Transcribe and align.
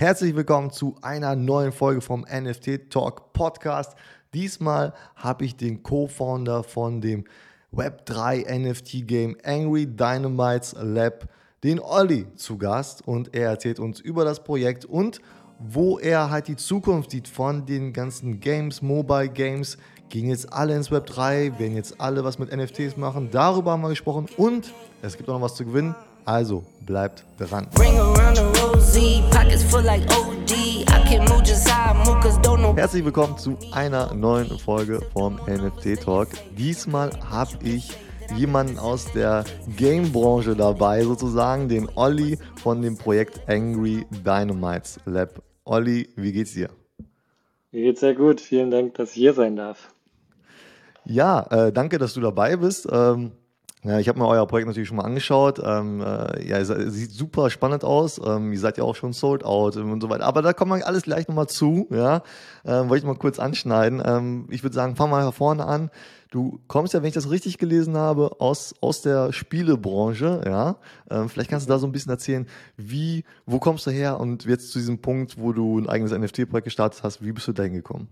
Herzlich 0.00 0.34
willkommen 0.34 0.70
zu 0.70 0.96
einer 1.02 1.36
neuen 1.36 1.72
Folge 1.72 2.00
vom 2.00 2.22
NFT 2.22 2.88
Talk 2.88 3.34
Podcast. 3.34 3.94
Diesmal 4.32 4.94
habe 5.14 5.44
ich 5.44 5.56
den 5.56 5.82
Co-Founder 5.82 6.62
von 6.62 7.02
dem 7.02 7.24
Web3 7.70 8.50
NFT 8.50 9.06
Game 9.06 9.36
Angry 9.44 9.84
Dynamites 9.86 10.74
Lab, 10.80 11.28
den 11.62 11.80
Olli, 11.80 12.26
zu 12.34 12.56
Gast 12.56 13.06
und 13.06 13.34
er 13.34 13.50
erzählt 13.50 13.78
uns 13.78 14.00
über 14.00 14.24
das 14.24 14.42
Projekt 14.42 14.86
und 14.86 15.20
wo 15.58 15.98
er 15.98 16.30
halt 16.30 16.48
die 16.48 16.56
Zukunft 16.56 17.10
sieht 17.10 17.28
von 17.28 17.66
den 17.66 17.92
ganzen 17.92 18.40
Games, 18.40 18.80
Mobile 18.80 19.28
Games. 19.28 19.76
Gehen 20.08 20.30
jetzt 20.30 20.50
alle 20.50 20.76
ins 20.76 20.90
Web 20.90 21.04
3, 21.04 21.58
werden 21.58 21.76
jetzt 21.76 22.00
alle 22.00 22.24
was 22.24 22.38
mit 22.38 22.50
NFTs 22.50 22.96
machen. 22.96 23.28
Darüber 23.30 23.72
haben 23.72 23.82
wir 23.82 23.90
gesprochen 23.90 24.28
und 24.38 24.72
es 25.02 25.18
gibt 25.18 25.28
auch 25.28 25.34
noch 25.34 25.42
was 25.42 25.56
zu 25.56 25.66
gewinnen. 25.66 25.94
Also 26.24 26.64
bleibt 26.86 27.24
dran. 27.38 27.66
Herzlich 32.76 33.04
willkommen 33.04 33.38
zu 33.38 33.58
einer 33.72 34.14
neuen 34.14 34.58
Folge 34.58 35.00
vom 35.12 35.40
NFT 35.46 36.02
Talk. 36.02 36.28
Diesmal 36.56 37.10
habe 37.30 37.52
ich 37.64 37.90
jemanden 38.36 38.78
aus 38.78 39.12
der 39.12 39.44
Game-Branche 39.76 40.54
dabei, 40.54 41.02
sozusagen 41.02 41.68
den 41.68 41.88
Olli 41.96 42.38
von 42.62 42.82
dem 42.82 42.96
Projekt 42.96 43.40
Angry 43.48 44.06
Dynamites 44.24 45.00
Lab. 45.04 45.42
Olli, 45.64 46.08
wie 46.16 46.32
geht's 46.32 46.54
dir? 46.54 46.70
Mir 47.72 47.82
geht's 47.82 48.00
sehr 48.00 48.14
gut. 48.14 48.40
Vielen 48.40 48.70
Dank, 48.70 48.94
dass 48.94 49.10
ich 49.10 49.16
hier 49.16 49.34
sein 49.34 49.56
darf. 49.56 49.92
Ja, 51.04 51.46
äh, 51.50 51.72
danke, 51.72 51.98
dass 51.98 52.14
du 52.14 52.20
dabei 52.20 52.56
bist. 52.56 52.88
Ähm, 52.90 53.32
ja, 53.82 53.98
ich 53.98 54.08
habe 54.08 54.18
mir 54.18 54.28
euer 54.28 54.46
Projekt 54.46 54.68
natürlich 54.68 54.88
schon 54.88 54.98
mal 54.98 55.04
angeschaut. 55.04 55.58
Ähm, 55.64 56.02
äh, 56.02 56.46
ja, 56.46 56.58
es 56.58 56.68
sieht 56.68 57.12
super 57.12 57.48
spannend 57.48 57.82
aus. 57.82 58.20
Ähm, 58.22 58.52
ihr 58.52 58.58
seid 58.58 58.76
ja 58.76 58.84
auch 58.84 58.94
schon 58.94 59.14
sold 59.14 59.42
out 59.42 59.76
und 59.76 60.02
so 60.02 60.10
weiter. 60.10 60.24
Aber 60.24 60.42
da 60.42 60.52
kommen 60.52 60.78
wir 60.78 60.86
alles 60.86 61.04
gleich 61.04 61.28
nochmal 61.28 61.46
zu. 61.46 61.86
Ja, 61.90 62.22
ähm, 62.66 62.90
wollte 62.90 62.98
ich 62.98 63.04
mal 63.04 63.16
kurz 63.16 63.38
anschneiden. 63.38 64.02
Ähm, 64.04 64.46
ich 64.50 64.62
würde 64.62 64.74
sagen, 64.74 64.98
wir 64.98 65.06
mal 65.06 65.32
vorne 65.32 65.64
an. 65.64 65.90
Du 66.30 66.60
kommst 66.68 66.92
ja, 66.92 67.00
wenn 67.00 67.08
ich 67.08 67.14
das 67.14 67.30
richtig 67.30 67.56
gelesen 67.56 67.96
habe, 67.96 68.36
aus 68.38 68.74
aus 68.82 69.00
der 69.00 69.32
Spielebranche. 69.32 70.42
Ja, 70.44 70.76
ähm, 71.10 71.30
vielleicht 71.30 71.48
kannst 71.48 71.66
du 71.66 71.72
da 71.72 71.78
so 71.78 71.86
ein 71.86 71.92
bisschen 71.92 72.10
erzählen, 72.10 72.46
wie, 72.76 73.24
wo 73.46 73.60
kommst 73.60 73.86
du 73.86 73.90
her 73.90 74.20
und 74.20 74.44
jetzt 74.44 74.72
zu 74.72 74.78
diesem 74.78 75.00
Punkt, 75.00 75.40
wo 75.40 75.54
du 75.54 75.78
ein 75.78 75.88
eigenes 75.88 76.12
NFT-Projekt 76.12 76.66
gestartet 76.66 77.02
hast. 77.02 77.24
Wie 77.24 77.32
bist 77.32 77.48
du 77.48 77.52
dahin 77.52 77.72
gekommen? 77.72 78.08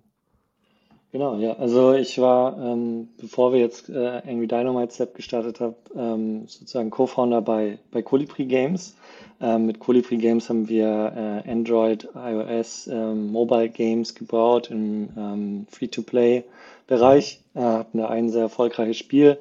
Genau, 1.11 1.37
ja. 1.39 1.55
Also 1.55 1.95
ich 1.95 2.19
war, 2.19 2.59
ähm, 2.59 3.09
bevor 3.17 3.53
wir 3.55 3.61
jetzt 3.61 3.89
äh, 3.89 4.21
Angry 4.27 4.47
Dynamite 4.47 4.93
Step 4.95 5.15
gestartet 5.15 5.59
haben, 5.59 5.75
ähm, 5.97 6.47
sozusagen 6.47 6.91
Co-Founder 6.91 7.41
bei, 7.41 7.79
bei 7.91 8.03
Colibri 8.03 8.45
Games. 8.45 8.95
Ähm, 9.41 9.65
mit 9.67 9.79
Colibri 9.79 10.19
Games 10.19 10.51
haben 10.51 10.69
wir 10.69 11.43
äh, 11.47 11.51
Android, 11.51 12.09
iOS, 12.15 12.89
ähm, 12.89 13.33
Mobile 13.33 13.71
Games 13.71 14.15
gebaut 14.15 14.71
im 14.71 15.09
ähm, 15.17 15.67
Free-to-Play-Bereich. 15.71 17.41
Äh, 17.55 17.61
hatten 17.61 17.99
da 17.99 18.09
ein 18.09 18.29
sehr 18.29 18.43
erfolgreiches 18.43 18.99
Spiel. 18.99 19.39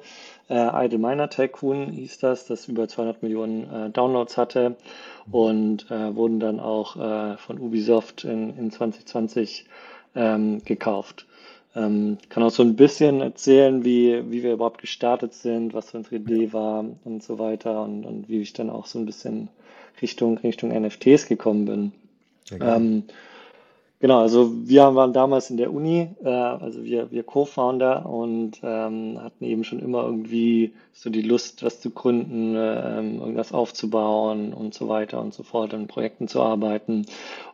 Äh, 0.48 0.86
Idle 0.86 0.98
Miner 0.98 1.28
Tycoon 1.28 1.90
hieß 1.90 2.18
das, 2.18 2.46
das 2.46 2.66
über 2.68 2.88
200 2.88 3.22
Millionen 3.22 3.70
äh, 3.70 3.90
Downloads 3.90 4.38
hatte 4.38 4.76
und 5.30 5.90
äh, 5.90 6.16
wurden 6.16 6.40
dann 6.40 6.60
auch 6.60 6.96
äh, 6.96 7.36
von 7.36 7.58
Ubisoft 7.58 8.24
in, 8.24 8.56
in 8.56 8.70
2020 8.70 9.66
ähm, 10.14 10.64
gekauft. 10.64 11.26
Ähm, 11.76 12.18
kann 12.28 12.42
auch 12.42 12.50
so 12.50 12.62
ein 12.62 12.76
bisschen 12.76 13.20
erzählen, 13.20 13.84
wie, 13.84 14.30
wie 14.30 14.42
wir 14.42 14.54
überhaupt 14.54 14.80
gestartet 14.80 15.34
sind, 15.34 15.74
was 15.74 15.94
unsere 15.94 16.16
Idee 16.16 16.52
war 16.52 16.84
und 17.04 17.22
so 17.22 17.38
weiter 17.38 17.82
und, 17.82 18.04
und 18.04 18.28
wie 18.28 18.40
ich 18.40 18.52
dann 18.52 18.70
auch 18.70 18.86
so 18.86 18.98
ein 18.98 19.06
bisschen 19.06 19.48
Richtung, 20.00 20.38
Richtung 20.38 20.70
NFTs 20.70 21.26
gekommen 21.26 21.64
bin. 21.66 21.92
Ähm, 22.60 23.04
genau, 24.00 24.20
also 24.20 24.52
wir 24.66 24.94
waren 24.94 25.12
damals 25.12 25.50
in 25.50 25.56
der 25.56 25.72
Uni, 25.72 26.08
äh, 26.24 26.28
also 26.28 26.82
wir, 26.84 27.10
wir 27.10 27.22
Co-Founder 27.22 28.06
und 28.06 28.60
ähm, 28.62 29.18
hatten 29.20 29.44
eben 29.44 29.64
schon 29.64 29.80
immer 29.80 30.04
irgendwie 30.04 30.72
so 30.94 31.10
die 31.10 31.22
Lust, 31.22 31.62
was 31.62 31.80
zu 31.80 31.90
gründen, 31.90 32.56
äh, 32.56 32.96
irgendwas 32.96 33.52
aufzubauen 33.52 34.52
und 34.54 34.74
so 34.74 34.88
weiter 34.88 35.20
und 35.20 35.34
so 35.34 35.42
fort, 35.42 35.74
an 35.74 35.86
Projekten 35.86 36.28
zu 36.28 36.40
arbeiten. 36.40 37.06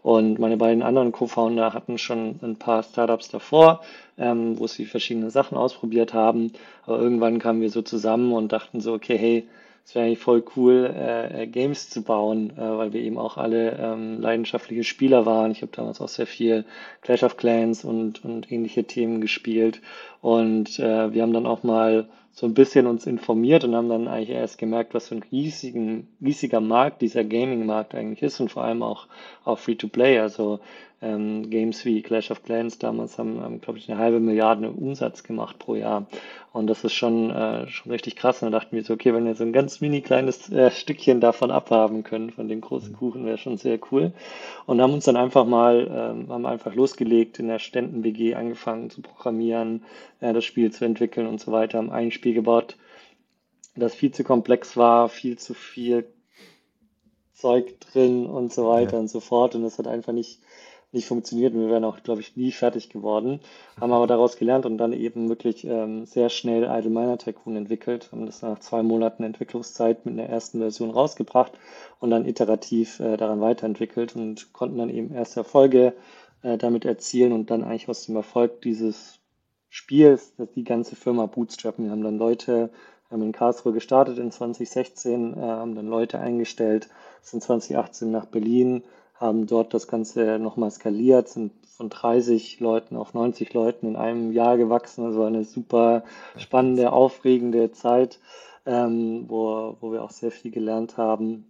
Und 0.02 0.38
meine 0.38 0.56
beiden 0.56 0.82
anderen 0.82 1.12
Co-Founder 1.12 1.72
hatten 1.72 1.98
schon 1.98 2.38
ein 2.42 2.56
paar 2.56 2.82
Startups 2.82 3.28
davor, 3.28 3.80
ähm, 4.18 4.58
wo 4.58 4.66
sie 4.66 4.86
verschiedene 4.86 5.30
Sachen 5.30 5.56
ausprobiert 5.56 6.14
haben. 6.14 6.52
Aber 6.86 6.98
irgendwann 7.00 7.38
kamen 7.38 7.60
wir 7.60 7.70
so 7.70 7.82
zusammen 7.82 8.32
und 8.32 8.52
dachten 8.52 8.80
so, 8.80 8.92
okay, 8.92 9.18
hey, 9.18 9.48
es 9.84 9.94
wäre 9.94 10.06
eigentlich 10.06 10.18
voll 10.18 10.42
cool, 10.56 10.94
äh, 10.96 11.42
äh, 11.42 11.46
Games 11.46 11.90
zu 11.90 12.02
bauen, 12.02 12.50
äh, 12.56 12.60
weil 12.60 12.92
wir 12.94 13.02
eben 13.02 13.18
auch 13.18 13.36
alle 13.36 13.76
ähm, 13.78 14.20
leidenschaftliche 14.20 14.82
Spieler 14.82 15.26
waren. 15.26 15.50
Ich 15.50 15.60
habe 15.60 15.72
damals 15.74 16.00
auch 16.00 16.08
sehr 16.08 16.26
viel 16.26 16.64
Clash 17.02 17.22
of 17.22 17.36
Clans 17.36 17.84
und, 17.84 18.24
und 18.24 18.50
ähnliche 18.50 18.84
Themen 18.84 19.20
gespielt. 19.20 19.82
Und 20.22 20.78
äh, 20.78 21.12
wir 21.12 21.22
haben 21.22 21.34
dann 21.34 21.46
auch 21.46 21.62
mal 21.64 22.08
so 22.34 22.46
ein 22.46 22.54
bisschen 22.54 22.88
uns 22.88 23.06
informiert 23.06 23.62
und 23.62 23.76
haben 23.76 23.88
dann 23.88 24.08
eigentlich 24.08 24.30
erst 24.30 24.58
gemerkt, 24.58 24.92
was 24.92 25.08
für 25.08 25.14
ein 25.14 25.24
riesigen, 25.30 26.08
riesiger 26.20 26.60
Markt 26.60 27.00
dieser 27.00 27.22
Gaming-Markt 27.22 27.94
eigentlich 27.94 28.22
ist 28.22 28.40
und 28.40 28.50
vor 28.50 28.64
allem 28.64 28.82
auch, 28.82 29.06
auch 29.44 29.58
Free-to-Play. 29.58 30.18
Also 30.18 30.58
ähm, 31.04 31.50
Games 31.50 31.84
wie 31.84 32.02
Clash 32.02 32.30
of 32.30 32.42
Clans 32.42 32.78
damals 32.78 33.18
haben, 33.18 33.40
haben 33.40 33.60
glaube 33.60 33.78
ich, 33.78 33.90
eine 33.90 34.00
halbe 34.00 34.20
Milliarde 34.20 34.70
Umsatz 34.70 35.22
gemacht 35.22 35.58
pro 35.58 35.74
Jahr. 35.74 36.06
Und 36.54 36.68
das 36.68 36.84
ist 36.84 36.94
schon, 36.94 37.30
äh, 37.30 37.66
schon 37.68 37.90
richtig 37.90 38.16
krass. 38.16 38.40
Und 38.40 38.52
da 38.52 38.58
dachten 38.58 38.76
wir 38.76 38.84
so, 38.84 38.94
okay, 38.94 39.12
wenn 39.12 39.26
wir 39.26 39.34
so 39.34 39.42
ein 39.42 39.52
ganz 39.52 39.80
mini 39.80 40.00
kleines 40.00 40.50
äh, 40.50 40.70
Stückchen 40.70 41.20
davon 41.20 41.50
abhaben 41.50 42.04
können, 42.04 42.30
von 42.30 42.48
dem 42.48 42.60
großen 42.60 42.92
mhm. 42.92 42.96
Kuchen, 42.96 43.26
wäre 43.26 43.38
schon 43.38 43.58
sehr 43.58 43.78
cool. 43.90 44.12
Und 44.64 44.80
haben 44.80 44.94
uns 44.94 45.04
dann 45.04 45.16
einfach 45.16 45.44
mal, 45.44 45.88
ähm, 45.90 46.28
haben 46.32 46.46
einfach 46.46 46.74
losgelegt, 46.74 47.38
in 47.38 47.48
der 47.48 47.58
Ständen-WG 47.58 48.34
angefangen 48.34 48.88
zu 48.88 49.02
programmieren, 49.02 49.82
äh, 50.20 50.32
das 50.32 50.44
Spiel 50.44 50.70
zu 50.70 50.84
entwickeln 50.84 51.26
und 51.26 51.40
so 51.40 51.52
weiter, 51.52 51.78
haben 51.78 51.90
ein 51.90 52.12
Spiel 52.12 52.23
gebaut, 52.32 52.76
das 53.76 53.94
viel 53.94 54.12
zu 54.12 54.24
komplex 54.24 54.76
war, 54.76 55.08
viel 55.08 55.38
zu 55.38 55.54
viel 55.54 56.06
Zeug 57.32 57.78
drin 57.80 58.26
und 58.26 58.52
so 58.52 58.68
weiter 58.68 58.94
ja. 58.94 59.00
und 59.00 59.08
so 59.08 59.20
fort. 59.20 59.54
Und 59.54 59.62
das 59.62 59.78
hat 59.78 59.86
einfach 59.86 60.12
nicht, 60.12 60.40
nicht 60.92 61.06
funktioniert 61.06 61.52
und 61.52 61.60
wir 61.60 61.68
wären 61.68 61.84
auch, 61.84 62.02
glaube 62.02 62.20
ich, 62.20 62.36
nie 62.36 62.52
fertig 62.52 62.88
geworden. 62.88 63.40
Haben 63.80 63.92
aber 63.92 64.06
daraus 64.06 64.36
gelernt 64.36 64.64
und 64.64 64.78
dann 64.78 64.92
eben 64.92 65.28
wirklich 65.28 65.64
ähm, 65.66 66.06
sehr 66.06 66.28
schnell 66.30 66.62
Idle 66.64 66.90
Miner 66.90 67.18
Tycoon 67.18 67.56
entwickelt. 67.56 68.10
Haben 68.12 68.26
das 68.26 68.42
nach 68.42 68.60
zwei 68.60 68.82
Monaten 68.82 69.24
Entwicklungszeit 69.24 70.06
mit 70.06 70.18
einer 70.18 70.28
ersten 70.28 70.60
Version 70.60 70.90
rausgebracht 70.90 71.52
und 71.98 72.10
dann 72.10 72.26
iterativ 72.26 73.00
äh, 73.00 73.16
daran 73.16 73.40
weiterentwickelt 73.40 74.14
und 74.14 74.52
konnten 74.52 74.78
dann 74.78 74.90
eben 74.90 75.12
erste 75.12 75.40
Erfolge 75.40 75.94
äh, 76.42 76.56
damit 76.56 76.84
erzielen 76.84 77.32
und 77.32 77.50
dann 77.50 77.64
eigentlich 77.64 77.88
aus 77.88 78.06
dem 78.06 78.16
Erfolg 78.16 78.62
dieses 78.62 79.18
Spiels 79.76 80.32
die 80.54 80.62
ganze 80.62 80.94
Firma 80.94 81.26
bootstrappen. 81.26 81.86
Wir 81.86 81.90
haben 81.90 82.04
dann 82.04 82.16
Leute, 82.16 82.70
haben 83.10 83.22
in 83.22 83.32
Karlsruhe 83.32 83.72
gestartet 83.72 84.18
in 84.18 84.30
2016, 84.30 85.34
äh, 85.36 85.40
haben 85.40 85.74
dann 85.74 85.88
Leute 85.88 86.20
eingestellt, 86.20 86.88
sind 87.22 87.42
2018 87.42 88.08
nach 88.08 88.26
Berlin, 88.26 88.84
haben 89.16 89.48
dort 89.48 89.74
das 89.74 89.88
Ganze 89.88 90.38
nochmal 90.38 90.70
skaliert, 90.70 91.28
sind 91.28 91.50
von 91.66 91.90
30 91.90 92.60
Leuten 92.60 92.96
auf 92.96 93.14
90 93.14 93.52
Leuten 93.52 93.88
in 93.88 93.96
einem 93.96 94.30
Jahr 94.30 94.58
gewachsen. 94.58 95.04
Also 95.06 95.24
eine 95.24 95.42
super 95.42 96.04
spannende, 96.36 96.92
aufregende 96.92 97.72
Zeit, 97.72 98.20
ähm, 98.66 99.24
wo, 99.26 99.76
wo 99.80 99.90
wir 99.90 100.04
auch 100.04 100.12
sehr 100.12 100.30
viel 100.30 100.52
gelernt 100.52 100.98
haben, 100.98 101.46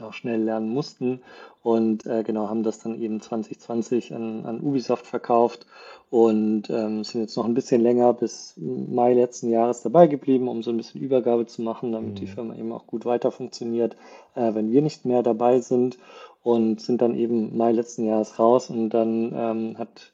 auch 0.00 0.12
schnell 0.12 0.42
lernen 0.42 0.68
mussten 0.68 1.20
und 1.62 2.04
äh, 2.06 2.24
genau 2.24 2.48
haben 2.48 2.62
das 2.62 2.80
dann 2.80 3.00
eben 3.00 3.20
2020 3.20 4.14
an, 4.14 4.44
an 4.44 4.60
Ubisoft 4.60 5.06
verkauft 5.06 5.66
und 6.10 6.68
ähm, 6.70 7.04
sind 7.04 7.20
jetzt 7.20 7.36
noch 7.36 7.44
ein 7.44 7.54
bisschen 7.54 7.80
länger 7.80 8.12
bis 8.12 8.54
Mai 8.56 9.14
letzten 9.14 9.50
Jahres 9.50 9.82
dabei 9.82 10.06
geblieben, 10.06 10.48
um 10.48 10.62
so 10.62 10.70
ein 10.70 10.76
bisschen 10.76 11.00
Übergabe 11.00 11.46
zu 11.46 11.62
machen, 11.62 11.92
damit 11.92 12.10
mhm. 12.10 12.14
die 12.16 12.26
Firma 12.26 12.54
eben 12.54 12.72
auch 12.72 12.86
gut 12.86 13.04
weiter 13.04 13.30
funktioniert, 13.30 13.96
äh, 14.34 14.54
wenn 14.54 14.72
wir 14.72 14.82
nicht 14.82 15.04
mehr 15.04 15.22
dabei 15.22 15.60
sind 15.60 15.98
und 16.42 16.80
sind 16.80 17.00
dann 17.00 17.14
eben 17.14 17.56
Mai 17.56 17.72
letzten 17.72 18.04
Jahres 18.04 18.38
raus 18.38 18.70
und 18.70 18.90
dann 18.90 19.32
ähm, 19.34 19.78
hat 19.78 20.13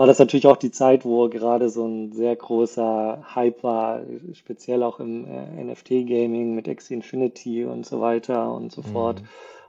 war 0.00 0.06
das 0.06 0.18
natürlich 0.18 0.46
auch 0.46 0.56
die 0.56 0.70
Zeit, 0.70 1.04
wo 1.04 1.28
gerade 1.28 1.68
so 1.68 1.86
ein 1.86 2.12
sehr 2.12 2.34
großer 2.34 3.22
Hype 3.34 3.62
war, 3.62 4.00
speziell 4.32 4.82
auch 4.82 4.98
im 4.98 5.26
äh, 5.26 5.62
NFT-Gaming 5.62 6.54
mit 6.54 6.70
Axie 6.70 6.94
Infinity 6.94 7.66
und 7.66 7.84
so 7.84 8.00
weiter 8.00 8.50
und 8.54 8.72
so 8.72 8.80
mhm. 8.80 8.86
fort. 8.86 9.22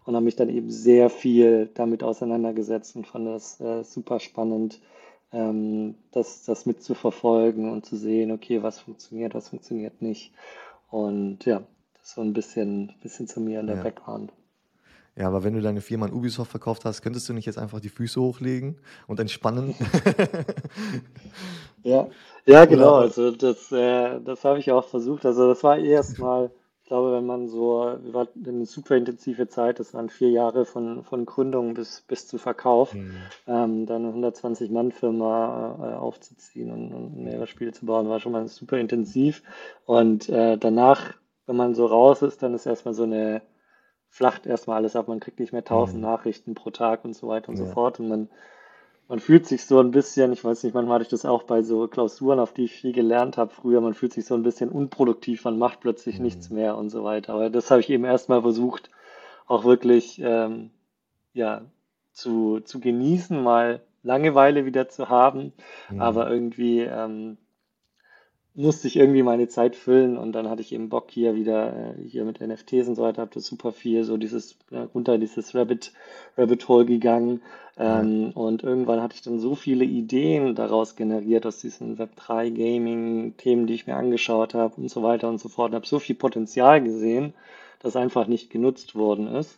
Und 0.05 0.15
habe 0.15 0.23
mich 0.23 0.37
dann 0.37 0.47
eben 0.47 0.71
sehr 0.71 1.09
viel 1.09 1.69
damit 1.73 2.01
auseinandergesetzt 2.01 2.95
und 2.95 3.07
fand 3.07 3.27
das 3.27 3.59
äh, 3.59 3.83
super 3.83 4.21
spannend, 4.21 4.79
ähm, 5.33 5.95
das, 6.13 6.45
das 6.45 6.65
mitzuverfolgen 6.65 7.69
und 7.69 7.85
zu 7.85 7.97
sehen, 7.97 8.31
okay, 8.31 8.63
was 8.63 8.79
funktioniert, 8.79 9.35
was 9.35 9.49
funktioniert 9.49 10.01
nicht. 10.01 10.31
Und 10.89 11.43
ja, 11.43 11.61
das 11.95 12.03
ist 12.07 12.15
so 12.15 12.21
ein 12.21 12.31
bisschen, 12.31 12.93
bisschen 13.03 13.27
zu 13.27 13.41
mir 13.41 13.59
in 13.59 13.67
der 13.67 13.75
ja. 13.75 13.83
Background. 13.83 14.31
Ja, 15.21 15.27
aber 15.27 15.43
wenn 15.43 15.53
du 15.53 15.61
deine 15.61 15.81
Firma 15.81 16.07
an 16.07 16.13
Ubisoft 16.13 16.49
verkauft 16.49 16.83
hast, 16.83 17.03
könntest 17.03 17.29
du 17.29 17.33
nicht 17.33 17.45
jetzt 17.45 17.59
einfach 17.59 17.79
die 17.79 17.89
Füße 17.89 18.19
hochlegen 18.19 18.79
und 19.05 19.19
entspannen? 19.19 19.75
ja, 21.83 22.09
ja, 22.45 22.65
genau. 22.65 22.95
Also 22.95 23.31
das, 23.31 23.71
äh, 23.71 24.19
das 24.21 24.43
habe 24.43 24.59
ich 24.59 24.71
auch 24.71 24.87
versucht. 24.87 25.25
Also 25.25 25.47
das 25.47 25.63
war 25.63 25.77
erstmal, 25.77 26.51
ich 26.81 26.87
glaube, 26.87 27.13
wenn 27.13 27.25
man 27.25 27.47
so, 27.47 27.97
wir 28.01 28.19
hatten 28.19 28.45
eine 28.47 28.65
super 28.65 28.95
intensive 28.97 29.47
Zeit, 29.47 29.79
das 29.79 29.93
waren 29.93 30.09
vier 30.09 30.29
Jahre 30.31 30.65
von, 30.65 31.03
von 31.03 31.25
Gründung 31.25 31.73
bis, 31.73 32.01
bis 32.01 32.27
zu 32.27 32.37
Verkauf, 32.37 32.93
Mhm. 32.93 33.31
ähm, 33.47 33.85
dann 33.85 34.05
eine 34.05 34.13
120-Mann-Firma 34.13 35.93
äh, 35.93 35.97
aufzuziehen 35.97 36.71
und, 36.71 36.93
und 36.93 37.17
mehrere 37.23 37.47
Spiele 37.47 37.71
zu 37.73 37.85
bauen, 37.85 38.09
war 38.09 38.19
schon 38.19 38.31
mal 38.33 38.47
super 38.47 38.77
intensiv. 38.79 39.43
Und 39.85 40.29
äh, 40.29 40.57
danach, 40.57 41.13
wenn 41.45 41.55
man 41.55 41.75
so 41.75 41.85
raus 41.85 42.21
ist, 42.23 42.43
dann 42.43 42.53
ist 42.53 42.65
erstmal 42.65 42.93
so 42.93 43.03
eine, 43.03 43.41
flacht 44.11 44.45
erstmal 44.47 44.77
alles 44.77 44.95
ab, 44.97 45.09
man 45.09 45.21
kriegt 45.21 45.39
nicht 45.39 45.53
mehr 45.53 45.65
tausend 45.65 46.03
Mhm. 46.03 46.09
Nachrichten 46.09 46.55
pro 46.55 46.71
Tag 46.71 47.05
und 47.05 47.15
so 47.15 47.29
weiter 47.29 47.49
und 47.49 47.57
so 47.57 47.65
Ja. 47.65 47.73
fort. 47.73 47.99
Und 48.01 48.09
man 48.09 48.29
man 49.07 49.19
fühlt 49.19 49.45
sich 49.45 49.65
so 49.65 49.79
ein 49.79 49.91
bisschen, 49.91 50.31
ich 50.33 50.43
weiß 50.43 50.63
nicht, 50.63 50.73
manchmal 50.73 50.95
hatte 50.95 51.03
ich 51.03 51.09
das 51.09 51.25
auch 51.25 51.43
bei 51.43 51.63
so 51.63 51.87
Klausuren, 51.87 52.39
auf 52.39 52.53
die 52.53 52.63
ich 52.65 52.73
viel 52.73 52.93
gelernt 52.93 53.37
habe 53.37 53.51
früher, 53.51 53.81
man 53.81 53.93
fühlt 53.93 54.13
sich 54.13 54.25
so 54.25 54.35
ein 54.35 54.43
bisschen 54.43 54.69
unproduktiv, 54.69 55.43
man 55.45 55.57
macht 55.59 55.81
plötzlich 55.81 56.19
nichts 56.19 56.49
Mhm. 56.49 56.55
mehr 56.55 56.77
und 56.77 56.89
so 56.89 57.03
weiter. 57.03 57.33
Aber 57.33 57.49
das 57.49 57.71
habe 57.71 57.81
ich 57.81 57.89
eben 57.89 58.05
erstmal 58.05 58.41
versucht, 58.41 58.89
auch 59.47 59.65
wirklich 59.65 60.19
ähm, 60.23 60.71
ja, 61.33 61.63
zu, 62.13 62.61
zu 62.61 62.79
genießen, 62.79 63.41
mal 63.41 63.81
Langeweile 64.03 64.65
wieder 64.65 64.89
zu 64.89 65.09
haben, 65.09 65.53
Mhm. 65.89 65.99
aber 65.99 66.29
irgendwie 66.29 66.81
ähm, 66.81 67.37
musste 68.53 68.87
ich 68.87 68.97
irgendwie 68.97 69.23
meine 69.23 69.47
Zeit 69.47 69.75
füllen 69.75 70.17
und 70.17 70.33
dann 70.33 70.49
hatte 70.49 70.61
ich 70.61 70.73
eben 70.73 70.89
Bock 70.89 71.09
hier 71.09 71.35
wieder, 71.35 71.95
äh, 71.97 72.07
hier 72.07 72.25
mit 72.25 72.41
NFTs 72.41 72.87
und 72.87 72.95
so 72.95 73.03
weiter, 73.03 73.21
habe 73.21 73.33
das 73.33 73.45
super 73.45 73.71
viel, 73.71 74.03
so 74.03 74.17
dieses, 74.17 74.57
ja, 74.69 74.83
runter 74.93 75.17
dieses 75.17 75.55
Rabbit, 75.55 75.93
Rabbit 76.37 76.67
Hole 76.67 76.85
gegangen. 76.85 77.41
Ähm, 77.77 78.31
und 78.35 78.63
irgendwann 78.63 79.01
hatte 79.01 79.15
ich 79.15 79.21
dann 79.21 79.39
so 79.39 79.55
viele 79.55 79.85
Ideen 79.85 80.55
daraus 80.55 80.95
generiert, 80.97 81.45
aus 81.45 81.59
diesen 81.59 81.97
Web3 81.97 82.51
Gaming-Themen, 82.51 83.67
die 83.67 83.73
ich 83.73 83.87
mir 83.87 83.95
angeschaut 83.95 84.53
habe 84.53 84.75
und 84.81 84.89
so 84.89 85.01
weiter 85.01 85.29
und 85.29 85.39
so 85.39 85.47
fort. 85.47 85.71
Und 85.71 85.75
habe 85.75 85.87
so 85.87 85.99
viel 85.99 86.15
Potenzial 86.15 86.83
gesehen, 86.83 87.33
das 87.79 87.95
einfach 87.95 88.27
nicht 88.27 88.49
genutzt 88.49 88.95
worden 88.95 89.27
ist. 89.27 89.57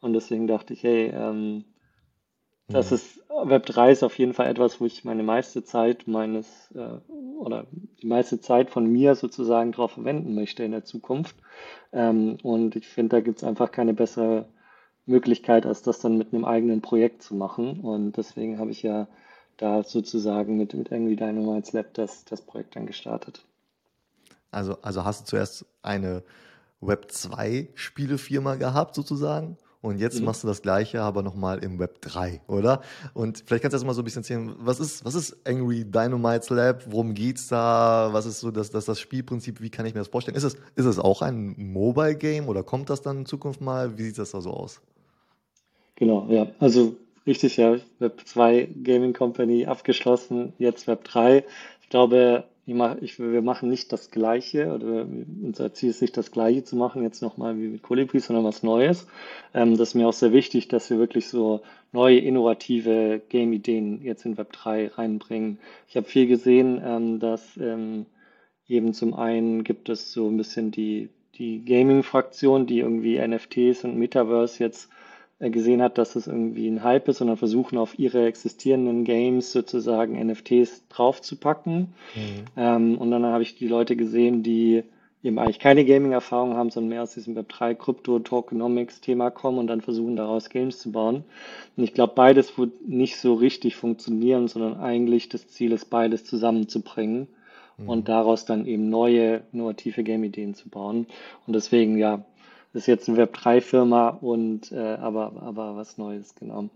Und 0.00 0.14
deswegen 0.14 0.48
dachte 0.48 0.74
ich, 0.74 0.82
hey, 0.82 1.12
ähm, 1.14 1.64
das 2.70 2.90
Mhm. 2.90 2.92
ist, 2.92 3.20
Web3 3.28 3.90
ist 3.92 4.02
auf 4.02 4.18
jeden 4.18 4.34
Fall 4.34 4.46
etwas, 4.48 4.80
wo 4.80 4.86
ich 4.86 5.04
meine 5.04 5.22
meiste 5.22 5.64
Zeit 5.64 6.06
meines, 6.08 6.70
äh, 6.74 6.98
oder 7.38 7.66
die 8.02 8.06
meiste 8.06 8.40
Zeit 8.40 8.70
von 8.70 8.86
mir 8.90 9.14
sozusagen 9.14 9.72
darauf 9.72 9.92
verwenden 9.92 10.34
möchte 10.34 10.64
in 10.64 10.72
der 10.72 10.84
Zukunft. 10.84 11.36
Ähm, 11.92 12.38
und 12.42 12.76
ich 12.76 12.88
finde, 12.88 13.16
da 13.16 13.20
gibt 13.20 13.38
es 13.38 13.44
einfach 13.44 13.72
keine 13.72 13.94
bessere 13.94 14.46
Möglichkeit, 15.06 15.66
als 15.66 15.82
das 15.82 16.00
dann 16.00 16.18
mit 16.18 16.32
einem 16.34 16.44
eigenen 16.44 16.82
Projekt 16.82 17.22
zu 17.22 17.34
machen. 17.34 17.80
Und 17.80 18.16
deswegen 18.16 18.58
habe 18.58 18.70
ich 18.72 18.82
ja 18.82 19.08
da 19.58 19.82
sozusagen 19.84 20.56
mit, 20.58 20.74
mit 20.74 20.90
irgendwie 20.92 21.16
Dynamites 21.16 21.72
Lab 21.72 21.94
das, 21.94 22.24
das 22.24 22.42
Projekt 22.42 22.76
dann 22.76 22.86
gestartet. 22.86 23.44
Also, 24.50 24.76
also 24.82 25.04
hast 25.04 25.22
du 25.22 25.24
zuerst 25.26 25.64
eine 25.82 26.22
Web2-Spielefirma 26.80 28.56
gehabt, 28.56 28.94
sozusagen, 28.94 29.56
und 29.82 29.98
jetzt 29.98 30.20
Mhm. 30.20 30.26
machst 30.26 30.42
du 30.42 30.48
das 30.48 30.62
Gleiche, 30.62 31.02
aber 31.02 31.22
nochmal 31.22 31.62
im 31.62 31.78
Web 31.78 32.00
3, 32.00 32.40
oder? 32.46 32.80
Und 33.12 33.42
vielleicht 33.44 33.62
kannst 33.62 33.74
du 33.74 33.76
erst 33.76 33.84
mal 33.86 33.92
so 33.92 34.00
ein 34.00 34.04
bisschen 34.04 34.22
erzählen, 34.22 34.54
was 34.58 34.80
ist, 34.80 35.04
was 35.04 35.14
ist 35.14 35.36
Angry 35.46 35.84
Dynamites 35.84 36.48
Lab? 36.50 36.84
Worum 36.90 37.12
geht's 37.14 37.48
da? 37.48 38.08
Was 38.12 38.24
ist 38.24 38.40
so 38.40 38.50
das, 38.50 38.70
das, 38.70 38.86
das 38.86 38.98
Spielprinzip? 39.00 39.60
Wie 39.60 39.70
kann 39.70 39.84
ich 39.84 39.92
mir 39.94 40.00
das 40.00 40.08
vorstellen? 40.08 40.36
Ist 40.36 40.44
es, 40.44 40.54
ist 40.76 40.86
es 40.86 40.98
auch 40.98 41.20
ein 41.20 41.54
Mobile 41.58 42.14
Game 42.16 42.48
oder 42.48 42.62
kommt 42.62 42.88
das 42.88 43.02
dann 43.02 43.18
in 43.18 43.26
Zukunft 43.26 43.60
mal? 43.60 43.98
Wie 43.98 44.04
sieht 44.04 44.18
das 44.18 44.30
da 44.30 44.40
so 44.40 44.50
aus? 44.52 44.80
Genau, 45.96 46.26
ja. 46.30 46.46
Also 46.58 46.96
richtig, 47.26 47.56
ja. 47.56 47.76
Web 47.98 48.22
2 48.24 48.68
Gaming 48.82 49.12
Company 49.12 49.66
abgeschlossen, 49.66 50.52
jetzt 50.58 50.86
Web 50.86 51.04
3. 51.04 51.44
Ich 51.82 51.88
glaube, 51.88 52.44
ich 52.64 52.74
mach, 52.74 52.96
ich, 53.00 53.18
wir 53.18 53.42
machen 53.42 53.68
nicht 53.68 53.92
das 53.92 54.10
Gleiche 54.10 54.72
oder 54.72 55.04
unser 55.42 55.74
Ziel 55.74 55.90
ist 55.90 56.00
nicht 56.00 56.16
das 56.16 56.30
Gleiche 56.30 56.62
zu 56.62 56.76
machen, 56.76 57.02
jetzt 57.02 57.20
nochmal 57.20 57.58
wie 57.58 57.66
mit 57.66 57.82
Colibri, 57.82 58.20
sondern 58.20 58.44
was 58.44 58.62
Neues. 58.62 59.08
Ähm, 59.52 59.76
das 59.76 59.90
ist 59.90 59.94
mir 59.94 60.06
auch 60.06 60.12
sehr 60.12 60.32
wichtig, 60.32 60.68
dass 60.68 60.88
wir 60.88 60.98
wirklich 60.98 61.28
so 61.28 61.62
neue, 61.90 62.18
innovative 62.18 63.20
Game-Ideen 63.28 64.02
jetzt 64.02 64.24
in 64.24 64.38
Web 64.38 64.52
3 64.52 64.88
reinbringen. 64.88 65.58
Ich 65.88 65.96
habe 65.96 66.06
viel 66.06 66.28
gesehen, 66.28 66.80
ähm, 66.84 67.18
dass 67.18 67.56
ähm, 67.56 68.06
eben 68.68 68.94
zum 68.94 69.14
einen 69.14 69.64
gibt 69.64 69.88
es 69.88 70.12
so 70.12 70.28
ein 70.28 70.36
bisschen 70.36 70.70
die, 70.70 71.08
die 71.34 71.64
Gaming-Fraktion, 71.64 72.66
die 72.66 72.78
irgendwie 72.78 73.18
NFTs 73.18 73.84
und 73.84 73.96
Metaverse 73.98 74.62
jetzt 74.62 74.88
gesehen 75.50 75.82
hat, 75.82 75.98
dass 75.98 76.16
es 76.16 76.26
irgendwie 76.26 76.68
ein 76.68 76.84
Hype 76.84 77.08
ist 77.08 77.20
und 77.20 77.28
dann 77.28 77.36
versuchen 77.36 77.78
auf 77.78 77.98
ihre 77.98 78.26
existierenden 78.26 79.04
Games 79.04 79.52
sozusagen 79.52 80.18
NFTs 80.24 80.86
draufzupacken. 80.88 81.94
Mhm. 82.14 82.44
Ähm, 82.56 82.98
und 82.98 83.10
dann 83.10 83.24
habe 83.24 83.42
ich 83.42 83.56
die 83.56 83.68
Leute 83.68 83.96
gesehen, 83.96 84.42
die 84.42 84.84
eben 85.22 85.38
eigentlich 85.38 85.60
keine 85.60 85.84
Gaming-Erfahrung 85.84 86.54
haben, 86.56 86.70
sondern 86.70 86.90
mehr 86.90 87.02
aus 87.02 87.14
diesem 87.14 87.36
Web3 87.36 87.74
Krypto 87.74 88.18
Tokenomics 88.18 89.00
Thema 89.00 89.30
kommen 89.30 89.58
und 89.58 89.68
dann 89.68 89.80
versuchen 89.80 90.16
daraus 90.16 90.48
Games 90.48 90.78
zu 90.78 90.90
bauen. 90.90 91.24
Und 91.76 91.84
ich 91.84 91.94
glaube, 91.94 92.14
beides 92.16 92.58
wird 92.58 92.88
nicht 92.88 93.16
so 93.16 93.34
richtig 93.34 93.76
funktionieren, 93.76 94.48
sondern 94.48 94.80
eigentlich 94.80 95.28
das 95.28 95.48
Ziel 95.48 95.72
ist, 95.72 95.86
beides 95.86 96.24
zusammenzubringen 96.24 97.28
und 97.86 98.00
Mhm. 98.00 98.04
daraus 98.04 98.44
dann 98.44 98.66
eben 98.66 98.90
neue, 98.90 99.42
innovative 99.52 100.02
Game-Ideen 100.02 100.54
zu 100.54 100.68
bauen. 100.68 101.06
Und 101.46 101.54
deswegen, 101.54 101.96
ja, 101.98 102.24
ist 102.72 102.86
jetzt 102.86 103.08
eine 103.08 103.22
Web3-Firma 103.22 104.08
und 104.08 104.72
äh, 104.72 104.94
aber, 104.94 105.32
aber 105.42 105.76
was 105.76 105.98
Neues, 105.98 106.34
genau. 106.34 106.70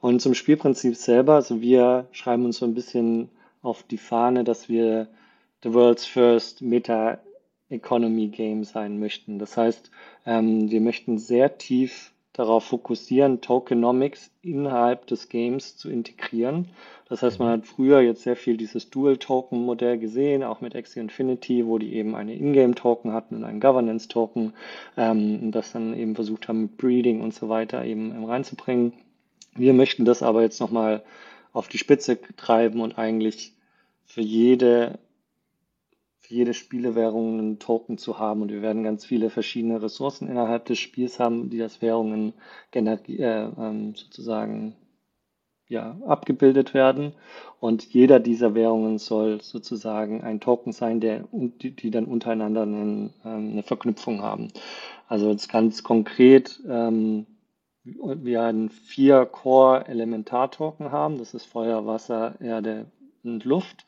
Und 0.00 0.20
zum 0.20 0.34
Spielprinzip 0.34 0.96
selber, 0.96 1.34
also 1.34 1.60
wir 1.60 2.06
schreiben 2.12 2.44
uns 2.44 2.58
so 2.58 2.66
ein 2.66 2.74
bisschen 2.74 3.28
auf 3.62 3.82
die 3.82 3.98
Fahne, 3.98 4.44
dass 4.44 4.68
wir 4.68 5.08
the 5.62 5.72
world's 5.72 6.06
first 6.06 6.62
Meta 6.62 7.18
Economy 7.70 8.28
Game 8.28 8.64
sein 8.64 8.98
möchten. 8.98 9.38
Das 9.38 9.56
heißt, 9.56 9.90
ähm, 10.26 10.70
wir 10.70 10.80
möchten 10.80 11.18
sehr 11.18 11.58
tief 11.58 12.13
darauf 12.34 12.64
fokussieren, 12.64 13.40
Tokenomics 13.40 14.30
innerhalb 14.42 15.06
des 15.06 15.28
Games 15.30 15.76
zu 15.78 15.88
integrieren. 15.88 16.68
Das 17.08 17.22
heißt, 17.22 17.38
man 17.38 17.48
Mhm. 17.48 17.52
hat 17.52 17.66
früher 17.66 18.00
jetzt 18.00 18.22
sehr 18.22 18.36
viel 18.36 18.56
dieses 18.56 18.90
Dual-Token-Modell 18.90 19.98
gesehen, 19.98 20.42
auch 20.42 20.60
mit 20.60 20.74
Axie 20.76 21.00
Infinity, 21.00 21.66
wo 21.66 21.78
die 21.78 21.94
eben 21.94 22.14
eine 22.16 22.34
Ingame-Token 22.34 23.12
hatten 23.12 23.36
und 23.36 23.44
einen 23.44 23.60
Governance-Token, 23.60 24.52
ähm, 24.96 25.38
und 25.44 25.52
das 25.52 25.72
dann 25.72 25.96
eben 25.96 26.14
versucht 26.14 26.48
haben, 26.48 26.62
mit 26.62 26.76
Breeding 26.76 27.20
und 27.22 27.32
so 27.32 27.48
weiter 27.48 27.84
eben 27.84 28.10
ähm, 28.12 28.24
reinzubringen. 28.24 28.92
Wir 29.54 29.72
möchten 29.72 30.04
das 30.04 30.22
aber 30.22 30.42
jetzt 30.42 30.60
nochmal 30.60 31.02
auf 31.52 31.68
die 31.68 31.78
Spitze 31.78 32.18
treiben 32.36 32.80
und 32.80 32.98
eigentlich 32.98 33.52
für 34.06 34.22
jede 34.22 34.98
für 36.24 36.34
jede 36.34 36.54
Spielewährung 36.54 37.38
einen 37.38 37.58
Token 37.58 37.98
zu 37.98 38.18
haben. 38.18 38.40
Und 38.40 38.50
wir 38.50 38.62
werden 38.62 38.82
ganz 38.82 39.04
viele 39.04 39.28
verschiedene 39.28 39.82
Ressourcen 39.82 40.26
innerhalb 40.26 40.64
des 40.64 40.78
Spiels 40.78 41.20
haben, 41.20 41.50
die 41.50 41.60
als 41.60 41.82
Währungen 41.82 42.32
äh, 42.72 42.80
ähm, 42.80 43.94
sozusagen 43.94 44.74
ja, 45.68 45.98
abgebildet 46.06 46.72
werden. 46.72 47.12
Und 47.60 47.84
jeder 47.92 48.20
dieser 48.20 48.54
Währungen 48.54 48.96
soll 48.96 49.42
sozusagen 49.42 50.22
ein 50.22 50.40
Token 50.40 50.72
sein, 50.72 51.00
der, 51.00 51.28
die, 51.32 51.76
die 51.76 51.90
dann 51.90 52.06
untereinander 52.06 52.62
einen, 52.62 53.12
ähm, 53.22 53.50
eine 53.52 53.62
Verknüpfung 53.62 54.22
haben. 54.22 54.48
Also 55.06 55.30
jetzt 55.30 55.50
ganz 55.50 55.82
konkret, 55.82 56.58
ähm, 56.66 57.26
wir 57.82 58.24
werden 58.24 58.70
vier 58.70 59.26
Core-Elementar-Token 59.26 60.90
haben. 60.90 61.18
Das 61.18 61.34
ist 61.34 61.44
Feuer, 61.44 61.84
Wasser, 61.84 62.40
Erde 62.40 62.86
und 63.24 63.44
Luft. 63.44 63.84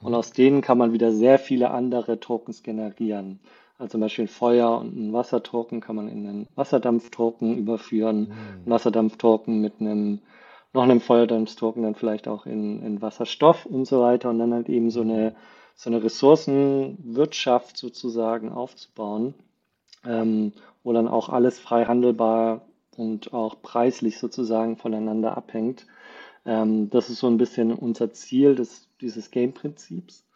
Und 0.00 0.14
aus 0.14 0.32
denen 0.32 0.60
kann 0.60 0.78
man 0.78 0.92
wieder 0.92 1.12
sehr 1.12 1.38
viele 1.38 1.70
andere 1.70 2.20
Tokens 2.20 2.62
generieren. 2.62 3.40
Also 3.78 3.92
zum 3.92 4.00
Beispiel 4.00 4.24
ein 4.24 4.28
Feuer- 4.28 4.78
und 4.78 4.96
ein 4.96 5.12
Wassertoken 5.12 5.80
kann 5.80 5.96
man 5.96 6.08
in 6.08 6.26
einen 6.26 6.48
Wasserdampftoken 6.56 7.56
überführen. 7.56 8.28
Ein 8.30 8.60
Mhm. 8.64 8.70
Wasserdampftoken 8.70 9.60
mit 9.60 9.74
einem, 9.80 10.20
noch 10.72 10.82
einem 10.82 11.00
Feuerdampftoken 11.00 11.82
dann 11.82 11.94
vielleicht 11.94 12.28
auch 12.28 12.46
in, 12.46 12.82
in 12.82 13.00
Wasserstoff 13.02 13.66
und 13.66 13.86
so 13.86 14.00
weiter. 14.00 14.30
Und 14.30 14.38
dann 14.38 14.52
halt 14.54 14.68
eben 14.68 14.90
so 14.90 15.00
eine, 15.02 15.34
so 15.74 15.90
eine 15.90 16.02
Ressourcenwirtschaft 16.02 17.76
sozusagen 17.76 18.50
aufzubauen, 18.50 19.34
ähm, 20.04 20.52
wo 20.82 20.92
dann 20.92 21.08
auch 21.08 21.28
alles 21.28 21.58
frei 21.58 21.84
handelbar 21.84 22.62
und 22.96 23.32
auch 23.32 23.62
preislich 23.62 24.18
sozusagen 24.18 24.76
voneinander 24.76 25.36
abhängt. 25.36 25.86
Ähm, 26.44 26.90
das 26.90 27.10
ist 27.10 27.20
so 27.20 27.28
ein 27.28 27.38
bisschen 27.38 27.72
unser 27.72 28.12
Ziel 28.12 28.54
des, 28.56 28.87
dieses 29.00 29.30
Game-Prinzips. 29.30 30.26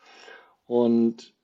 Und 0.66 1.34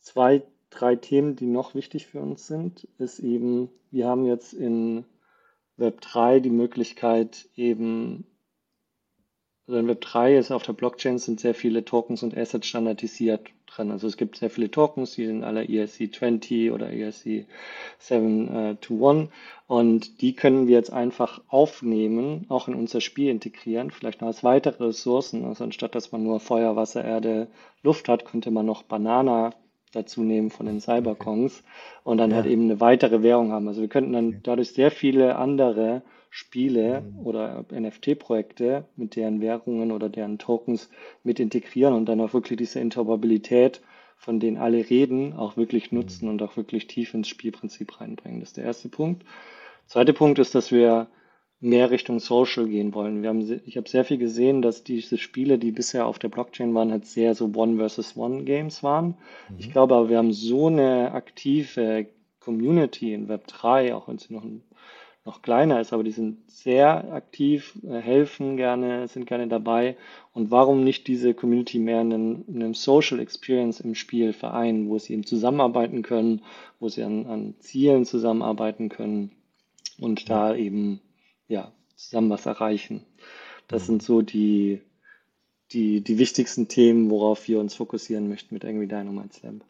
zwei, 0.00 0.42
drei 0.70 0.96
Themen, 0.96 1.36
die 1.36 1.46
noch 1.46 1.74
wichtig 1.74 2.06
für 2.06 2.20
uns 2.20 2.46
sind, 2.46 2.88
ist 2.98 3.18
eben, 3.18 3.70
wir 3.90 4.06
haben 4.06 4.24
jetzt 4.24 4.52
in 4.52 5.04
Web 5.76 6.00
3 6.00 6.40
die 6.40 6.50
Möglichkeit 6.50 7.48
eben, 7.56 8.26
also 9.66 9.78
in 9.78 9.88
Web 9.88 10.00
3 10.00 10.36
ist 10.36 10.50
auf 10.50 10.62
der 10.62 10.72
Blockchain 10.72 11.18
sind 11.18 11.40
sehr 11.40 11.54
viele 11.54 11.84
Tokens 11.84 12.22
und 12.22 12.36
Assets 12.36 12.66
standardisiert 12.66 13.50
drin. 13.66 13.90
Also 13.90 14.06
es 14.06 14.16
gibt 14.16 14.36
sehr 14.36 14.50
viele 14.50 14.70
Tokens, 14.70 15.14
die 15.14 15.26
sind 15.26 15.44
alle 15.44 15.62
ERC20 15.62 16.72
oder 16.72 16.90
ERC 16.90 17.46
7 17.98 18.56
äh, 18.56 18.74
to 18.76 19.08
1 19.08 19.30
und 19.66 20.20
die 20.20 20.34
können 20.34 20.68
wir 20.68 20.76
jetzt 20.76 20.92
einfach 20.92 21.40
aufnehmen, 21.48 22.46
auch 22.48 22.68
in 22.68 22.74
unser 22.74 23.00
Spiel 23.00 23.30
integrieren, 23.30 23.90
vielleicht 23.90 24.20
noch 24.20 24.28
als 24.28 24.44
weitere 24.44 24.84
Ressourcen. 24.84 25.44
Also 25.44 25.64
anstatt 25.64 25.94
dass 25.94 26.12
man 26.12 26.22
nur 26.22 26.40
Feuer, 26.40 26.76
Wasser, 26.76 27.04
Erde, 27.04 27.48
Luft 27.82 28.08
hat, 28.08 28.24
könnte 28.24 28.50
man 28.50 28.66
noch 28.66 28.82
Banana 28.82 29.50
dazu 29.92 30.22
nehmen 30.22 30.50
von 30.50 30.66
den 30.66 30.80
Cyberkongs 30.80 31.62
und 32.04 32.18
dann 32.18 32.30
ja. 32.30 32.36
halt 32.36 32.46
eben 32.46 32.64
eine 32.64 32.80
weitere 32.80 33.22
Währung 33.22 33.52
haben. 33.52 33.68
Also 33.68 33.80
wir 33.80 33.88
könnten 33.88 34.12
dann 34.12 34.40
dadurch 34.42 34.72
sehr 34.72 34.90
viele 34.90 35.36
andere 35.36 36.02
Spiele 36.36 37.00
mhm. 37.00 37.26
oder 37.26 37.64
NFT-Projekte 37.72 38.84
mit 38.94 39.16
deren 39.16 39.40
Währungen 39.40 39.90
oder 39.90 40.10
deren 40.10 40.38
Tokens 40.38 40.90
mit 41.24 41.40
integrieren 41.40 41.94
und 41.94 42.04
dann 42.10 42.20
auch 42.20 42.34
wirklich 42.34 42.58
diese 42.58 42.78
Interoperabilität, 42.78 43.80
von 44.18 44.38
denen 44.38 44.58
alle 44.58 44.90
reden, 44.90 45.32
auch 45.32 45.56
wirklich 45.56 45.90
mhm. 45.90 45.98
nutzen 46.00 46.28
und 46.28 46.42
auch 46.42 46.58
wirklich 46.58 46.88
tief 46.88 47.14
ins 47.14 47.28
Spielprinzip 47.28 48.02
reinbringen. 48.02 48.40
Das 48.40 48.50
ist 48.50 48.58
der 48.58 48.64
erste 48.64 48.90
Punkt. 48.90 49.24
Zweiter 49.86 50.12
Punkt 50.12 50.38
ist, 50.38 50.54
dass 50.54 50.70
wir 50.70 51.06
mehr 51.60 51.90
Richtung 51.90 52.20
Social 52.20 52.68
gehen 52.68 52.92
wollen. 52.92 53.22
Wir 53.22 53.30
haben, 53.30 53.62
ich 53.64 53.78
habe 53.78 53.88
sehr 53.88 54.04
viel 54.04 54.18
gesehen, 54.18 54.60
dass 54.60 54.84
diese 54.84 55.16
Spiele, 55.16 55.56
die 55.56 55.72
bisher 55.72 56.04
auf 56.04 56.18
der 56.18 56.28
Blockchain 56.28 56.74
waren, 56.74 56.90
halt 56.90 57.06
sehr 57.06 57.34
so 57.34 57.50
One 57.54 57.78
versus 57.78 58.14
One 58.14 58.44
Games 58.44 58.82
waren. 58.82 59.16
Mhm. 59.48 59.56
Ich 59.56 59.72
glaube 59.72 59.94
aber, 59.94 60.10
wir 60.10 60.18
haben 60.18 60.34
so 60.34 60.66
eine 60.66 61.12
aktive 61.12 62.08
Community 62.40 63.14
in 63.14 63.26
Web 63.28 63.46
3, 63.46 63.94
auch 63.94 64.06
wenn 64.06 64.18
sie 64.18 64.34
noch, 64.34 64.44
noch 65.26 65.42
kleiner 65.42 65.80
ist, 65.80 65.92
aber 65.92 66.04
die 66.04 66.12
sind 66.12 66.50
sehr 66.50 67.12
aktiv, 67.12 67.78
äh, 67.84 67.98
helfen 67.98 68.56
gerne, 68.56 69.08
sind 69.08 69.26
gerne 69.26 69.48
dabei. 69.48 69.96
Und 70.32 70.50
warum 70.50 70.84
nicht 70.84 71.08
diese 71.08 71.34
Community 71.34 71.78
mehr 71.78 72.00
in 72.00 72.44
einem 72.48 72.74
Social 72.74 73.18
Experience 73.18 73.80
im 73.80 73.94
Spiel 73.94 74.32
vereinen, 74.32 74.88
wo 74.88 74.98
sie 74.98 75.14
eben 75.14 75.26
zusammenarbeiten 75.26 76.02
können, 76.02 76.42
wo 76.78 76.88
sie 76.88 77.02
an, 77.02 77.26
an 77.26 77.54
Zielen 77.58 78.04
zusammenarbeiten 78.04 78.88
können 78.88 79.32
und 79.98 80.30
da 80.30 80.54
eben 80.54 81.00
ja, 81.48 81.72
zusammen 81.96 82.30
was 82.30 82.46
erreichen. 82.46 83.04
Das 83.66 83.82
mhm. 83.82 83.86
sind 83.86 84.02
so 84.04 84.22
die, 84.22 84.80
die, 85.72 86.02
die 86.02 86.18
wichtigsten 86.18 86.68
Themen, 86.68 87.10
worauf 87.10 87.48
wir 87.48 87.58
uns 87.58 87.74
fokussieren 87.74 88.28
möchten 88.28 88.54
mit 88.54 88.64
Angry 88.64 88.86
Dynamite 88.86 89.34
Slam. 89.34 89.60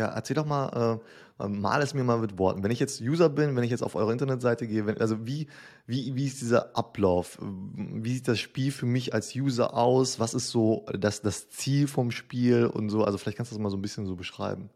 Ja, 0.00 0.06
erzähl 0.06 0.34
doch 0.34 0.46
mal, 0.46 0.98
äh, 1.38 1.46
mal 1.46 1.82
es 1.82 1.92
mir 1.92 2.04
mal 2.04 2.16
mit 2.16 2.38
Worten. 2.38 2.62
Wenn 2.62 2.70
ich 2.70 2.80
jetzt 2.80 3.02
User 3.02 3.28
bin, 3.28 3.54
wenn 3.54 3.64
ich 3.64 3.70
jetzt 3.70 3.82
auf 3.82 3.96
eure 3.96 4.12
Internetseite 4.12 4.66
gehe, 4.66 4.86
wenn, 4.86 4.98
also 4.98 5.26
wie, 5.26 5.46
wie, 5.86 6.16
wie 6.16 6.24
ist 6.24 6.40
dieser 6.40 6.74
Ablauf? 6.74 7.38
Wie 7.42 8.14
sieht 8.14 8.26
das 8.26 8.38
Spiel 8.38 8.72
für 8.72 8.86
mich 8.86 9.12
als 9.12 9.36
User 9.36 9.74
aus? 9.74 10.18
Was 10.18 10.32
ist 10.32 10.48
so 10.48 10.86
das, 10.98 11.20
das 11.20 11.50
Ziel 11.50 11.86
vom 11.86 12.12
Spiel 12.12 12.64
und 12.64 12.88
so? 12.88 13.04
Also 13.04 13.18
vielleicht 13.18 13.36
kannst 13.36 13.52
du 13.52 13.56
das 13.56 13.62
mal 13.62 13.68
so 13.68 13.76
ein 13.76 13.82
bisschen 13.82 14.06
so 14.06 14.16
beschreiben. 14.16 14.70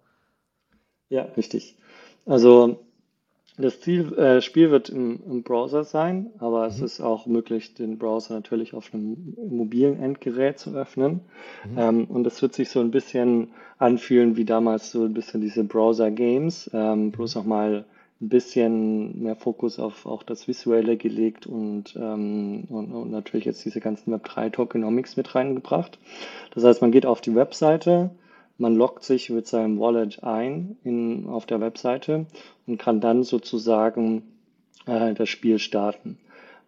Ja, 1.09 1.23
richtig. 1.38 1.78
Also 2.26 2.85
das 3.56 3.80
Ziel, 3.80 4.12
äh, 4.14 4.40
Spiel 4.40 4.70
wird 4.70 4.88
im, 4.88 5.20
im 5.28 5.42
Browser 5.42 5.84
sein, 5.84 6.30
aber 6.38 6.62
mhm. 6.62 6.66
es 6.66 6.80
ist 6.80 7.00
auch 7.00 7.26
möglich, 7.26 7.75
den 7.75 7.99
Browser 7.99 8.34
natürlich 8.34 8.75
auf 8.75 8.92
einem 8.92 9.34
mobilen 9.37 10.00
Endgerät 10.02 10.58
zu 10.58 10.75
öffnen. 10.75 11.20
Mhm. 11.70 11.78
Ähm, 11.78 12.04
und 12.06 12.26
es 12.26 12.42
wird 12.42 12.54
sich 12.54 12.68
so 12.70 12.80
ein 12.80 12.90
bisschen 12.90 13.52
anfühlen 13.78 14.37
wie 14.37 14.44
damals 14.44 14.90
so 14.90 15.04
ein 15.04 15.14
bisschen 15.14 15.40
diese 15.40 15.62
Browser-Games, 15.62 16.70
ähm, 16.75 17.12
bloß 17.12 17.37
nochmal 17.37 17.84
ein 18.20 18.28
bisschen 18.28 19.23
mehr 19.23 19.37
Fokus 19.37 19.78
auf 19.78 20.06
auch 20.06 20.23
das 20.23 20.49
Visuelle 20.49 20.96
gelegt 20.96 21.46
und, 21.46 21.94
ähm, 21.96 22.64
und, 22.68 22.92
und 22.92 23.11
natürlich 23.11 23.44
jetzt 23.44 23.64
diese 23.64 23.80
ganzen 23.80 24.14
Web3-Tokenomics 24.14 25.16
mit 25.16 25.34
reingebracht. 25.34 25.99
Das 26.54 26.64
heißt, 26.64 26.80
man 26.80 26.92
geht 26.92 27.06
auf 27.06 27.20
die 27.20 27.34
Webseite, 27.34 28.11
man 28.58 28.76
loggt 28.76 29.02
sich 29.02 29.30
mit 29.30 29.46
seinem 29.46 29.80
Wallet 29.80 30.23
ein 30.23 30.76
in, 30.84 31.26
auf 31.28 31.46
der 31.46 31.61
Webseite 31.61 32.26
und 32.66 32.78
kann 32.78 33.00
dann 33.00 33.25
sozusagen 33.25 34.23
äh, 34.87 35.14
das 35.14 35.28
Spiel 35.28 35.58
starten. 35.58 36.18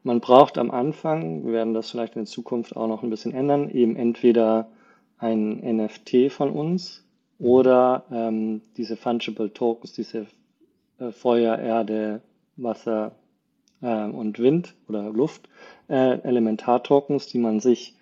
Man 0.03 0.21
braucht 0.21 0.59
am 0.59 0.71
Anfang, 0.71 1.45
wir 1.45 1.53
werden 1.53 1.75
das 1.75 1.91
vielleicht 1.91 2.17
in 2.17 2.27
Zukunft 2.27 2.77
auch 2.77 2.89
noch 2.89 3.03
ein 3.03 3.11
bisschen 3.11 3.33
ändern, 3.33 3.71
eben 3.71 3.97
entweder 3.97 4.69
ein 5.19 5.59
NFT 5.59 6.31
von 6.31 6.51
uns 6.51 7.05
oder 7.39 8.05
ähm, 8.11 8.63
diese 8.77 8.97
Fungible 8.97 9.53
Tokens, 9.53 9.93
diese 9.93 10.27
äh, 10.99 11.11
Feuer, 11.11 11.59
Erde, 11.59 12.21
Wasser 12.57 13.13
äh, 13.81 14.05
und 14.05 14.39
Wind 14.39 14.75
oder 14.89 15.11
Luft 15.11 15.49
äh, 15.89 16.21
Elementar-Tokens, 16.21 17.27
die 17.29 17.39
man 17.39 17.61
sich 17.61 17.95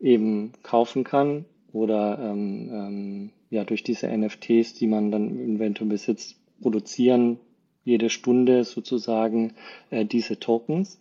eben 0.00 0.52
kaufen 0.62 1.04
kann 1.04 1.44
oder 1.76 2.18
ähm, 2.18 2.70
ähm, 2.72 3.30
ja, 3.50 3.64
durch 3.64 3.82
diese 3.82 4.08
NFTs, 4.08 4.74
die 4.74 4.86
man 4.86 5.10
dann 5.10 5.38
Inventor 5.38 5.86
besitzt, 5.86 6.36
produzieren 6.60 7.38
jede 7.84 8.10
Stunde 8.10 8.64
sozusagen 8.64 9.52
äh, 9.90 10.04
diese 10.04 10.40
Tokens. 10.40 10.98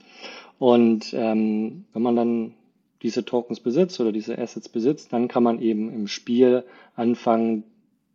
Und 0.60 1.14
ähm, 1.14 1.86
wenn 1.94 2.02
man 2.02 2.16
dann 2.16 2.54
diese 3.02 3.26
Tokens 3.26 3.60
besitzt 3.60 4.00
oder 4.00 4.12
diese 4.12 4.38
Assets 4.38 4.70
besitzt, 4.70 5.14
dann 5.14 5.28
kann 5.28 5.44
man 5.44 5.62
eben 5.62 5.92
im 5.94 6.08
Spiel 6.08 6.64
anfangen, 6.96 7.64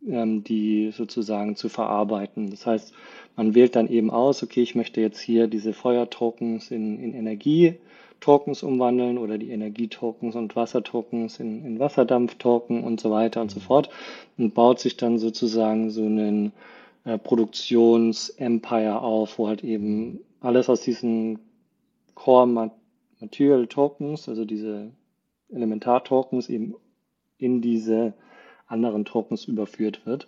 ähm, 0.07 0.43
die 0.43 0.91
sozusagen 0.91 1.55
zu 1.55 1.67
verarbeiten. 1.67 2.49
Das 2.51 2.65
heißt, 2.65 2.93
man 3.35 3.55
wählt 3.55 3.75
dann 3.75 3.87
eben 3.87 4.11
aus, 4.11 4.43
okay, 4.43 4.61
ich 4.61 4.75
möchte 4.75 5.01
jetzt 5.01 5.19
hier 5.19 5.47
diese 5.47 5.73
Feuertokens 5.73 6.71
in, 6.71 6.99
in 6.99 7.13
Energie 7.13 7.75
Tokens 8.21 8.61
umwandeln 8.61 9.17
oder 9.17 9.37
die 9.39 9.49
Energietokens 9.49 10.35
und 10.35 10.55
Wassertokens 10.55 11.39
in, 11.39 11.65
in 11.65 11.79
Wasserdampftoken 11.79 12.83
und 12.83 13.01
so 13.01 13.09
weiter 13.09 13.41
und 13.41 13.49
so 13.49 13.59
fort 13.59 13.89
und 14.37 14.53
baut 14.53 14.79
sich 14.79 14.95
dann 14.95 15.17
sozusagen 15.17 15.89
so 15.89 16.05
einen 16.05 16.53
äh, 17.03 17.17
Produktions-Empire 17.17 19.01
auf, 19.01 19.39
wo 19.39 19.47
halt 19.47 19.63
eben 19.63 20.19
alles 20.39 20.69
aus 20.69 20.81
diesen 20.81 21.39
Core 22.13 22.71
Material 23.19 23.65
Tokens, 23.65 24.29
also 24.29 24.45
diese 24.45 24.91
Elementar-Tokens 25.49 26.47
eben 26.47 26.75
in 27.39 27.61
diese 27.61 28.13
anderen 28.67 29.03
Tokens 29.03 29.45
überführt 29.45 30.05
wird. 30.05 30.27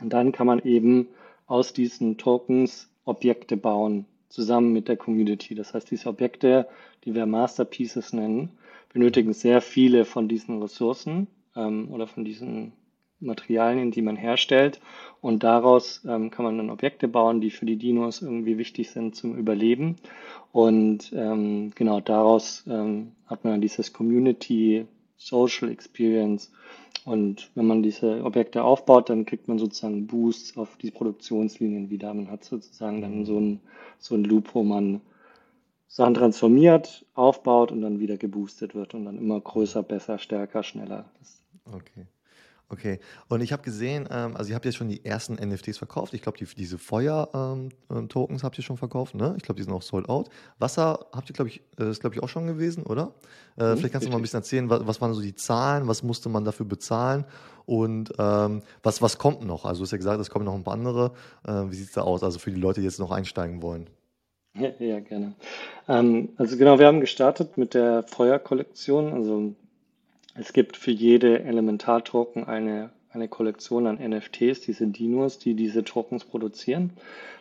Und 0.00 0.12
dann 0.12 0.32
kann 0.32 0.46
man 0.46 0.58
eben 0.60 1.08
aus 1.46 1.72
diesen 1.72 2.16
Tokens 2.16 2.90
Objekte 3.04 3.56
bauen, 3.56 4.06
zusammen 4.28 4.72
mit 4.72 4.88
der 4.88 4.96
Community. 4.96 5.54
Das 5.54 5.74
heißt, 5.74 5.90
diese 5.90 6.08
Objekte, 6.08 6.68
die 7.04 7.14
wir 7.14 7.26
Masterpieces 7.26 8.12
nennen, 8.12 8.50
benötigen 8.92 9.32
sehr 9.32 9.60
viele 9.60 10.04
von 10.04 10.28
diesen 10.28 10.60
Ressourcen 10.60 11.28
ähm, 11.54 11.88
oder 11.92 12.06
von 12.06 12.24
diesen 12.24 12.72
Materialien, 13.20 13.90
die 13.90 14.02
man 14.02 14.16
herstellt. 14.16 14.80
Und 15.20 15.42
daraus 15.42 16.04
ähm, 16.06 16.30
kann 16.30 16.44
man 16.44 16.58
dann 16.58 16.70
Objekte 16.70 17.08
bauen, 17.08 17.40
die 17.40 17.50
für 17.50 17.66
die 17.66 17.76
Dinos 17.76 18.22
irgendwie 18.22 18.58
wichtig 18.58 18.90
sind 18.90 19.14
zum 19.14 19.36
Überleben. 19.36 19.96
Und 20.52 21.12
ähm, 21.14 21.72
genau 21.74 22.00
daraus 22.00 22.64
ähm, 22.68 23.12
hat 23.26 23.44
man 23.44 23.54
dann 23.54 23.60
dieses 23.60 23.92
Community 23.92 24.86
Social 25.16 25.70
Experience. 25.70 26.52
Und 27.06 27.52
wenn 27.54 27.66
man 27.66 27.84
diese 27.84 28.24
Objekte 28.24 28.64
aufbaut, 28.64 29.10
dann 29.10 29.26
kriegt 29.26 29.46
man 29.46 29.60
sozusagen 29.60 30.08
Boosts 30.08 30.58
auf 30.58 30.76
die 30.76 30.90
Produktionslinien 30.90 31.88
wieder. 31.88 32.12
Man 32.12 32.28
hat 32.28 32.42
sozusagen 32.42 33.00
dann 33.00 33.24
so 33.24 33.38
ein, 33.38 33.60
so 34.00 34.16
ein 34.16 34.24
Loop, 34.24 34.56
wo 34.56 34.64
man 34.64 35.00
Sachen 35.86 36.14
transformiert, 36.14 37.06
aufbaut 37.14 37.70
und 37.70 37.80
dann 37.80 38.00
wieder 38.00 38.16
geboostet 38.16 38.74
wird 38.74 38.92
und 38.94 39.04
dann 39.04 39.18
immer 39.18 39.40
größer, 39.40 39.84
besser, 39.84 40.18
stärker, 40.18 40.64
schneller. 40.64 41.04
Das 41.20 41.40
okay. 41.72 42.06
Okay, 42.68 42.98
und 43.28 43.42
ich 43.42 43.52
habe 43.52 43.62
gesehen, 43.62 44.08
ähm, 44.10 44.36
also 44.36 44.50
ihr 44.50 44.56
habt 44.56 44.64
jetzt 44.64 44.74
schon 44.74 44.88
die 44.88 45.04
ersten 45.04 45.34
NFTs 45.34 45.78
verkauft. 45.78 46.14
Ich 46.14 46.22
glaube, 46.22 46.36
die, 46.36 46.46
diese 46.46 46.78
Feuer-Tokens 46.78 48.42
ähm, 48.42 48.44
habt 48.44 48.58
ihr 48.58 48.64
schon 48.64 48.76
verkauft, 48.76 49.14
ne? 49.14 49.34
Ich 49.36 49.44
glaube, 49.44 49.56
die 49.56 49.62
sind 49.62 49.72
auch 49.72 49.82
sold 49.82 50.08
out. 50.08 50.30
Wasser 50.58 51.06
habt 51.12 51.30
ihr, 51.30 51.34
glaube 51.34 51.50
ich, 51.50 51.62
äh, 51.78 51.88
ist 51.88 52.00
glaube 52.00 52.16
ich 52.16 52.22
auch 52.24 52.28
schon 52.28 52.48
gewesen, 52.48 52.82
oder? 52.82 53.14
Äh, 53.56 53.74
mhm, 53.74 53.76
vielleicht 53.76 53.92
kannst 53.92 54.08
du 54.08 54.10
mal 54.10 54.16
ein 54.16 54.22
bisschen 54.22 54.40
erzählen, 54.40 54.68
was, 54.68 54.84
was, 54.84 55.00
waren 55.00 55.14
so 55.14 55.22
die 55.22 55.36
Zahlen, 55.36 55.86
was 55.86 56.02
musste 56.02 56.28
man 56.28 56.44
dafür 56.44 56.66
bezahlen 56.66 57.24
und 57.66 58.12
ähm, 58.18 58.62
was, 58.82 59.00
was 59.00 59.16
kommt 59.16 59.44
noch? 59.44 59.64
Also 59.64 59.80
du 59.80 59.84
hast 59.84 59.92
ja 59.92 59.98
gesagt, 59.98 60.20
es 60.20 60.30
kommen 60.30 60.44
noch 60.44 60.54
ein 60.54 60.64
paar 60.64 60.74
andere. 60.74 61.12
Äh, 61.46 61.70
wie 61.70 61.76
sieht's 61.76 61.92
da 61.92 62.00
aus? 62.00 62.24
Also 62.24 62.40
für 62.40 62.50
die 62.50 62.60
Leute, 62.60 62.80
die 62.80 62.86
jetzt 62.86 62.98
noch 62.98 63.12
einsteigen 63.12 63.62
wollen. 63.62 63.88
Ja, 64.58 64.70
ja 64.80 64.98
gerne. 64.98 65.34
Ähm, 65.86 66.30
also 66.36 66.56
genau, 66.56 66.80
wir 66.80 66.86
haben 66.86 67.00
gestartet 67.00 67.58
mit 67.58 67.74
der 67.74 68.02
Feuer-Kollektion. 68.02 69.12
Also 69.12 69.54
es 70.38 70.52
gibt 70.52 70.76
für 70.76 70.90
jede 70.90 71.42
Elementar-Token 71.44 72.44
eine, 72.44 72.90
eine 73.12 73.28
Kollektion 73.28 73.86
an 73.86 73.98
NFTs, 73.98 74.60
diese 74.60 74.86
Dinos, 74.86 75.38
die 75.38 75.54
diese 75.54 75.84
Tokens 75.84 76.24
produzieren. 76.24 76.90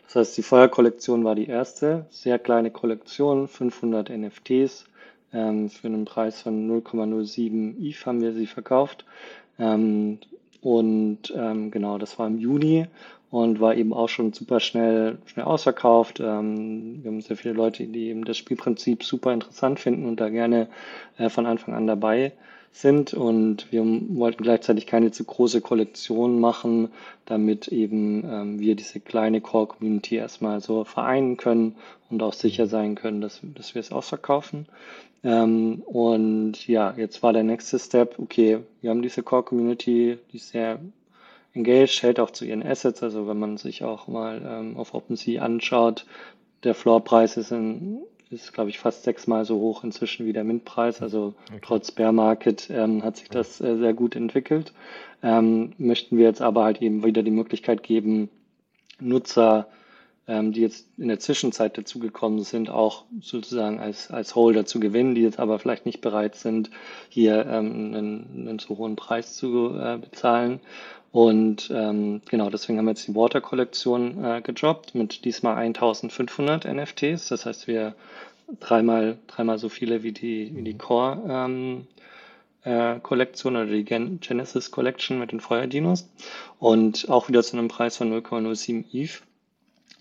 Das 0.06 0.16
heißt, 0.16 0.38
die 0.38 0.44
Feuer-Kollektion 0.44 1.24
war 1.24 1.36
die 1.36 1.48
erste, 1.48 2.06
sehr 2.10 2.40
kleine 2.40 2.72
Kollektion, 2.72 3.48
500 3.48 4.10
NFTs. 4.10 4.86
Ähm, 5.34 5.70
für 5.70 5.88
einen 5.88 6.06
Preis 6.06 6.42
von 6.42 6.70
0,07 6.70 7.76
ETH 7.82 8.06
haben 8.06 8.22
wir 8.22 8.34
sie 8.34 8.48
verkauft. 8.48 9.06
Ähm, 9.60 10.20
und 10.62 11.34
ähm, 11.36 11.72
genau, 11.72 11.98
das 11.98 12.18
war 12.18 12.28
im 12.28 12.40
Juni 12.40 12.88
und 13.30 13.60
war 13.60 13.76
eben 13.76 13.94
auch 13.94 14.10
schon 14.10 14.32
super 14.32 14.60
schnell, 14.60 15.18
schnell 15.26 15.46
ausverkauft. 15.46 16.20
Ähm, 16.20 17.04
wir 17.04 17.12
haben 17.12 17.22
sehr 17.22 17.36
viele 17.36 17.54
Leute, 17.54 17.86
die 17.86 18.08
eben 18.08 18.24
das 18.24 18.38
Spielprinzip 18.38 19.04
super 19.04 19.34
interessant 19.34 19.80
finden 19.80 20.06
und 20.06 20.20
da 20.20 20.30
gerne 20.30 20.70
äh, 21.18 21.30
von 21.30 21.46
Anfang 21.46 21.74
an 21.74 21.88
dabei 21.88 22.32
sind 22.76 23.14
und 23.14 23.72
wir 23.72 23.84
wollten 23.86 24.44
gleichzeitig 24.44 24.86
keine 24.86 25.10
zu 25.12 25.24
große 25.24 25.62
Kollektion 25.62 26.42
machen, 26.42 26.90
damit 27.26 27.70
eben 27.70 28.24
ähm, 28.26 28.60
wir 28.60 28.76
diese 28.76 29.00
kleine 29.00 29.40
Core-Community 29.40 30.16
erstmal 30.16 30.60
so 30.60 30.84
vereinen 30.84 31.38
können 31.38 31.76
und 32.10 32.22
auch 32.22 32.34
sicher 32.34 32.68
sein 32.68 32.96
können, 32.96 33.22
dass, 33.22 33.40
dass 33.44 33.76
wir 33.76 33.80
es 33.80 33.94
ausverkaufen. 33.94 34.66
Ähm, 35.24 35.84
und 35.86 36.68
ja, 36.68 36.94
jetzt 36.98 37.24
war 37.24 37.32
der 37.32 37.44
nächste 37.44 37.80
Step, 37.80 38.20
okay, 38.20 38.60
wir 38.82 38.90
haben 38.90 39.02
diese 39.02 39.24
Core-Community, 39.24 40.18
die 40.34 40.38
ist 40.38 40.50
sehr 40.50 40.80
engaged, 41.54 42.04
hält 42.04 42.20
auch 42.20 42.32
zu 42.32 42.44
ihren 42.44 42.62
Assets. 42.62 43.02
Also 43.02 43.26
wenn 43.26 43.40
man 43.40 43.56
sich 43.56 43.86
auch 43.86 44.10
mal 44.10 44.42
ähm, 44.46 44.76
auf 44.76 44.94
OpenSea 44.94 45.42
anschaut, 45.42 46.06
der 46.66 46.76
Floorpreis 46.76 47.38
ist, 47.38 47.52
in, 47.52 48.02
ist 48.30 48.54
glaube 48.54 48.70
ich, 48.70 48.80
fast 48.80 49.04
sechsmal 49.04 49.46
so 49.46 49.60
hoch 49.60 49.84
inzwischen 49.84 50.26
wie 50.26 50.34
der 50.34 50.44
Mintpreis. 50.44 51.02
Also 51.02 51.34
okay. 51.50 51.60
trotz 51.62 51.92
Bear 51.92 52.12
Market 52.12 52.70
ähm, 52.70 53.04
hat 53.04 53.18
sich 53.18 53.30
das 53.30 53.62
äh, 53.62 53.78
sehr 53.78 53.94
gut 53.94 54.16
entwickelt. 54.16 54.74
Ähm, 55.24 55.74
möchten 55.78 56.18
wir 56.18 56.26
jetzt 56.26 56.42
aber 56.42 56.64
halt 56.64 56.82
eben 56.82 57.04
wieder 57.04 57.24
die 57.24 57.32
Möglichkeit 57.32 57.84
geben, 57.84 58.30
Nutzer 59.00 59.68
ähm, 60.28 60.54
die 60.54 60.62
jetzt 60.62 60.88
in 60.98 61.08
der 61.08 61.20
Zwischenzeit 61.20 61.78
dazugekommen 61.78 62.44
sind, 62.44 62.70
auch 62.70 63.04
sozusagen 63.22 63.80
als, 63.80 64.10
als 64.10 64.36
Holder 64.36 64.66
zu 64.66 64.80
gewinnen, 64.80 65.16
die 65.16 65.22
jetzt 65.22 65.40
aber 65.40 65.60
vielleicht 65.60 65.86
nicht 65.86 66.02
bereit 66.02 66.36
sind, 66.36 66.72
hier 67.10 67.46
ähm, 67.46 67.94
einen, 67.94 68.48
einen 68.48 68.60
so 68.60 68.78
hohen 68.78 68.96
Preis 68.96 69.36
zu 69.36 69.78
äh, 69.78 69.98
bezahlen. 69.98 70.60
Und 71.12 71.72
ähm, 71.74 72.22
genau, 72.30 72.50
deswegen 72.50 72.78
haben 72.78 72.86
wir 72.86 72.92
jetzt 72.92 73.08
die 73.08 73.16
Water-Kollektion 73.16 74.24
äh, 74.24 74.42
gedroppt 74.42 74.96
mit 74.96 75.24
diesmal 75.24 75.56
1500 75.56 76.66
NFTs. 76.66 77.30
Das 77.30 77.46
heißt, 77.46 77.68
wir 77.68 77.96
dreimal, 78.60 79.18
dreimal 79.28 79.58
so 79.58 79.70
viele 79.70 80.04
wie 80.04 80.12
die, 80.12 80.52
wie 80.56 80.64
die 80.64 80.78
Core 80.78 81.22
ähm, 81.30 81.88
äh, 82.64 83.00
Kollektion 83.00 83.56
oder 83.56 83.68
die 83.68 83.86
Gen 83.86 84.20
Genesis 84.20 84.72
Collection 84.72 85.18
mit 85.20 85.32
den 85.32 85.40
Feuerdinos. 85.40 86.10
Und 86.60 87.10
auch 87.10 87.30
wieder 87.30 87.44
zu 87.44 87.58
einem 87.58 87.70
Preis 87.70 87.96
von 87.96 88.12
0,07 88.12 88.86
ETH. 88.92 89.22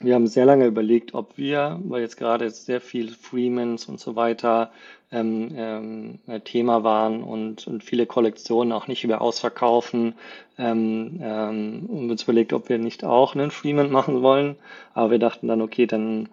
Wir 0.01 0.15
haben 0.15 0.27
sehr 0.27 0.45
lange 0.45 0.67
überlegt, 0.67 1.15
ob 1.15 1.39
wir, 1.39 1.81
weil 1.85 2.03
jetzt 2.03 2.17
gerade 2.17 2.51
sehr 2.51 2.81
viel 2.81 3.11
Freemans 3.11 3.87
und 3.87 4.01
so 4.01 4.17
weiter 4.17 4.73
ähm, 5.13 5.51
ähm, 5.55 6.19
äh, 6.27 6.41
Thema 6.41 6.83
waren 6.83 7.23
und, 7.23 7.67
und 7.67 7.85
viele 7.85 8.05
Kollektionen 8.07 8.73
auch 8.73 8.89
nicht 8.89 9.05
über 9.05 9.21
ausverkaufen, 9.21 10.15
ähm, 10.59 11.21
ähm, 11.23 11.87
und 11.89 12.11
uns 12.11 12.25
überlegt, 12.25 12.53
ob 12.53 12.69
wir 12.69 12.79
nicht 12.79 13.05
auch 13.05 13.35
einen 13.35 13.53
Freeman 13.53 13.91
machen 13.91 14.23
wollen. 14.23 14.57
Aber 14.95 15.13
wir 15.13 15.19
dachten 15.19 15.47
dann, 15.47 15.63
okay, 15.63 15.87
dann 15.87 16.29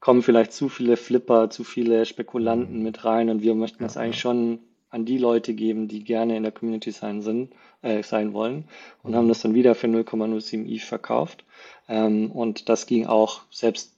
kommen 0.00 0.22
vielleicht 0.22 0.52
zu 0.52 0.68
viele 0.68 0.96
Flipper, 0.96 1.50
zu 1.50 1.64
viele 1.64 2.04
Spekulanten 2.04 2.82
mit 2.82 3.04
rein 3.04 3.30
und 3.30 3.42
wir 3.42 3.54
möchten 3.54 3.82
das 3.82 3.96
eigentlich 3.96 4.20
schon 4.20 4.60
an 4.90 5.04
die 5.04 5.18
Leute 5.18 5.54
geben, 5.54 5.88
die 5.88 6.02
gerne 6.02 6.36
in 6.36 6.42
der 6.42 6.52
Community 6.52 6.90
sein, 6.90 7.22
sind, 7.22 7.52
äh, 7.82 8.02
sein 8.02 8.32
wollen 8.32 8.64
und 9.02 9.14
haben 9.14 9.28
das 9.28 9.42
dann 9.42 9.54
wieder 9.54 9.74
für 9.74 9.86
0,07 9.86 10.66
ETH 10.66 10.82
verkauft. 10.82 11.44
Ähm, 11.88 12.30
und 12.30 12.68
das 12.68 12.86
ging 12.86 13.06
auch 13.06 13.42
selbst 13.50 13.94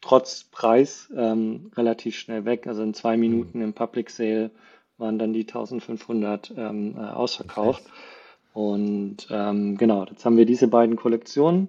trotz 0.00 0.44
Preis 0.44 1.12
ähm, 1.16 1.70
relativ 1.76 2.16
schnell 2.16 2.44
weg. 2.44 2.66
Also 2.66 2.82
in 2.82 2.94
zwei 2.94 3.16
Minuten 3.16 3.60
im 3.60 3.72
Public 3.72 4.10
Sale 4.10 4.50
waren 4.98 5.18
dann 5.18 5.32
die 5.32 5.42
1500 5.42 6.52
ähm, 6.56 6.96
äh, 6.96 7.00
ausverkauft. 7.00 7.82
Und 8.52 9.28
ähm, 9.30 9.78
genau, 9.78 10.04
jetzt 10.04 10.24
haben 10.24 10.36
wir 10.36 10.44
diese 10.44 10.68
beiden 10.68 10.96
Kollektionen, 10.96 11.68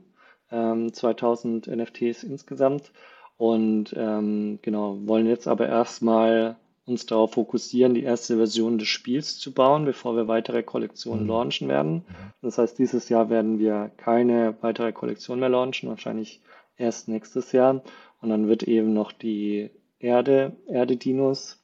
2000 0.49 1.67
ähm, 1.67 1.79
NFTs 1.79 2.23
insgesamt. 2.23 2.91
Und 3.37 3.93
ähm, 3.97 4.59
genau, 4.61 4.97
wollen 5.07 5.25
jetzt 5.25 5.47
aber 5.47 5.67
erstmal 5.67 6.57
uns 6.85 7.05
darauf 7.05 7.33
fokussieren, 7.33 7.93
die 7.93 8.03
erste 8.03 8.35
Version 8.35 8.77
des 8.77 8.89
Spiels 8.89 9.39
zu 9.39 9.53
bauen, 9.53 9.85
bevor 9.85 10.15
wir 10.15 10.27
weitere 10.27 10.63
Kollektionen 10.63 11.23
mhm. 11.23 11.29
launchen 11.29 11.67
werden. 11.69 11.93
Mhm. 11.93 12.03
Das 12.41 12.57
heißt, 12.57 12.77
dieses 12.77 13.09
Jahr 13.09 13.29
werden 13.29 13.57
wir 13.57 13.91
keine 13.97 14.55
weitere 14.61 14.91
Kollektion 14.91 15.39
mehr 15.39 15.49
launchen, 15.49 15.89
wahrscheinlich 15.89 16.41
erst 16.77 17.07
nächstes 17.07 17.51
Jahr. 17.53 17.81
Und 18.21 18.29
dann 18.29 18.47
wird 18.47 18.63
eben 18.63 18.93
noch 18.93 19.11
die 19.11 19.69
Erde, 19.99 20.57
Erde-Dinos 20.67 21.61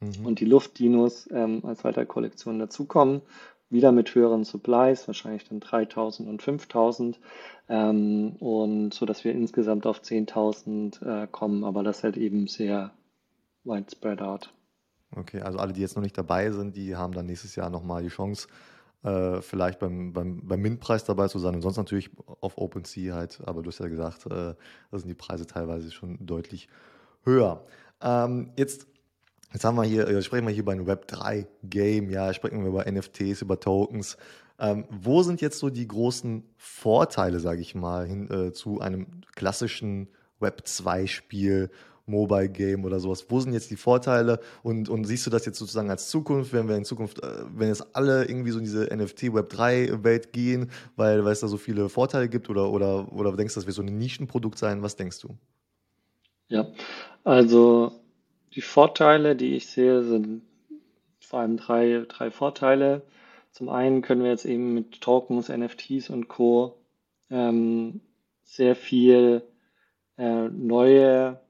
mhm. 0.00 0.26
und 0.26 0.40
die 0.40 0.44
Luft-Dinos 0.44 1.28
ähm, 1.32 1.62
als 1.64 1.82
weitere 1.82 2.06
Kollektion 2.06 2.58
dazukommen. 2.58 3.22
Wieder 3.70 3.92
mit 3.92 4.14
höheren 4.14 4.44
Supplies, 4.44 5.06
wahrscheinlich 5.06 5.48
dann 5.48 5.60
3000 5.60 6.28
und 6.28 6.42
5000. 6.42 7.18
Ähm, 7.68 8.36
und 8.38 8.94
so, 8.94 9.06
dass 9.06 9.24
wir 9.24 9.32
insgesamt 9.32 9.86
auf 9.86 10.00
10.000 10.00 11.24
äh, 11.24 11.26
kommen, 11.28 11.64
aber 11.64 11.82
das 11.82 12.02
halt 12.04 12.16
eben 12.16 12.46
sehr 12.46 12.92
widespread 13.64 14.22
out. 14.22 14.52
Okay, 15.16 15.40
also 15.40 15.58
alle, 15.58 15.72
die 15.72 15.80
jetzt 15.80 15.96
noch 15.96 16.02
nicht 16.02 16.16
dabei 16.16 16.50
sind, 16.50 16.76
die 16.76 16.94
haben 16.96 17.12
dann 17.12 17.26
nächstes 17.26 17.56
Jahr 17.56 17.68
nochmal 17.68 18.02
die 18.02 18.08
Chance, 18.08 18.46
äh, 19.02 19.40
vielleicht 19.40 19.80
beim, 19.80 20.12
beim, 20.12 20.46
beim 20.46 20.60
MINT-Preis 20.60 21.04
dabei 21.04 21.26
zu 21.28 21.38
sein 21.38 21.54
und 21.54 21.62
sonst 21.62 21.78
natürlich 21.78 22.10
auf 22.40 22.58
OpenSea 22.58 23.14
halt. 23.14 23.40
Aber 23.44 23.62
du 23.62 23.68
hast 23.68 23.80
ja 23.80 23.88
gesagt, 23.88 24.26
äh, 24.26 24.54
da 24.90 24.98
sind 24.98 25.08
die 25.08 25.14
Preise 25.14 25.46
teilweise 25.46 25.90
schon 25.90 26.24
deutlich 26.24 26.68
höher. 27.24 27.64
Ähm, 28.00 28.52
jetzt, 28.56 28.86
jetzt 29.52 29.64
haben 29.64 29.76
wir 29.76 29.84
hier, 29.84 30.06
äh, 30.06 30.22
sprechen 30.22 30.46
wir 30.46 30.52
hier 30.52 30.62
über 30.62 30.72
ein 30.72 30.86
Web3-Game, 30.86 32.10
ja, 32.10 32.32
sprechen 32.32 32.62
wir 32.62 32.68
über 32.68 32.90
NFTs, 32.90 33.42
über 33.42 33.58
Tokens. 33.58 34.16
Ähm, 34.58 34.84
wo 34.90 35.22
sind 35.22 35.40
jetzt 35.40 35.58
so 35.58 35.70
die 35.70 35.88
großen 35.88 36.44
Vorteile, 36.56 37.40
sage 37.40 37.62
ich 37.62 37.74
mal, 37.74 38.06
hin, 38.06 38.30
äh, 38.30 38.52
zu 38.52 38.80
einem 38.80 39.22
klassischen 39.34 40.08
Web2-Spiel 40.40 41.70
Mobile 42.06 42.48
Game 42.48 42.84
oder 42.84 43.00
sowas. 43.00 43.26
Wo 43.28 43.40
sind 43.40 43.52
jetzt 43.52 43.70
die 43.70 43.76
Vorteile 43.76 44.40
und, 44.62 44.88
und 44.88 45.04
siehst 45.04 45.26
du 45.26 45.30
das 45.30 45.46
jetzt 45.46 45.58
sozusagen 45.58 45.90
als 45.90 46.08
Zukunft, 46.08 46.52
wenn 46.52 46.68
wir 46.68 46.76
in 46.76 46.84
Zukunft, 46.84 47.22
äh, 47.22 47.44
wenn 47.54 47.68
jetzt 47.68 47.94
alle 47.94 48.24
irgendwie 48.24 48.50
so 48.50 48.58
in 48.58 48.64
diese 48.64 48.94
NFT 48.94 49.34
Web 49.34 49.48
3 49.50 50.02
Welt 50.04 50.32
gehen, 50.32 50.70
weil, 50.96 51.24
weil 51.24 51.32
es 51.32 51.40
da 51.40 51.48
so 51.48 51.56
viele 51.56 51.88
Vorteile 51.88 52.28
gibt 52.28 52.50
oder, 52.50 52.70
oder, 52.70 53.12
oder 53.12 53.36
denkst 53.36 53.54
du, 53.54 53.60
das 53.60 53.66
wird 53.66 53.76
so 53.76 53.82
ein 53.82 53.98
Nischenprodukt 53.98 54.58
sein? 54.58 54.82
Was 54.82 54.96
denkst 54.96 55.20
du? 55.20 55.36
Ja, 56.48 56.66
also 57.24 57.92
die 58.54 58.62
Vorteile, 58.62 59.36
die 59.36 59.54
ich 59.54 59.68
sehe, 59.68 60.02
sind 60.02 60.42
vor 61.20 61.40
allem 61.40 61.56
drei, 61.56 62.04
drei 62.08 62.30
Vorteile. 62.30 63.02
Zum 63.52 63.68
einen 63.68 64.02
können 64.02 64.22
wir 64.22 64.30
jetzt 64.30 64.44
eben 64.44 64.74
mit 64.74 65.00
Tokens, 65.00 65.48
NFTs 65.48 66.10
und 66.10 66.28
Co. 66.28 66.76
Ähm, 67.30 68.00
sehr 68.42 68.74
viel 68.74 69.42
äh, 70.18 70.48
neue 70.48 71.40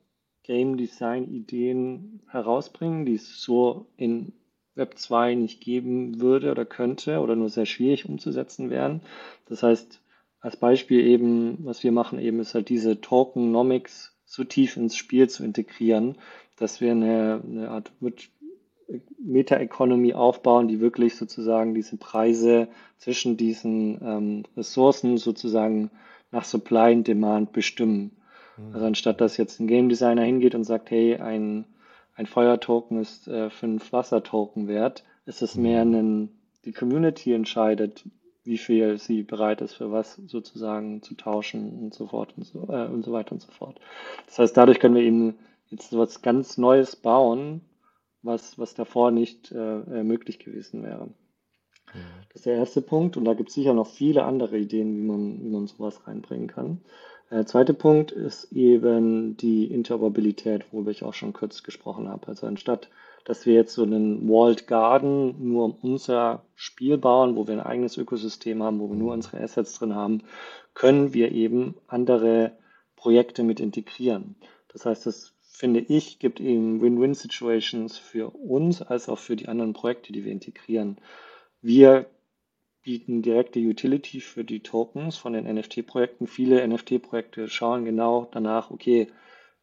Game 0.50 0.76
Design 0.76 1.32
Ideen 1.32 2.22
herausbringen, 2.26 3.06
die 3.06 3.14
es 3.14 3.40
so 3.40 3.86
in 3.96 4.32
Web 4.74 4.98
2 4.98 5.36
nicht 5.36 5.60
geben 5.60 6.20
würde 6.20 6.50
oder 6.50 6.64
könnte 6.64 7.20
oder 7.20 7.36
nur 7.36 7.48
sehr 7.48 7.66
schwierig 7.66 8.08
umzusetzen 8.08 8.68
wären. 8.68 9.00
Das 9.46 9.62
heißt, 9.62 10.00
als 10.40 10.56
Beispiel 10.56 11.06
eben, 11.06 11.58
was 11.64 11.84
wir 11.84 11.92
machen 11.92 12.18
eben, 12.18 12.40
ist 12.40 12.54
halt 12.54 12.68
diese 12.68 13.00
Tokenomics 13.00 14.12
so 14.24 14.42
tief 14.42 14.76
ins 14.76 14.96
Spiel 14.96 15.30
zu 15.30 15.44
integrieren, 15.44 16.16
dass 16.56 16.80
wir 16.80 16.90
eine, 16.90 17.40
eine 17.46 17.70
Art 17.70 17.92
Meta-Economy 19.20 20.14
aufbauen, 20.14 20.66
die 20.66 20.80
wirklich 20.80 21.14
sozusagen 21.14 21.76
diese 21.76 21.96
Preise 21.96 22.66
zwischen 22.98 23.36
diesen 23.36 24.00
ähm, 24.02 24.42
Ressourcen 24.56 25.16
sozusagen 25.16 25.92
nach 26.32 26.44
Supply 26.44 26.92
und 26.92 27.06
Demand 27.06 27.52
bestimmen. 27.52 28.16
Mhm. 28.68 28.74
Also 28.74 28.86
anstatt 28.86 29.20
dass 29.20 29.36
jetzt 29.36 29.60
ein 29.60 29.66
Game 29.66 29.88
Designer 29.88 30.22
hingeht 30.22 30.54
und 30.54 30.64
sagt, 30.64 30.90
hey, 30.90 31.16
ein, 31.16 31.66
ein 32.14 32.26
Feuertoken 32.26 33.00
ist 33.00 33.28
äh, 33.28 33.50
fünf 33.50 33.92
Wassertoken 33.92 34.68
wert, 34.68 35.04
ist 35.26 35.42
es 35.42 35.56
mehr 35.56 35.84
mhm. 35.84 35.94
ein, 35.94 36.28
die 36.64 36.72
Community 36.72 37.32
entscheidet, 37.32 38.04
wie 38.44 38.58
viel 38.58 38.98
sie 38.98 39.22
bereit 39.22 39.60
ist, 39.60 39.74
für 39.74 39.92
was 39.92 40.16
sozusagen 40.16 41.02
zu 41.02 41.14
tauschen 41.14 41.78
und 41.78 41.94
so 41.94 42.06
fort 42.06 42.34
und 42.36 42.44
so, 42.44 42.68
äh, 42.68 42.86
und 42.86 43.04
so 43.04 43.12
weiter 43.12 43.32
und 43.32 43.40
so 43.40 43.52
fort. 43.52 43.80
Das 44.26 44.38
heißt, 44.38 44.56
dadurch 44.56 44.80
können 44.80 44.94
wir 44.94 45.02
eben 45.02 45.38
jetzt 45.68 45.96
was 45.96 46.22
ganz 46.22 46.58
Neues 46.58 46.96
bauen, 46.96 47.60
was, 48.22 48.58
was 48.58 48.74
davor 48.74 49.10
nicht 49.10 49.52
äh, 49.52 49.80
äh 49.80 50.04
möglich 50.04 50.38
gewesen 50.38 50.82
wäre. 50.82 51.08
Das 52.28 52.36
ist 52.36 52.46
der 52.46 52.54
erste 52.54 52.82
Punkt 52.82 53.16
und 53.16 53.24
da 53.24 53.34
gibt 53.34 53.48
es 53.48 53.54
sicher 53.54 53.74
noch 53.74 53.88
viele 53.88 54.24
andere 54.24 54.58
Ideen, 54.58 54.96
wie 54.96 55.02
man, 55.02 55.42
wie 55.42 55.48
man 55.48 55.66
sowas 55.66 56.06
reinbringen 56.06 56.46
kann. 56.46 56.82
Der 57.30 57.46
zweite 57.46 57.74
Punkt 57.74 58.10
ist 58.10 58.50
eben 58.52 59.36
die 59.36 59.66
Interoperabilität, 59.66 60.72
worüber 60.72 60.90
ich 60.90 61.04
auch 61.04 61.14
schon 61.14 61.32
kurz 61.32 61.62
gesprochen 61.62 62.08
habe. 62.08 62.26
Also 62.26 62.48
anstatt, 62.48 62.88
dass 63.24 63.46
wir 63.46 63.54
jetzt 63.54 63.74
so 63.74 63.84
einen 63.84 64.28
Walled 64.28 64.66
Garden 64.66 65.36
nur 65.38 65.66
um 65.66 65.76
unser 65.80 66.42
Spiel 66.56 66.98
bauen, 66.98 67.36
wo 67.36 67.46
wir 67.46 67.54
ein 67.54 67.60
eigenes 67.60 67.96
Ökosystem 67.96 68.64
haben, 68.64 68.80
wo 68.80 68.88
wir 68.88 68.96
nur 68.96 69.12
unsere 69.12 69.40
Assets 69.40 69.78
drin 69.78 69.94
haben, 69.94 70.22
können 70.74 71.14
wir 71.14 71.30
eben 71.30 71.76
andere 71.86 72.58
Projekte 72.96 73.44
mit 73.44 73.60
integrieren. 73.60 74.34
Das 74.72 74.84
heißt, 74.84 75.06
das 75.06 75.32
finde 75.42 75.80
ich, 75.80 76.18
gibt 76.18 76.40
eben 76.40 76.80
Win-Win-Situations 76.80 77.96
für 77.96 78.30
uns 78.30 78.82
als 78.82 79.08
auch 79.08 79.18
für 79.18 79.36
die 79.36 79.46
anderen 79.46 79.72
Projekte, 79.72 80.12
die 80.12 80.24
wir 80.24 80.32
integrieren. 80.32 80.98
Wir 81.62 82.06
bieten 82.82 83.22
direkte 83.22 83.60
Utility 83.60 84.20
für 84.20 84.44
die 84.44 84.60
Tokens 84.60 85.16
von 85.16 85.32
den 85.32 85.44
NFT-Projekten. 85.44 86.26
Viele 86.26 86.66
NFT-Projekte 86.66 87.48
schauen 87.48 87.84
genau 87.84 88.28
danach, 88.32 88.70
okay, 88.70 89.08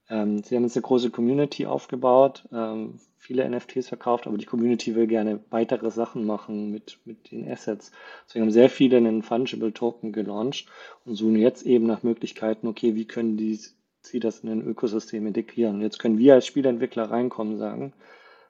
ähm, 0.10 0.44
sie 0.44 0.56
haben 0.56 0.64
jetzt 0.64 0.78
eine 0.78 0.84
große 0.84 1.10
Community 1.10 1.66
aufgebaut, 1.66 2.48
ähm, 2.54 3.00
viele 3.18 3.50
NFTs 3.50 3.90
verkauft, 3.90 4.28
aber 4.28 4.38
die 4.38 4.46
Community 4.46 4.96
will 4.96 5.08
gerne 5.08 5.44
weitere 5.50 5.92
Sachen 5.92 6.26
machen 6.26 6.72
mit, 6.72 7.00
mit 7.06 7.32
den 7.32 7.50
Assets. 7.50 7.92
Deswegen 8.26 8.46
haben 8.46 8.52
sehr 8.52 8.70
viele 8.70 8.98
einen 8.98 9.24
Fungible 9.24 9.74
Token 9.74 10.14
gelauncht 10.14 10.68
und 11.04 11.16
suchen 11.16 11.36
jetzt 11.36 11.66
eben 11.66 11.88
nach 11.88 12.04
Möglichkeiten, 12.04 12.68
okay, 12.68 12.96
wie 12.96 13.06
können 13.06 13.36
die, 13.36 13.60
sie 14.02 14.20
das 14.20 14.40
in 14.40 14.50
ein 14.50 14.66
Ökosystem 14.66 15.28
integrieren? 15.28 15.82
jetzt 15.82 16.00
können 16.00 16.20
wir 16.20 16.36
als 16.36 16.46
Spielentwickler 16.46 17.12
reinkommen 17.12 17.54
und 17.54 17.60
sagen, 17.60 17.94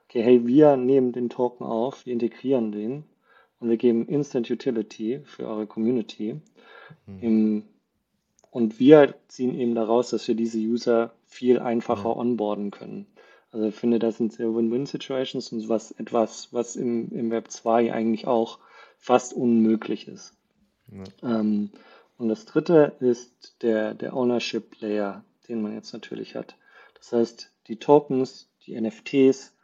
okay, 0.08 0.22
hey, 0.22 0.46
wir 0.46 0.76
nehmen 0.76 1.12
den 1.12 1.28
Token 1.28 1.66
auf, 1.66 2.06
wir 2.06 2.12
integrieren 2.12 2.70
den 2.70 3.04
und 3.60 3.70
wir 3.70 3.76
geben 3.76 4.06
Instant 4.06 4.50
Utility 4.50 5.20
für 5.24 5.46
eure 5.46 5.66
Community. 5.66 6.40
Mhm. 7.06 7.18
Im, 7.20 7.62
und 8.50 8.78
wir 8.78 9.14
ziehen 9.28 9.54
eben 9.54 9.74
daraus, 9.74 10.10
dass 10.10 10.26
wir 10.28 10.34
diese 10.34 10.58
User 10.58 11.12
viel 11.26 11.58
einfacher 11.58 12.16
onboarden 12.16 12.70
können. 12.70 13.06
Also 13.50 13.66
ich 13.66 13.74
finde, 13.74 13.98
das 13.98 14.18
sind 14.18 14.32
sehr 14.32 14.54
Win-Win-Situations 14.54 15.52
und 15.52 15.68
was 15.68 15.90
etwas, 15.92 16.52
was 16.52 16.76
im, 16.76 17.10
im 17.12 17.30
Web 17.30 17.50
2 17.50 17.92
eigentlich 17.92 18.26
auch 18.26 18.58
fast 18.98 19.32
unmöglich 19.32 20.08
ist. 20.08 20.34
Ja. 20.90 21.40
Ähm, 21.40 21.70
und 22.18 22.28
das 22.28 22.44
dritte 22.44 22.96
ist 23.00 23.56
der, 23.62 23.94
der 23.94 24.14
Ownership 24.14 24.80
Layer, 24.80 25.24
den 25.48 25.62
man 25.62 25.74
jetzt 25.74 25.92
natürlich 25.92 26.34
hat. 26.34 26.56
Das 26.94 27.12
heißt, 27.12 27.52
die 27.68 27.76
Tokens, 27.76 28.48
die 28.66 28.78
NFTs, 28.78 29.54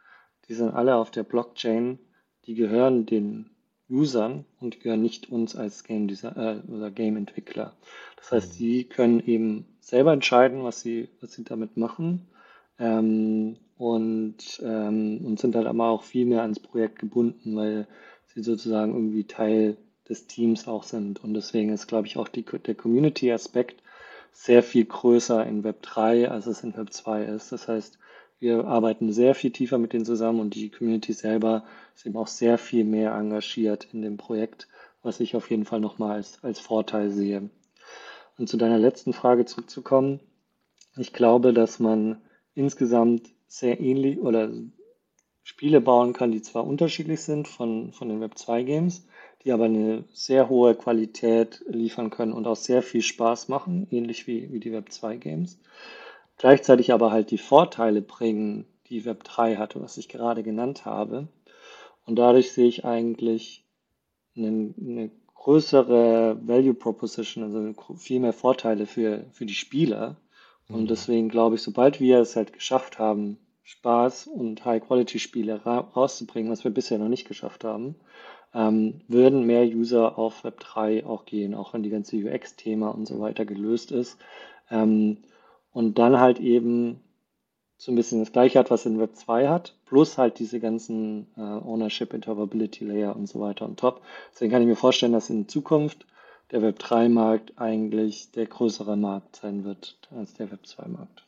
die 0.47 0.53
sind 0.53 0.71
alle 0.71 0.95
auf 0.95 1.11
der 1.11 1.23
Blockchain, 1.23 1.99
die 2.45 2.55
gehören 2.55 3.05
den 3.05 3.49
Usern 3.89 4.45
und 4.59 4.79
gehören 4.79 5.01
nicht 5.01 5.31
uns 5.31 5.55
als 5.55 5.83
Game 5.83 6.07
Designer 6.07 6.63
äh, 6.67 6.71
oder 6.71 6.91
Game 6.91 7.17
Entwickler. 7.17 7.73
Das 8.17 8.31
heißt, 8.31 8.59
die 8.59 8.85
können 8.85 9.19
eben 9.19 9.65
selber 9.79 10.13
entscheiden, 10.13 10.63
was 10.63 10.81
sie, 10.81 11.09
was 11.21 11.33
sie 11.33 11.43
damit 11.43 11.77
machen. 11.77 12.27
Ähm, 12.79 13.57
und, 13.77 14.61
ähm, 14.63 15.21
und 15.25 15.39
sind 15.39 15.55
halt 15.55 15.67
aber 15.67 15.89
auch 15.89 16.03
viel 16.03 16.25
mehr 16.25 16.41
ans 16.41 16.59
Projekt 16.59 16.99
gebunden, 16.99 17.55
weil 17.55 17.87
sie 18.27 18.41
sozusagen 18.41 18.93
irgendwie 18.93 19.25
Teil 19.25 19.77
des 20.07 20.27
Teams 20.27 20.67
auch 20.67 20.83
sind. 20.83 21.23
Und 21.23 21.33
deswegen 21.33 21.69
ist, 21.69 21.87
glaube 21.87 22.07
ich, 22.07 22.17
auch 22.17 22.27
die, 22.27 22.43
der 22.43 22.75
Community-Aspekt 22.75 23.81
sehr 24.31 24.63
viel 24.63 24.85
größer 24.85 25.45
in 25.45 25.63
Web 25.63 25.81
3, 25.81 26.29
als 26.29 26.47
es 26.47 26.63
in 26.63 26.75
Web 26.75 26.93
2 26.93 27.23
ist. 27.25 27.51
Das 27.51 27.67
heißt, 27.67 27.97
wir 28.39 28.65
arbeiten 28.65 29.11
sehr 29.11 29.35
viel 29.35 29.51
tiefer 29.51 29.77
mit 29.77 29.93
denen 29.93 30.05
zusammen 30.05 30.39
und 30.39 30.55
die 30.55 30.69
Community 30.69 31.13
selber 31.13 31.63
ist 31.95 32.05
eben 32.05 32.17
auch 32.17 32.27
sehr 32.27 32.57
viel 32.57 32.83
mehr 32.83 33.13
engagiert 33.13 33.87
in 33.93 34.01
dem 34.01 34.17
Projekt, 34.17 34.67
was 35.01 35.19
ich 35.19 35.35
auf 35.35 35.49
jeden 35.49 35.65
Fall 35.65 35.79
nochmal 35.79 36.17
als, 36.17 36.43
als 36.43 36.59
Vorteil 36.59 37.11
sehe. 37.11 37.49
Und 38.37 38.49
zu 38.49 38.57
deiner 38.57 38.77
letzten 38.77 39.13
Frage 39.13 39.45
zurückzukommen. 39.45 40.19
Ich 40.97 41.13
glaube, 41.13 41.53
dass 41.53 41.79
man 41.79 42.21
insgesamt 42.53 43.29
sehr 43.47 43.79
ähnlich 43.79 44.19
oder 44.19 44.51
Spiele 45.43 45.79
bauen 45.79 46.13
kann, 46.13 46.31
die 46.31 46.41
zwar 46.41 46.65
unterschiedlich 46.65 47.21
sind 47.21 47.47
von, 47.47 47.93
von 47.93 48.09
den 48.09 48.19
Web 48.19 48.37
2 48.37 48.63
Games, 48.63 49.07
die 49.43 49.51
aber 49.51 49.65
eine 49.65 50.03
sehr 50.11 50.49
hohe 50.49 50.73
Qualität 50.73 51.63
liefern 51.67 52.09
können 52.09 52.33
und 52.33 52.47
auch 52.47 52.55
sehr 52.55 52.81
viel 52.81 53.03
Spaß 53.03 53.47
machen, 53.47 53.87
ähnlich 53.91 54.25
wie, 54.27 54.51
wie 54.51 54.59
die 54.59 54.71
Web 54.71 54.91
2 54.91 55.17
Games. 55.17 55.59
Gleichzeitig 56.37 56.93
aber 56.93 57.11
halt 57.11 57.31
die 57.31 57.37
Vorteile 57.37 58.01
bringen, 58.01 58.65
die 58.89 59.05
Web 59.05 59.23
3 59.23 59.55
hatte, 59.57 59.81
was 59.81 59.97
ich 59.97 60.09
gerade 60.09 60.43
genannt 60.43 60.85
habe. 60.85 61.27
Und 62.05 62.17
dadurch 62.17 62.51
sehe 62.53 62.67
ich 62.67 62.85
eigentlich 62.85 63.65
eine, 64.37 64.73
eine 64.79 65.11
größere 65.35 66.39
Value 66.47 66.73
Proposition, 66.73 67.43
also 67.43 67.95
viel 67.97 68.19
mehr 68.19 68.33
Vorteile 68.33 68.85
für, 68.87 69.25
für 69.31 69.45
die 69.45 69.55
Spieler. 69.55 70.17
Und 70.71 70.83
Mhm. 70.83 70.87
deswegen 70.89 71.29
glaube 71.29 71.55
ich, 71.55 71.61
sobald 71.61 71.99
wir 71.99 72.19
es 72.19 72.35
halt 72.35 72.53
geschafft 72.53 72.99
haben, 72.99 73.37
Spaß 73.63 74.27
und 74.27 74.63
High-Quality-Spiele 74.65 75.65
ra 75.65 75.79
rauszubringen, 75.79 76.51
was 76.51 76.63
wir 76.63 76.71
bisher 76.71 76.99
noch 76.99 77.09
nicht 77.09 77.27
geschafft 77.27 77.63
haben, 77.63 77.95
ähm, 78.53 79.01
würden 79.07 79.45
mehr 79.45 79.65
User 79.65 80.17
auf 80.17 80.43
Web 80.43 80.59
3 80.59 81.05
auch 81.05 81.25
gehen, 81.25 81.53
auch 81.55 81.73
wenn 81.73 81.83
die 81.83 81.89
ganze 81.89 82.15
UX-Thema 82.17 82.89
und 82.89 83.05
so 83.07 83.19
weiter 83.19 83.45
gelöst 83.45 83.91
ist. 83.91 84.17
Ähm, 84.69 85.17
und 85.75 85.99
dann 85.99 86.21
halt 86.21 86.39
eben 86.39 87.01
so 87.77 87.91
ein 87.91 87.95
bisschen 87.95 88.19
das 88.19 88.31
gleiche 88.31 88.57
hat, 88.57 88.71
was 88.71 88.85
in 88.85 88.97
Web 88.97 89.13
2 89.17 89.49
hat, 89.49 89.75
plus 89.85 90.17
halt 90.17 90.39
diese 90.39 90.61
ganzen 90.61 91.27
äh, 91.35 91.41
Ownership, 91.41 92.13
Interoperability 92.13 92.85
Layer 92.85 93.13
und 93.13 93.27
so 93.27 93.41
weiter 93.41 93.65
on 93.65 93.75
top. 93.75 94.01
Deswegen 94.31 94.53
kann 94.53 94.61
ich 94.61 94.69
mir 94.69 94.77
vorstellen, 94.77 95.11
dass 95.11 95.29
in 95.29 95.49
Zukunft 95.49 96.07
der 96.51 96.61
Web 96.61 96.79
3 96.79 97.09
Markt 97.09 97.59
eigentlich 97.59 98.31
der 98.31 98.45
größere 98.45 98.95
Markt 98.95 99.35
sein 99.35 99.65
wird 99.65 99.97
als 100.11 100.33
der 100.33 100.49
Web 100.49 100.65
2 100.65 100.87
Markt. 100.87 101.24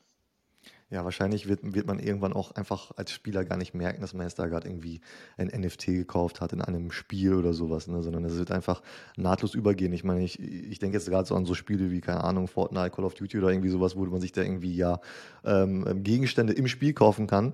Ja, 0.90 1.04
wahrscheinlich 1.04 1.50
wird, 1.50 1.60
wird 1.76 1.86
man 1.86 2.00
irgendwann 2.00 2.32
auch 2.32 2.52
einfach 2.52 2.92
als 2.96 3.12
Spieler 3.12 3.44
gar 3.44 3.58
nicht 3.58 3.74
merken, 3.74 4.00
dass 4.00 4.14
man 4.14 4.26
jetzt 4.26 4.40
da 4.40 4.48
gerade 4.48 4.70
irgendwie 4.70 5.02
ein 5.36 5.48
NFT 5.48 5.88
gekauft 5.88 6.40
hat 6.40 6.54
in 6.54 6.62
einem 6.62 6.92
Spiel 6.92 7.34
oder 7.34 7.52
sowas, 7.52 7.88
ne? 7.88 8.02
sondern 8.02 8.24
es 8.24 8.38
wird 8.38 8.52
einfach 8.52 8.82
nahtlos 9.18 9.54
übergehen. 9.54 9.92
Ich 9.92 10.06
meine, 10.06 10.24
ich, 10.24 10.40
ich 10.40 10.80
denke 10.80 10.96
jetzt 10.96 11.10
gerade 11.10 11.28
so 11.28 11.36
an 11.36 11.46
so 11.46 11.56
Spiele 11.56 11.92
wie, 11.92 12.00
keine 12.00 12.24
Ahnung, 12.24 12.48
Fortnite, 12.48 12.92
Call 12.92 13.04
of 13.04 13.16
Duty 13.16 13.38
oder 13.38 13.50
irgendwie 13.50 13.70
sowas, 13.70 13.98
wo 13.98 14.06
man 14.06 14.22
sich 14.22 14.32
da 14.32 14.42
irgendwie 14.42 14.76
ja 14.78 15.02
ähm, 15.44 16.04
Gegenstände 16.04 16.54
im 16.54 16.70
Spiel 16.70 16.94
kaufen 16.94 17.28
kann. 17.28 17.54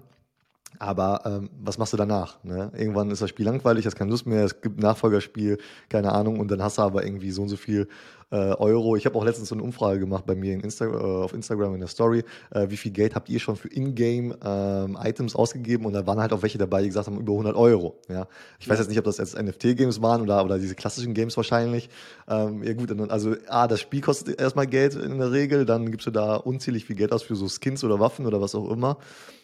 Aber 0.79 1.21
ähm, 1.25 1.49
was 1.63 1.77
machst 1.77 1.93
du 1.93 1.97
danach? 1.97 2.43
Ne? 2.43 2.71
Irgendwann 2.75 3.11
ist 3.11 3.21
das 3.21 3.29
Spiel 3.29 3.45
langweilig, 3.45 3.85
hast 3.85 3.95
keine 3.95 4.11
Lust 4.11 4.25
mehr, 4.25 4.43
es 4.45 4.61
gibt 4.61 4.77
ein 4.77 4.81
Nachfolgerspiel, 4.81 5.57
keine 5.89 6.11
Ahnung, 6.11 6.39
und 6.39 6.49
dann 6.51 6.61
hast 6.63 6.77
du 6.77 6.81
aber 6.81 7.05
irgendwie 7.05 7.31
so 7.31 7.41
und 7.43 7.49
so 7.49 7.55
viel 7.57 7.87
äh, 8.31 8.35
Euro. 8.35 8.95
Ich 8.95 9.05
habe 9.05 9.15
auch 9.17 9.23
letztens 9.23 9.49
so 9.49 9.55
eine 9.55 9.63
Umfrage 9.63 9.99
gemacht 9.99 10.25
bei 10.25 10.33
mir 10.35 10.53
in 10.55 10.61
Insta 10.61 10.85
äh, 10.85 10.89
auf 10.89 11.33
Instagram 11.33 11.75
in 11.75 11.79
der 11.81 11.89
Story, 11.89 12.23
äh, 12.51 12.67
wie 12.69 12.77
viel 12.77 12.91
Geld 12.91 13.13
habt 13.15 13.29
ihr 13.29 13.39
schon 13.39 13.55
für 13.55 13.67
Ingame-Items 13.67 15.35
ausgegeben? 15.35 15.85
Und 15.85 15.93
da 15.93 16.05
waren 16.07 16.19
halt 16.19 16.33
auch 16.33 16.41
welche 16.41 16.57
dabei, 16.57 16.81
die 16.81 16.87
gesagt 16.87 17.07
haben, 17.07 17.19
über 17.19 17.33
100 17.33 17.55
Euro. 17.55 17.95
Ja? 18.09 18.27
Ich 18.59 18.67
weiß 18.69 18.79
jetzt 18.79 18.87
nicht, 18.89 18.97
ob 18.97 19.05
das 19.05 19.17
jetzt 19.17 19.39
NFT-Games 19.39 20.01
waren 20.01 20.21
oder, 20.21 20.43
oder 20.43 20.57
diese 20.57 20.75
klassischen 20.75 21.13
Games 21.13 21.37
wahrscheinlich. 21.37 21.89
Ähm, 22.27 22.63
ja 22.63 22.73
gut, 22.73 22.89
dann- 22.91 23.09
also 23.11 23.35
A, 23.47 23.67
das 23.67 23.79
Spiel 23.81 24.01
kostet 24.01 24.39
erstmal 24.39 24.67
Geld 24.67 24.95
in 24.95 25.19
der 25.19 25.31
Regel, 25.31 25.65
dann 25.65 25.91
gibst 25.91 26.07
du 26.07 26.11
da 26.11 26.35
unzählig 26.35 26.85
viel 26.85 26.95
Geld 26.95 27.11
aus 27.11 27.23
für 27.23 27.35
so 27.35 27.47
Skins 27.47 27.83
oder 27.83 27.99
Waffen 27.99 28.25
oder 28.25 28.41
was 28.41 28.55
auch 28.55 28.69
immer. 28.71 28.97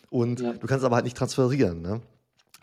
Und 0.10 0.39
ja, 0.39 0.54
du 0.54 0.67
kannst 0.67 0.86
aber 0.86 0.95
halt 0.95 1.06
nicht 1.06 1.17
transferieren, 1.17 1.82
ne? 1.82 2.02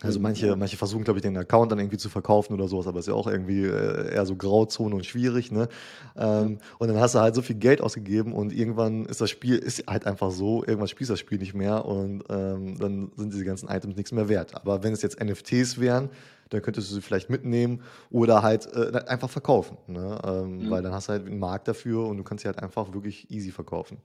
Also 0.03 0.17
eben, 0.17 0.23
manche, 0.23 0.55
manche 0.55 0.77
versuchen, 0.77 1.03
glaube 1.03 1.17
ich, 1.17 1.23
den 1.23 1.35
Account 1.37 1.71
dann 1.71 1.79
irgendwie 1.79 1.97
zu 1.97 2.09
verkaufen 2.09 2.53
oder 2.53 2.67
sowas, 2.67 2.85
aber 2.85 2.99
ist 2.99 3.07
ja 3.07 3.15
auch 3.15 3.25
irgendwie 3.25 3.63
äh, 3.63 4.13
eher 4.13 4.25
so 4.27 4.35
Grauzone 4.35 4.93
und 4.93 5.05
schwierig, 5.05 5.51
ne? 5.51 5.69
Ähm, 6.15 6.59
und 6.77 6.87
dann 6.87 6.99
hast 6.99 7.15
du 7.15 7.19
halt 7.19 7.33
so 7.33 7.41
viel 7.41 7.55
Geld 7.55 7.81
ausgegeben 7.81 8.33
und 8.33 8.53
irgendwann 8.53 9.05
ist 9.05 9.21
das 9.21 9.31
Spiel, 9.31 9.57
ist 9.57 9.87
halt 9.87 10.05
einfach 10.05 10.29
so, 10.29 10.63
irgendwann 10.63 10.87
spielst 10.87 11.09
du 11.09 11.13
das 11.13 11.19
Spiel 11.19 11.39
nicht 11.39 11.55
mehr 11.55 11.85
und 11.85 12.23
ähm, 12.29 12.77
dann 12.77 13.11
sind 13.15 13.33
diese 13.33 13.43
ganzen 13.43 13.69
Items 13.69 13.95
nichts 13.95 14.11
mehr 14.11 14.29
wert. 14.29 14.53
Aber 14.55 14.83
wenn 14.83 14.93
es 14.93 15.01
jetzt 15.01 15.19
NFTs 15.19 15.79
wären, 15.79 16.09
dann 16.49 16.61
könntest 16.61 16.91
du 16.91 16.95
sie 16.95 17.01
vielleicht 17.01 17.31
mitnehmen 17.31 17.81
oder 18.11 18.43
halt 18.43 18.71
äh, 18.73 19.01
einfach 19.07 19.31
verkaufen, 19.31 19.77
ne? 19.87 20.19
Ähm, 20.23 20.61
ja. 20.61 20.69
weil 20.69 20.83
dann 20.83 20.93
hast 20.93 21.07
du 21.07 21.13
halt 21.13 21.25
einen 21.25 21.39
Markt 21.39 21.67
dafür 21.67 22.05
und 22.05 22.17
du 22.17 22.23
kannst 22.23 22.43
sie 22.43 22.47
halt 22.47 22.61
einfach 22.61 22.93
wirklich 22.93 23.31
easy 23.31 23.49
verkaufen. 23.49 23.97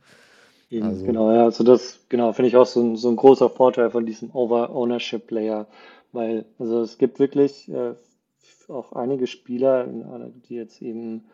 Eben, 0.73 0.87
Also, 0.87 1.05
genau, 1.05 1.33
ja, 1.33 1.45
also 1.45 1.65
das, 1.65 2.01
genau, 2.09 2.33
finde 2.33 2.49
ich 2.49 2.57
auch 2.57 2.67
so 2.67 2.81
ein, 2.81 2.97
so 2.97 3.09
ein 3.09 3.17
großer 3.17 3.51
Vorteil 3.51 3.91
von 3.91 4.07
diesem 4.07 4.31
Over-Ownership 4.35 5.31
Layer, 5.31 5.67
weil, 6.13 6.47
also 6.59 6.81
es 6.81 6.99
gibt 6.99 7.19
wirklich 7.19 7.69
äh, 7.71 7.95
auch 8.69 8.93
einige 8.93 9.27
Spieler, 9.27 9.87
äh, 9.87 10.31
die 10.49 10.55
jetzt 10.55 10.81
eben 10.83 11.25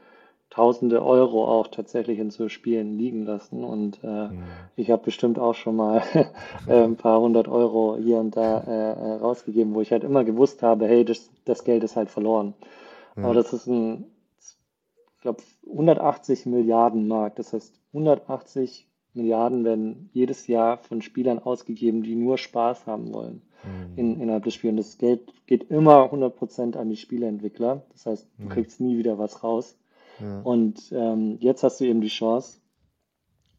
Tausende 0.51 1.05
Euro 1.05 1.47
auch 1.47 1.69
tatsächlich 1.69 2.19
in 2.19 2.31
so 2.31 2.49
Spielen 2.49 2.97
liegen 2.99 3.25
lassen 3.27 3.65
und 3.65 4.03
äh, 4.03 4.29
mh, 4.29 4.71
ich 4.77 4.91
habe 4.91 5.05
bestimmt 5.05 5.39
auch 5.39 5.55
schon 5.55 5.77
mal 5.77 6.03
äh, 6.67 6.85
ein 6.85 6.97
paar 6.97 7.21
hundert 7.21 7.49
Euro 7.49 7.97
hier 7.99 8.19
und 8.19 8.37
da 8.37 8.61
äh, 8.61 8.93
äh, 8.93 9.15
rausgegeben, 9.17 9.75
wo 9.75 9.83
ich 9.83 9.93
halt 9.93 10.05
immer 10.05 10.25
gewusst 10.25 10.63
habe, 10.63 10.89
hey, 10.89 11.05
das, 11.05 11.31
das 11.45 11.65
Geld 11.65 11.85
ist 11.85 11.97
halt 11.97 12.11
verloren. 12.11 12.55
Aber 13.21 13.35
ja, 13.35 13.35
das 13.35 13.53
ist 13.53 13.67
ein, 13.67 14.07
ich 14.41 15.21
glaube, 15.23 15.43
180 15.71 16.47
Milliarden 16.47 17.09
Markt. 17.09 17.39
Das 17.39 17.53
heißt, 17.53 17.79
180 17.93 18.88
Milliarden 19.19 19.65
werden 19.65 20.09
jedes 20.15 20.47
Jahr 20.47 20.79
von 20.79 21.03
Spielern 21.03 21.39
ausgegeben, 21.39 22.03
die 22.03 22.15
nur 22.15 22.39
Spaß 22.39 22.87
haben 22.87 23.13
wollen 23.13 23.43
in, 23.97 24.17
mh, 24.17 24.23
innerhalb 24.23 24.45
des 24.45 24.55
Spiels. 24.55 24.71
Und 24.71 24.77
das 24.79 24.99
Geld 24.99 25.21
geht 25.47 25.71
immer 25.71 26.11
100% 26.13 26.77
an 26.77 26.89
die 26.89 26.97
Spieleentwickler. 26.97 27.83
Das 27.93 28.07
heißt, 28.07 28.27
du 28.39 28.45
ja, 28.45 28.55
kriegst 28.55 28.81
nie 28.81 28.97
wieder 28.99 29.19
was 29.19 29.43
raus. 29.43 29.77
ja, 30.21 30.41
Und 30.43 30.93
ähm, 30.93 31.37
jetzt 31.41 31.63
hast 31.63 31.81
du 31.81 31.85
eben 31.85 32.01
die 32.01 32.09
Chance, 32.09 32.59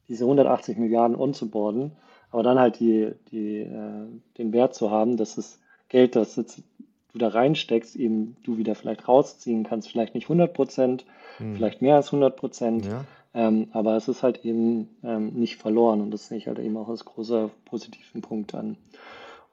diese 0.08 0.24
180 0.24 0.78
Milliarden 0.78 1.16
onzuboarden, 1.18 1.92
aber 2.32 2.44
dann 2.44 2.60
halt 2.60 2.80
die, 2.80 3.12
die, 3.32 3.60
äh, 3.60 4.08
den 4.38 4.54
Wert 4.54 4.74
zu 4.74 4.90
haben, 4.90 5.18
dass 5.18 5.36
das 5.36 5.60
Geld, 5.90 6.16
das 6.16 6.36
jetzt 6.36 6.64
du 7.12 7.18
da 7.18 7.30
reinsteckst, 7.30 7.96
eben 7.96 8.38
du 8.44 8.58
wieder 8.58 8.76
vielleicht 8.76 9.08
rausziehen 9.08 9.64
kannst. 9.64 9.90
Vielleicht 9.90 10.14
nicht 10.14 10.26
100 10.26 10.54
Prozent, 10.54 11.06
mh, 11.40 11.56
vielleicht 11.56 11.82
mehr 11.82 11.96
als 11.96 12.08
100 12.08 12.36
Prozent, 12.36 12.86
ja, 12.86 13.06
ähm, 13.34 13.68
aber 13.74 13.96
es 13.96 14.08
ist 14.08 14.24
halt 14.24 14.44
eben 14.44 14.90
ähm, 15.04 15.34
nicht 15.34 15.58
verloren 15.58 16.02
und 16.02 16.12
das 16.12 16.28
sehe 16.28 16.38
ich 16.38 16.48
halt 16.48 16.60
eben 16.60 16.78
auch 16.78 16.90
als 16.90 17.06
großer 17.06 17.50
positiven 17.66 18.22
Punkt 18.22 18.56
an. 18.56 18.78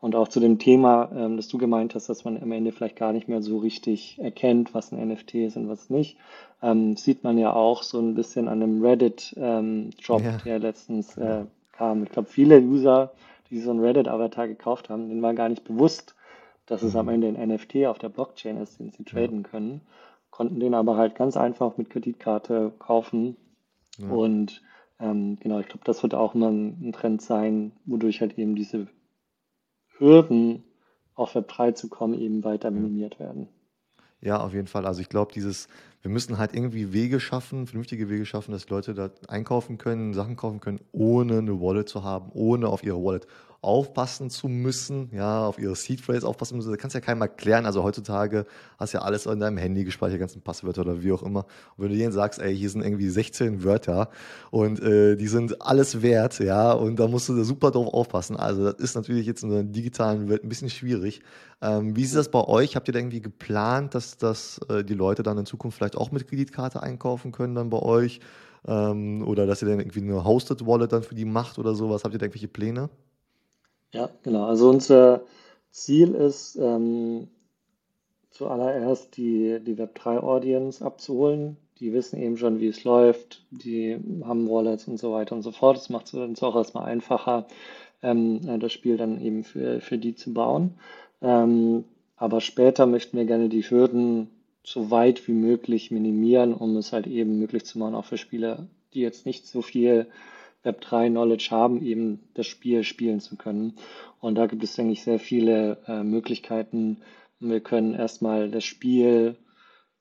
Und 0.00 0.14
auch 0.14 0.28
zu 0.28 0.40
dem 0.40 0.58
Thema, 0.58 1.10
ähm, 1.14 1.36
das 1.36 1.48
du 1.48 1.58
gemeint 1.58 1.94
hast, 1.94 2.08
dass 2.08 2.24
man 2.24 2.40
am 2.40 2.52
Ende 2.52 2.72
vielleicht 2.72 2.96
gar 2.96 3.12
nicht 3.12 3.28
mehr 3.28 3.42
so 3.42 3.58
richtig 3.58 4.18
erkennt, 4.18 4.74
was 4.74 4.92
ein 4.92 5.08
NFT 5.08 5.34
ist 5.36 5.56
und 5.56 5.68
was 5.68 5.90
nicht, 5.90 6.16
ähm, 6.62 6.96
sieht 6.96 7.24
man 7.24 7.38
ja 7.38 7.52
auch 7.52 7.82
so 7.82 7.98
ein 7.98 8.14
bisschen 8.14 8.48
an 8.48 8.62
einem 8.62 8.82
Reddit-Drop, 8.82 10.22
ja, 10.22 10.38
der 10.44 10.58
letztens 10.58 11.16
äh, 11.16 11.44
kam. 11.72 12.02
Ich 12.04 12.10
glaube, 12.10 12.28
viele 12.28 12.60
User, 12.60 13.12
die 13.50 13.60
so 13.60 13.70
einen 13.70 13.80
Reddit-Avatar 13.80 14.48
gekauft 14.48 14.90
haben, 14.90 15.08
denen 15.08 15.22
war 15.22 15.34
gar 15.34 15.48
nicht 15.48 15.64
bewusst, 15.64 16.14
dass 16.66 16.82
es 16.82 16.96
am 16.96 17.06
mh, 17.06 17.14
Ende 17.14 17.28
ein 17.28 17.48
NFT 17.48 17.86
auf 17.86 17.98
der 17.98 18.08
Blockchain 18.08 18.58
ist, 18.58 18.80
den 18.80 18.90
sie 18.90 19.04
traden 19.04 19.42
können, 19.42 19.80
konnten 20.30 20.60
den 20.60 20.74
aber 20.74 20.96
halt 20.96 21.14
ganz 21.14 21.36
einfach 21.36 21.76
mit 21.78 21.90
Kreditkarte 21.90 22.72
kaufen 22.78 23.36
ja, 23.98 24.08
und 24.08 24.62
ähm, 24.98 25.38
genau, 25.40 25.60
ich 25.60 25.68
glaube, 25.68 25.84
das 25.84 26.02
wird 26.02 26.14
auch 26.14 26.34
mal 26.34 26.50
ein, 26.50 26.88
ein 26.88 26.92
Trend 26.92 27.22
sein, 27.22 27.72
wodurch 27.84 28.20
halt 28.20 28.38
eben 28.38 28.54
diese 28.54 28.88
Hürden 29.98 30.64
auf 31.14 31.34
Web 31.34 31.48
3 31.48 31.72
zu 31.72 31.88
kommen 31.88 32.14
eben 32.14 32.44
weiter 32.44 32.70
minimiert 32.70 33.18
werden. 33.18 33.48
Ja, 34.20 34.40
auf 34.40 34.52
jeden 34.52 34.66
Fall. 34.66 34.86
Also 34.86 35.00
ich 35.00 35.08
glaube, 35.08 35.32
dieses, 35.32 35.68
wir 36.06 36.12
müssen 36.12 36.38
halt 36.38 36.54
irgendwie 36.54 36.92
Wege 36.92 37.18
schaffen, 37.18 37.66
vernünftige 37.66 38.08
Wege 38.08 38.24
schaffen, 38.26 38.52
dass 38.52 38.68
Leute 38.68 38.94
da 38.94 39.10
einkaufen 39.26 39.76
können, 39.76 40.14
Sachen 40.14 40.36
kaufen 40.36 40.60
können, 40.60 40.78
ohne 40.92 41.38
eine 41.38 41.60
Wallet 41.60 41.88
zu 41.88 42.04
haben, 42.04 42.30
ohne 42.32 42.68
auf 42.68 42.84
ihre 42.84 43.02
Wallet 43.02 43.26
aufpassen 43.60 44.30
zu 44.30 44.46
müssen, 44.46 45.10
ja, 45.12 45.44
auf 45.44 45.58
ihre 45.58 45.74
Seed 45.74 46.00
Phrase 46.00 46.24
aufpassen 46.24 46.56
müssen. 46.56 46.70
Da 46.70 46.76
kannst 46.76 46.94
ja 46.94 47.00
keinem 47.00 47.22
erklären. 47.22 47.66
Also 47.66 47.82
heutzutage 47.82 48.46
hast 48.78 48.94
du 48.94 48.98
ja 48.98 49.02
alles 49.02 49.26
in 49.26 49.40
deinem 49.40 49.56
Handy 49.56 49.82
gespeichert, 49.82 50.20
ganzen 50.20 50.42
Passwörter 50.42 50.82
oder 50.82 51.02
wie 51.02 51.10
auch 51.10 51.24
immer. 51.24 51.46
Und 51.76 51.84
wenn 51.84 51.90
du 51.90 51.96
denen 51.96 52.12
sagst, 52.12 52.38
ey, 52.40 52.56
hier 52.56 52.70
sind 52.70 52.82
irgendwie 52.82 53.08
16 53.08 53.64
Wörter 53.64 54.10
und 54.52 54.80
äh, 54.80 55.16
die 55.16 55.26
sind 55.26 55.60
alles 55.62 56.00
wert, 56.02 56.38
ja, 56.38 56.72
und 56.72 57.00
da 57.00 57.08
musst 57.08 57.28
du 57.28 57.36
da 57.36 57.42
super 57.42 57.72
drauf 57.72 57.92
aufpassen. 57.92 58.36
Also 58.36 58.70
das 58.70 58.74
ist 58.74 58.94
natürlich 58.94 59.26
jetzt 59.26 59.42
in 59.42 59.50
der 59.50 59.64
digitalen 59.64 60.28
Welt 60.28 60.44
ein 60.44 60.48
bisschen 60.48 60.70
schwierig. 60.70 61.22
Ähm, 61.62 61.96
wie 61.96 62.02
ist 62.02 62.14
das 62.14 62.30
bei 62.30 62.44
euch? 62.44 62.76
Habt 62.76 62.86
ihr 62.88 62.92
da 62.92 62.98
irgendwie 62.98 63.22
geplant, 63.22 63.94
dass, 63.94 64.18
dass 64.18 64.60
äh, 64.68 64.84
die 64.84 64.94
Leute 64.94 65.22
dann 65.22 65.38
in 65.38 65.46
Zukunft 65.46 65.78
vielleicht 65.78 65.95
auch 65.96 66.12
mit 66.12 66.28
Kreditkarte 66.28 66.82
einkaufen 66.82 67.32
können 67.32 67.54
dann 67.54 67.70
bei 67.70 67.80
euch? 67.80 68.20
Ähm, 68.66 69.26
oder 69.26 69.46
dass 69.46 69.62
ihr 69.62 69.68
dann 69.68 69.80
irgendwie 69.80 70.00
eine 70.00 70.24
Hosted 70.24 70.66
Wallet 70.66 70.92
dann 70.92 71.02
für 71.02 71.14
die 71.14 71.24
macht 71.24 71.58
oder 71.58 71.74
sowas? 71.74 72.04
Habt 72.04 72.14
ihr 72.14 72.18
da 72.18 72.26
irgendwelche 72.26 72.48
Pläne? 72.48 72.90
Ja, 73.92 74.10
genau. 74.22 74.46
Also 74.46 74.68
unser 74.68 75.22
Ziel 75.70 76.14
ist, 76.14 76.56
ähm, 76.56 77.28
zuallererst 78.36 79.16
die, 79.16 79.60
die 79.60 79.76
Web3-Audience 79.76 80.84
abzuholen. 80.84 81.56
Die 81.80 81.92
wissen 81.92 82.20
eben 82.20 82.36
schon, 82.36 82.60
wie 82.60 82.68
es 82.68 82.84
läuft, 82.84 83.44
die 83.50 83.98
haben 84.24 84.48
Wallets 84.48 84.88
und 84.88 84.98
so 84.98 85.12
weiter 85.12 85.34
und 85.34 85.42
so 85.42 85.52
fort. 85.52 85.76
Das 85.76 85.90
macht 85.90 86.06
es 86.06 86.14
uns 86.14 86.42
auch 86.42 86.56
erstmal 86.56 86.84
einfacher, 86.86 87.46
ähm, 88.02 88.40
äh, 88.46 88.58
das 88.58 88.72
Spiel 88.72 88.96
dann 88.96 89.20
eben 89.20 89.44
für, 89.44 89.80
für 89.80 89.98
die 89.98 90.14
zu 90.14 90.32
bauen. 90.32 90.74
Ähm, 91.20 91.84
aber 92.16 92.40
später 92.40 92.86
möchten 92.86 93.16
wir 93.16 93.24
gerne 93.26 93.48
die 93.48 93.62
Hürden 93.62 94.30
so 94.66 94.90
weit 94.90 95.26
wie 95.28 95.32
möglich 95.32 95.92
minimieren, 95.92 96.52
um 96.52 96.76
es 96.76 96.92
halt 96.92 97.06
eben 97.06 97.38
möglich 97.38 97.64
zu 97.64 97.78
machen, 97.78 97.94
auch 97.94 98.04
für 98.04 98.18
Spieler, 98.18 98.66
die 98.94 99.00
jetzt 99.00 99.24
nicht 99.24 99.46
so 99.46 99.62
viel 99.62 100.08
Web3-Knowledge 100.64 101.48
haben, 101.52 101.82
eben 101.84 102.28
das 102.34 102.48
Spiel 102.48 102.82
spielen 102.82 103.20
zu 103.20 103.36
können. 103.36 103.76
Und 104.20 104.34
da 104.34 104.46
gibt 104.46 104.64
es, 104.64 104.76
eigentlich 104.78 105.04
sehr 105.04 105.20
viele 105.20 105.78
äh, 105.86 106.02
Möglichkeiten. 106.02 106.98
Wir 107.38 107.60
können 107.60 107.94
erstmal 107.94 108.50
das 108.50 108.64
Spiel 108.64 109.36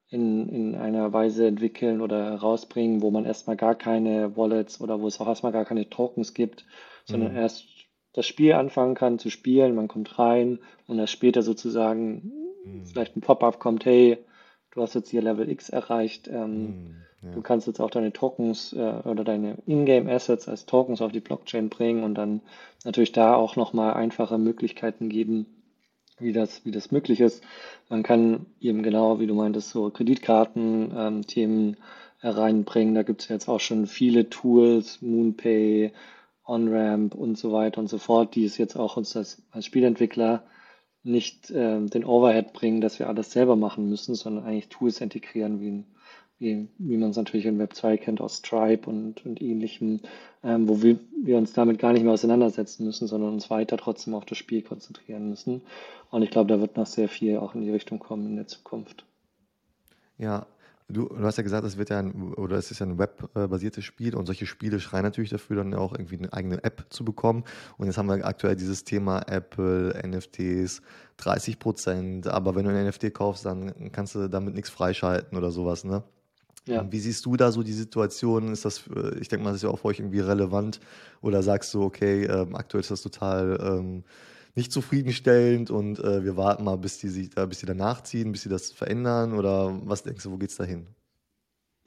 in, 0.10 0.50
in 0.50 0.76
einer 0.76 1.14
Weise 1.14 1.46
entwickeln 1.46 2.02
oder 2.02 2.32
herausbringen, 2.32 3.04
wo 3.04 3.12
man 3.12 3.26
erstmal 3.26 3.58
gar 3.58 3.76
keine 3.76 4.36
Wallets 4.36 4.82
oder 4.82 5.00
wo 5.00 5.06
es 5.06 5.20
auch 5.20 5.28
erstmal 5.28 5.52
gar 5.52 5.66
keine 5.66 5.92
Tokens 5.92 6.34
gibt, 6.34 6.66
sondern 7.06 7.34
mhm. 7.34 7.38
erst 7.38 7.68
das 8.14 8.26
Spiel 8.26 8.54
anfangen 8.54 8.96
kann 8.96 9.20
zu 9.20 9.30
spielen, 9.30 9.76
man 9.76 9.90
kommt 9.90 10.18
rein 10.18 10.58
und 10.88 10.98
erst 10.98 11.14
später 11.14 11.44
sozusagen 11.44 12.32
mhm. 12.64 12.86
vielleicht 12.86 13.16
ein 13.16 13.22
Pop-up 13.22 13.60
kommt, 13.60 13.86
hey, 13.86 14.18
du 14.76 14.82
hast 14.82 14.94
jetzt 14.94 15.10
hier 15.10 15.22
Level 15.22 15.50
X 15.50 15.70
erreicht, 15.70 16.28
ähm, 16.28 16.66
mhm. 16.66 16.96
Ja. 17.26 17.32
Du 17.32 17.42
kannst 17.42 17.68
jetzt 17.68 17.80
auch 17.80 17.90
deine 17.90 18.14
Tokens 18.14 18.74
äh, 18.74 19.02
oder 19.04 19.24
deine 19.24 19.58
Ingame 19.66 20.12
Assets 20.12 20.48
als 20.48 20.66
Tokens 20.66 21.02
auf 21.02 21.12
die 21.12 21.20
Blockchain 21.20 21.70
bringen 21.70 22.04
und 22.04 22.16
dann 22.16 22.42
natürlich 22.84 23.12
da 23.12 23.36
auch 23.36 23.56
nochmal 23.56 23.94
einfache 23.96 24.38
Möglichkeiten 24.38 25.10
geben, 25.10 25.48
wie 26.20 26.34
das, 26.34 26.66
wie 26.66 26.72
das 26.72 26.92
möglich 26.92 27.20
ist. 27.20 27.44
Man 27.90 28.04
kann 28.04 28.46
eben 28.60 28.84
genau, 28.84 29.20
wie 29.20 29.28
du 29.28 29.34
meintest, 29.34 29.72
so 29.72 29.90
Kreditkarten-Themen 29.90 31.68
ähm, 31.70 31.76
reinbringen. 32.22 32.96
Da 32.96 33.04
gibt 33.04 33.22
es 33.22 33.28
jetzt 33.28 33.50
auch 33.50 33.60
schon 33.60 33.88
viele 33.88 34.30
Tools, 34.30 35.02
MoonPay, 35.02 35.92
OnRamp 36.46 37.16
und 37.16 37.38
so 37.38 37.52
weiter 37.52 37.82
und 37.82 37.88
so 37.88 37.98
fort, 37.98 38.36
die 38.36 38.46
es 38.46 38.58
jetzt 38.58 38.76
auch 38.76 38.98
uns 38.98 39.16
als, 39.18 39.42
als 39.52 39.66
Spielentwickler 39.66 40.44
nicht 41.06 41.52
äh, 41.52 41.80
den 41.82 42.04
Overhead 42.04 42.54
bringen, 42.54 42.82
dass 42.82 43.00
wir 43.00 43.08
alles 43.08 43.32
selber 43.32 43.56
machen 43.56 43.90
müssen, 43.90 44.16
sondern 44.16 44.46
eigentlich 44.46 44.70
Tools 44.70 45.02
integrieren 45.02 45.62
wie 45.62 45.84
wie, 46.40 46.68
wie 46.78 46.98
man 46.98 47.12
es 47.12 47.18
natürlich 47.18 47.46
in 47.46 47.60
Web 47.60 47.74
2 47.74 47.98
kennt 47.98 48.22
aus 48.22 48.38
Stripe 48.38 48.90
und, 48.90 49.26
und 49.26 49.42
ähnlichem, 49.42 50.02
ähm, 50.44 50.68
wo 50.68 50.82
wir, 50.82 51.00
wir 51.24 51.38
uns 51.38 51.54
damit 51.54 51.80
gar 51.80 51.94
nicht 51.94 52.04
mehr 52.04 52.14
auseinandersetzen 52.14 52.86
müssen, 52.86 53.08
sondern 53.08 53.34
uns 53.34 53.50
weiter 53.50 53.78
trotzdem 53.78 54.14
auf 54.14 54.26
das 54.26 54.38
Spiel 54.38 54.62
konzentrieren 54.62 55.30
müssen. 55.30 55.62
Und 56.12 56.24
ich 56.24 56.32
glaube, 56.32 56.50
da 56.50 56.60
wird 56.60 56.76
noch 56.76 56.88
sehr 56.88 57.08
viel 57.08 57.38
auch 57.38 57.56
in 57.56 57.62
die 57.62 57.72
Richtung 57.72 58.00
kommen 58.00 58.28
in 58.28 58.36
der 58.36 58.48
Zukunft. 58.48 59.06
Ja, 60.18 60.46
Du, 60.88 61.08
du, 61.08 61.24
hast 61.24 61.38
ja 61.38 61.44
gesagt, 61.44 61.66
es 61.66 61.78
wird 61.78 61.90
ja 61.90 61.98
ein, 61.98 62.34
oder 62.36 62.58
es 62.58 62.70
ist 62.70 62.80
ja 62.80 62.86
ein 62.86 63.00
webbasiertes 63.00 63.84
Spiel 63.84 64.16
und 64.16 64.28
solche 64.28 64.46
Spiele 64.46 64.80
schreien 64.80 65.04
natürlich 65.04 65.32
dafür, 65.32 65.58
dann 65.58 65.74
auch 65.74 65.94
irgendwie 65.94 66.18
eine 66.18 66.32
eigene 66.32 66.64
App 66.64 66.86
zu 66.90 67.04
bekommen. 67.04 67.44
Und 67.78 67.88
jetzt 67.88 67.98
haben 67.98 68.08
wir 68.08 68.24
aktuell 68.24 68.56
dieses 68.56 68.84
Thema 68.84 69.22
Apple, 69.28 70.00
NFTs, 70.06 70.84
30 71.18 71.58
Prozent, 71.58 72.28
aber 72.28 72.56
wenn 72.56 72.66
du 72.66 72.72
ein 72.72 72.88
NFT 72.88 73.14
kaufst, 73.16 73.46
dann 73.46 73.92
kannst 73.92 74.14
du 74.14 74.28
damit 74.28 74.54
nichts 74.54 74.70
freischalten 74.70 75.38
oder 75.38 75.50
sowas, 75.50 75.86
ne? 75.86 76.04
Ja. 76.68 76.86
Wie 76.92 77.00
siehst 77.00 77.26
du 77.26 77.36
da 77.36 77.52
so 77.52 77.62
die 77.62 77.74
Situation? 77.74 78.52
Ist 78.52 78.66
das, 78.66 78.84
ich 79.20 79.28
denke 79.28 79.44
mal, 79.44 79.52
das 79.52 79.58
ist 79.58 79.64
ja 79.64 79.70
auch 79.70 79.80
für 79.80 79.86
euch 79.86 80.00
irgendwie 80.00 80.20
relevant. 80.20 80.80
Oder 81.22 81.44
sagst 81.44 81.74
du, 81.74 81.84
okay, 81.84 82.26
ähm, 82.26 82.56
aktuell 82.56 82.82
ist 82.82 82.90
das 82.90 83.04
total 83.04 83.60
ähm, 83.62 84.04
nicht 84.56 84.72
zufriedenstellend 84.72 85.70
und 85.70 86.00
äh, 86.00 86.24
wir 86.24 86.38
warten 86.38 86.64
mal, 86.64 86.78
bis 86.78 86.98
die 86.98 87.10
sich 87.10 87.30
da, 87.30 87.46
bis 87.46 87.60
die 87.60 87.66
danach 87.66 88.02
ziehen, 88.02 88.32
bis 88.32 88.44
sie 88.44 88.50
das 88.50 88.72
verändern? 88.72 89.34
Oder 89.34 89.80
was 89.84 90.04
denkst 90.04 90.24
du, 90.24 90.32
wo 90.32 90.38
geht's 90.38 90.56
da 90.56 90.64
hin? 90.64 90.88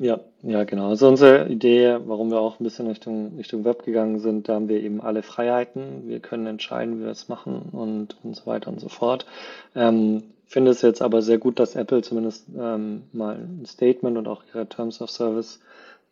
Ja, 0.01 0.21
ja, 0.43 0.63
genau. 0.63 0.91
Also 0.91 1.09
unsere 1.09 1.49
Idee, 1.49 1.99
warum 2.05 2.31
wir 2.31 2.39
auch 2.39 2.61
ein 2.61 2.65
bisschen 2.65 2.87
Richtung, 2.87 3.37
Richtung 3.37 3.65
Web 3.65 3.85
gegangen 3.85 4.21
sind, 4.21 4.49
da 4.49 4.55
haben 4.55 4.69
wir 4.69 4.81
eben 4.81 5.01
alle 5.01 5.23
Freiheiten. 5.23 6.07
Wir 6.07 6.21
können 6.21 6.47
entscheiden, 6.47 7.01
wie 7.01 7.05
wir 7.05 7.11
es 7.11 7.29
machen 7.29 7.63
und, 7.73 8.17
und 8.23 8.37
so 8.37 8.47
weiter 8.47 8.71
und 8.71 8.81
so 8.81 8.89
fort. 8.89 9.27
Ähm, 9.75 10.23
finde 10.47 10.71
es 10.71 10.83
jetzt 10.83 11.03
aber 11.03 11.21
sehr 11.21 11.39
gut, 11.39 11.59
dass 11.59 11.75
Apple 11.75 12.03
zumindest 12.03 12.47
ähm, 12.57 13.03
mal 13.13 13.37
ein 13.37 13.67
Statement 13.67 14.17
und 14.17 14.29
auch 14.29 14.45
ihre 14.55 14.69
Terms 14.69 15.01
of 15.03 15.11
Service 15.11 15.59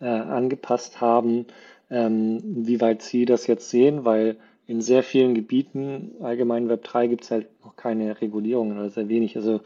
äh, 0.00 0.06
angepasst 0.06 1.00
haben, 1.00 1.46
ähm, 1.88 2.42
wie 2.44 2.80
weit 2.80 3.02
sie 3.02 3.24
das 3.24 3.46
jetzt 3.46 3.70
sehen, 3.70 4.04
weil 4.04 4.36
in 4.66 4.80
sehr 4.80 5.02
vielen 5.02 5.34
Gebieten, 5.34 6.16
allgemein 6.20 6.68
Web 6.68 6.84
3, 6.84 7.06
gibt 7.06 7.24
es 7.24 7.30
halt 7.30 7.46
noch 7.64 7.76
keine 7.76 8.20
Regulierungen 8.20 8.78
oder 8.78 8.90
sehr 8.90 9.08
wenig. 9.08 9.36
Also 9.36 9.60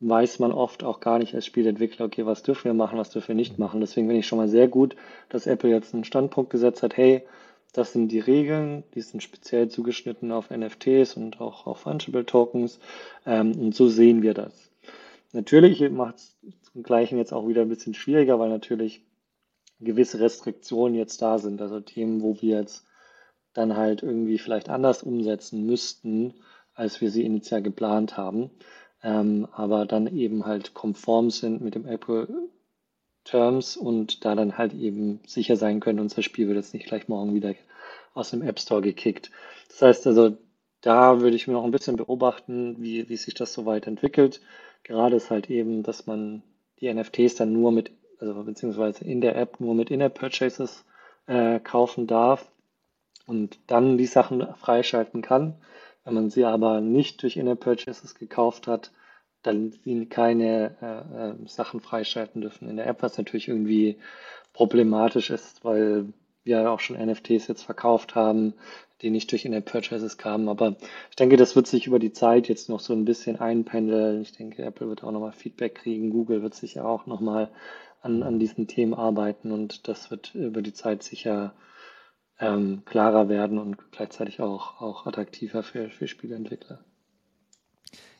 weiß 0.00 0.40
man 0.40 0.52
oft 0.52 0.84
auch 0.84 1.00
gar 1.00 1.18
nicht 1.18 1.34
als 1.34 1.46
Spielentwickler, 1.46 2.04
okay, 2.04 2.26
was 2.26 2.42
dürfen 2.42 2.64
wir 2.64 2.74
machen, 2.74 2.98
was 2.98 3.10
dürfen 3.10 3.28
wir 3.28 3.34
nicht 3.34 3.58
machen. 3.58 3.80
Deswegen 3.80 4.06
finde 4.06 4.20
ich 4.20 4.26
schon 4.26 4.38
mal 4.38 4.48
sehr 4.48 4.68
gut, 4.68 4.94
dass 5.30 5.46
Apple 5.46 5.70
jetzt 5.70 5.94
einen 5.94 6.04
Standpunkt 6.04 6.50
gesetzt 6.50 6.82
hat, 6.82 6.96
hey, 6.96 7.22
das 7.72 7.92
sind 7.92 8.08
die 8.08 8.20
Regeln, 8.20 8.84
die 8.94 9.00
sind 9.00 9.22
speziell 9.22 9.68
zugeschnitten 9.68 10.32
auf 10.32 10.50
NFTs 10.50 11.14
und 11.14 11.40
auch 11.40 11.66
auf 11.66 11.80
Fungible 11.80 12.24
Tokens. 12.24 12.78
Ähm, 13.26 13.52
und 13.58 13.74
so 13.74 13.88
sehen 13.88 14.22
wir 14.22 14.34
das. 14.34 14.70
Natürlich 15.32 15.80
macht 15.90 16.16
es 16.16 16.36
zum 16.72 16.82
Gleichen 16.82 17.18
jetzt 17.18 17.32
auch 17.32 17.48
wieder 17.48 17.62
ein 17.62 17.68
bisschen 17.68 17.94
schwieriger, 17.94 18.38
weil 18.38 18.48
natürlich 18.48 19.02
gewisse 19.80 20.20
Restriktionen 20.20 20.94
jetzt 20.94 21.20
da 21.20 21.38
sind. 21.38 21.60
Also 21.60 21.80
Themen, 21.80 22.22
wo 22.22 22.40
wir 22.40 22.58
jetzt 22.60 22.85
dann 23.56 23.76
halt 23.76 24.02
irgendwie 24.02 24.38
vielleicht 24.38 24.68
anders 24.68 25.02
umsetzen 25.02 25.64
müssten, 25.66 26.34
als 26.74 27.00
wir 27.00 27.10
sie 27.10 27.24
initial 27.24 27.62
geplant 27.62 28.16
haben. 28.16 28.50
Ähm, 29.02 29.48
aber 29.52 29.86
dann 29.86 30.06
eben 30.06 30.46
halt 30.46 30.74
konform 30.74 31.30
sind 31.30 31.60
mit 31.60 31.74
dem 31.74 31.86
Apple 31.86 32.28
Terms 33.24 33.76
und 33.76 34.24
da 34.24 34.34
dann 34.34 34.56
halt 34.56 34.72
eben 34.74 35.20
sicher 35.26 35.56
sein 35.56 35.80
können, 35.80 36.00
unser 36.00 36.22
Spiel 36.22 36.46
wird 36.48 36.56
jetzt 36.56 36.74
nicht 36.74 36.86
gleich 36.86 37.08
morgen 37.08 37.34
wieder 37.34 37.54
aus 38.14 38.30
dem 38.30 38.42
App 38.42 38.60
Store 38.60 38.82
gekickt. 38.82 39.30
Das 39.68 39.82
heißt 39.82 40.06
also, 40.06 40.36
da 40.80 41.20
würde 41.20 41.36
ich 41.36 41.46
mir 41.46 41.54
noch 41.54 41.64
ein 41.64 41.72
bisschen 41.72 41.96
beobachten, 41.96 42.76
wie, 42.78 43.08
wie 43.08 43.16
sich 43.16 43.34
das 43.34 43.52
so 43.52 43.66
weit 43.66 43.86
entwickelt. 43.86 44.40
Gerade 44.84 45.16
ist 45.16 45.30
halt 45.30 45.50
eben, 45.50 45.82
dass 45.82 46.06
man 46.06 46.42
die 46.80 46.92
NFTs 46.92 47.34
dann 47.34 47.52
nur 47.52 47.72
mit, 47.72 47.90
also 48.20 48.44
beziehungsweise 48.44 49.04
in 49.04 49.20
der 49.20 49.36
App 49.36 49.60
nur 49.60 49.74
mit 49.74 49.90
In-App-Purchases 49.90 50.84
äh, 51.26 51.58
kaufen 51.58 52.06
darf 52.06 52.50
und 53.26 53.58
dann 53.66 53.98
die 53.98 54.06
Sachen 54.06 54.46
freischalten 54.56 55.22
kann. 55.22 55.54
Wenn 56.04 56.14
man 56.14 56.30
sie 56.30 56.44
aber 56.44 56.80
nicht 56.80 57.22
durch 57.22 57.36
In-App-Purchases 57.36 58.14
gekauft 58.14 58.66
hat, 58.66 58.92
dann 59.42 59.70
sie 59.70 60.06
keine 60.06 60.76
äh, 60.80 61.30
äh, 61.30 61.48
Sachen 61.48 61.80
freischalten 61.80 62.40
dürfen 62.40 62.68
in 62.68 62.76
der 62.76 62.86
App, 62.86 63.02
was 63.02 63.18
natürlich 63.18 63.48
irgendwie 63.48 63.98
problematisch 64.52 65.30
ist, 65.30 65.64
weil 65.64 66.12
wir 66.44 66.70
auch 66.70 66.80
schon 66.80 66.96
NFTs 66.96 67.48
jetzt 67.48 67.62
verkauft 67.62 68.14
haben, 68.14 68.54
die 69.02 69.10
nicht 69.10 69.30
durch 69.30 69.44
In-App-Purchases 69.44 70.16
kamen. 70.16 70.48
Aber 70.48 70.76
ich 71.10 71.16
denke, 71.16 71.36
das 71.36 71.56
wird 71.56 71.66
sich 71.66 71.86
über 71.86 71.98
die 71.98 72.12
Zeit 72.12 72.48
jetzt 72.48 72.68
noch 72.68 72.80
so 72.80 72.92
ein 72.92 73.04
bisschen 73.04 73.38
einpendeln. 73.38 74.22
Ich 74.22 74.32
denke, 74.32 74.62
Apple 74.62 74.88
wird 74.88 75.04
auch 75.04 75.10
nochmal 75.10 75.32
Feedback 75.32 75.74
kriegen. 75.74 76.10
Google 76.10 76.42
wird 76.42 76.54
sicher 76.54 76.86
auch 76.86 77.06
nochmal 77.06 77.50
an, 78.00 78.22
an 78.22 78.38
diesen 78.38 78.68
Themen 78.68 78.94
arbeiten 78.94 79.50
und 79.50 79.88
das 79.88 80.10
wird 80.10 80.34
über 80.34 80.62
die 80.62 80.72
Zeit 80.72 81.02
sicher 81.02 81.54
ähm, 82.40 82.82
klarer 82.84 83.28
werden 83.28 83.58
und 83.58 83.90
gleichzeitig 83.92 84.40
auch, 84.40 84.80
auch 84.80 85.06
attraktiver 85.06 85.62
für, 85.62 85.90
für 85.90 86.06
Spieleentwickler. 86.06 86.80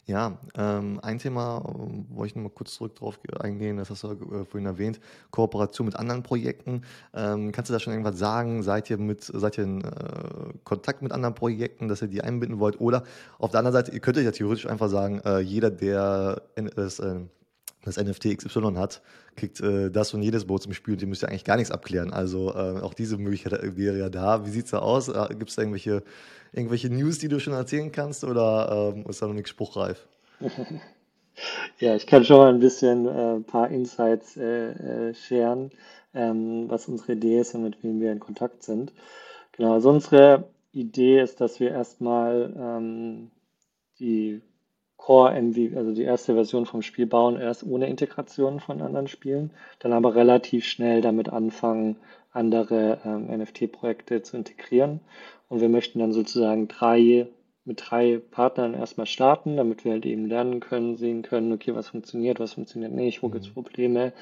Ja, 0.06 0.38
ähm, 0.56 1.00
ein 1.02 1.18
Thema, 1.18 1.64
wo 2.10 2.24
ich 2.24 2.36
nochmal 2.36 2.52
kurz 2.54 2.74
zurück 2.74 2.94
drauf 2.94 3.18
eingehen, 3.40 3.76
das 3.76 3.90
hast 3.90 4.04
du 4.04 4.12
äh, 4.12 4.44
vorhin 4.44 4.66
erwähnt, 4.66 5.00
Kooperation 5.32 5.84
mit 5.84 5.96
anderen 5.96 6.22
Projekten. 6.22 6.82
Ähm, 7.12 7.50
kannst 7.50 7.70
du 7.70 7.72
da 7.72 7.80
schon 7.80 7.92
irgendwas 7.92 8.16
sagen? 8.16 8.62
Seid 8.62 8.88
ihr 8.88 8.98
mit, 8.98 9.24
seid 9.24 9.58
ihr 9.58 9.64
in 9.64 9.80
äh, 9.82 9.90
Kontakt 10.62 11.02
mit 11.02 11.10
anderen 11.10 11.34
Projekten, 11.34 11.88
dass 11.88 12.02
ihr 12.02 12.08
die 12.08 12.22
einbinden 12.22 12.60
wollt? 12.60 12.80
Oder 12.80 13.02
auf 13.40 13.50
der 13.50 13.58
anderen 13.58 13.72
Seite, 13.72 13.90
ihr 13.90 13.98
könnt 13.98 14.16
ja 14.16 14.30
theoretisch 14.30 14.66
einfach 14.68 14.88
sagen, 14.88 15.20
äh, 15.24 15.40
jeder, 15.40 15.72
der 15.72 16.42
in, 16.54 16.70
das, 17.86 17.96
NFT 17.96 18.36
XY 18.36 18.74
hat, 18.76 19.00
kriegt 19.36 19.60
äh, 19.60 19.90
das 19.90 20.12
und 20.12 20.22
jedes 20.22 20.46
Boot 20.46 20.62
zum 20.62 20.74
Spiel 20.74 20.94
und 20.94 21.02
ihr 21.02 21.08
müsst 21.08 21.22
ja 21.22 21.28
eigentlich 21.28 21.44
gar 21.44 21.56
nichts 21.56 21.70
abklären. 21.70 22.12
Also 22.12 22.52
äh, 22.52 22.80
auch 22.80 22.94
diese 22.94 23.16
Möglichkeit 23.16 23.52
wäre 23.76 23.98
ja 23.98 24.08
da. 24.08 24.44
Wie 24.44 24.50
sieht's 24.50 24.70
da 24.70 24.80
aus? 24.80 25.08
Äh, 25.08 25.28
Gibt 25.30 25.50
es 25.50 25.58
irgendwelche, 25.58 26.02
irgendwelche 26.52 26.90
News, 26.90 27.18
die 27.18 27.28
du 27.28 27.40
schon 27.40 27.54
erzählen 27.54 27.92
kannst 27.92 28.24
oder 28.24 28.92
ähm, 28.94 29.06
ist 29.08 29.22
da 29.22 29.26
noch 29.26 29.34
nichts 29.34 29.50
spruchreif? 29.50 30.06
Ja, 31.78 31.94
ich 31.94 32.06
kann 32.06 32.24
schon 32.24 32.38
mal 32.38 32.48
ein 32.48 32.60
bisschen 32.60 33.06
ein 33.06 33.40
äh, 33.40 33.44
paar 33.44 33.68
Insights 33.68 34.36
äh, 34.36 35.12
sharen, 35.14 35.70
ähm, 36.14 36.64
was 36.68 36.88
unsere 36.88 37.12
Idee 37.12 37.40
ist 37.40 37.54
und 37.54 37.62
mit 37.62 37.82
wem 37.82 38.00
wir 38.00 38.12
in 38.12 38.20
Kontakt 38.20 38.62
sind. 38.62 38.92
Genau, 39.52 39.74
also 39.74 39.90
unsere 39.90 40.48
Idee 40.72 41.20
ist, 41.20 41.40
dass 41.40 41.60
wir 41.60 41.70
erstmal 41.70 42.54
ähm, 42.56 43.30
die 43.98 44.40
Core 44.96 45.40
MVP, 45.40 45.76
also 45.76 45.92
die 45.92 46.02
erste 46.02 46.34
Version 46.34 46.66
vom 46.66 46.82
Spiel 46.82 47.06
bauen, 47.06 47.38
erst 47.38 47.64
ohne 47.64 47.88
Integration 47.88 48.60
von 48.60 48.82
anderen 48.82 49.08
Spielen, 49.08 49.52
dann 49.78 49.92
aber 49.92 50.14
relativ 50.14 50.64
schnell 50.64 51.00
damit 51.00 51.28
anfangen, 51.28 51.96
andere 52.32 52.98
ähm, 53.04 53.26
NFT-Projekte 53.26 54.22
zu 54.22 54.36
integrieren. 54.36 55.00
Und 55.48 55.60
wir 55.60 55.68
möchten 55.68 56.00
dann 56.00 56.12
sozusagen 56.12 56.68
drei 56.68 57.28
mit 57.66 57.82
drei 57.84 58.20
Partnern 58.30 58.74
erstmal 58.74 59.06
starten, 59.06 59.56
damit 59.56 59.84
wir 59.84 59.92
halt 59.92 60.06
eben 60.06 60.26
lernen 60.26 60.60
können, 60.60 60.96
sehen 60.96 61.22
können, 61.22 61.52
okay, 61.52 61.74
was 61.74 61.88
funktioniert, 61.88 62.38
was 62.38 62.54
funktioniert 62.54 62.92
nicht, 62.92 63.22
wo 63.22 63.28
mhm. 63.28 63.32
gibt 63.32 63.44
es 63.44 63.52
Probleme. 63.52 64.12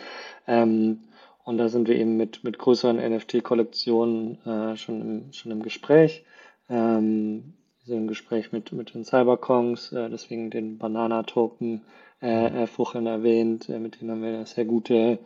Ähm, 0.46 1.04
und 1.44 1.58
da 1.58 1.68
sind 1.68 1.86
wir 1.86 1.96
eben 1.96 2.16
mit, 2.16 2.42
mit 2.42 2.58
größeren 2.58 2.96
NFT-Kollektionen 2.96 4.38
äh, 4.46 4.76
schon, 4.76 5.00
im, 5.00 5.32
schon 5.32 5.52
im 5.52 5.62
Gespräch. 5.62 6.24
Ähm, 6.70 7.52
sind 7.84 7.96
im 7.98 8.06
Gespräch 8.08 8.52
mit, 8.52 8.72
mit 8.72 8.94
den 8.94 9.04
Cyberkongs, 9.04 9.92
äh, 9.92 10.08
deswegen 10.08 10.50
den 10.50 10.78
Banana-Token 10.78 11.82
äh, 12.22 12.50
mhm. 12.50 12.56
äh, 12.56 12.66
vorhin 12.66 13.06
erwähnt, 13.06 13.68
äh, 13.68 13.78
mit 13.78 14.00
denen 14.00 14.10
haben 14.10 14.22
wir 14.22 14.30
eine 14.30 14.46
sehr 14.46 14.64
gute 14.64 15.18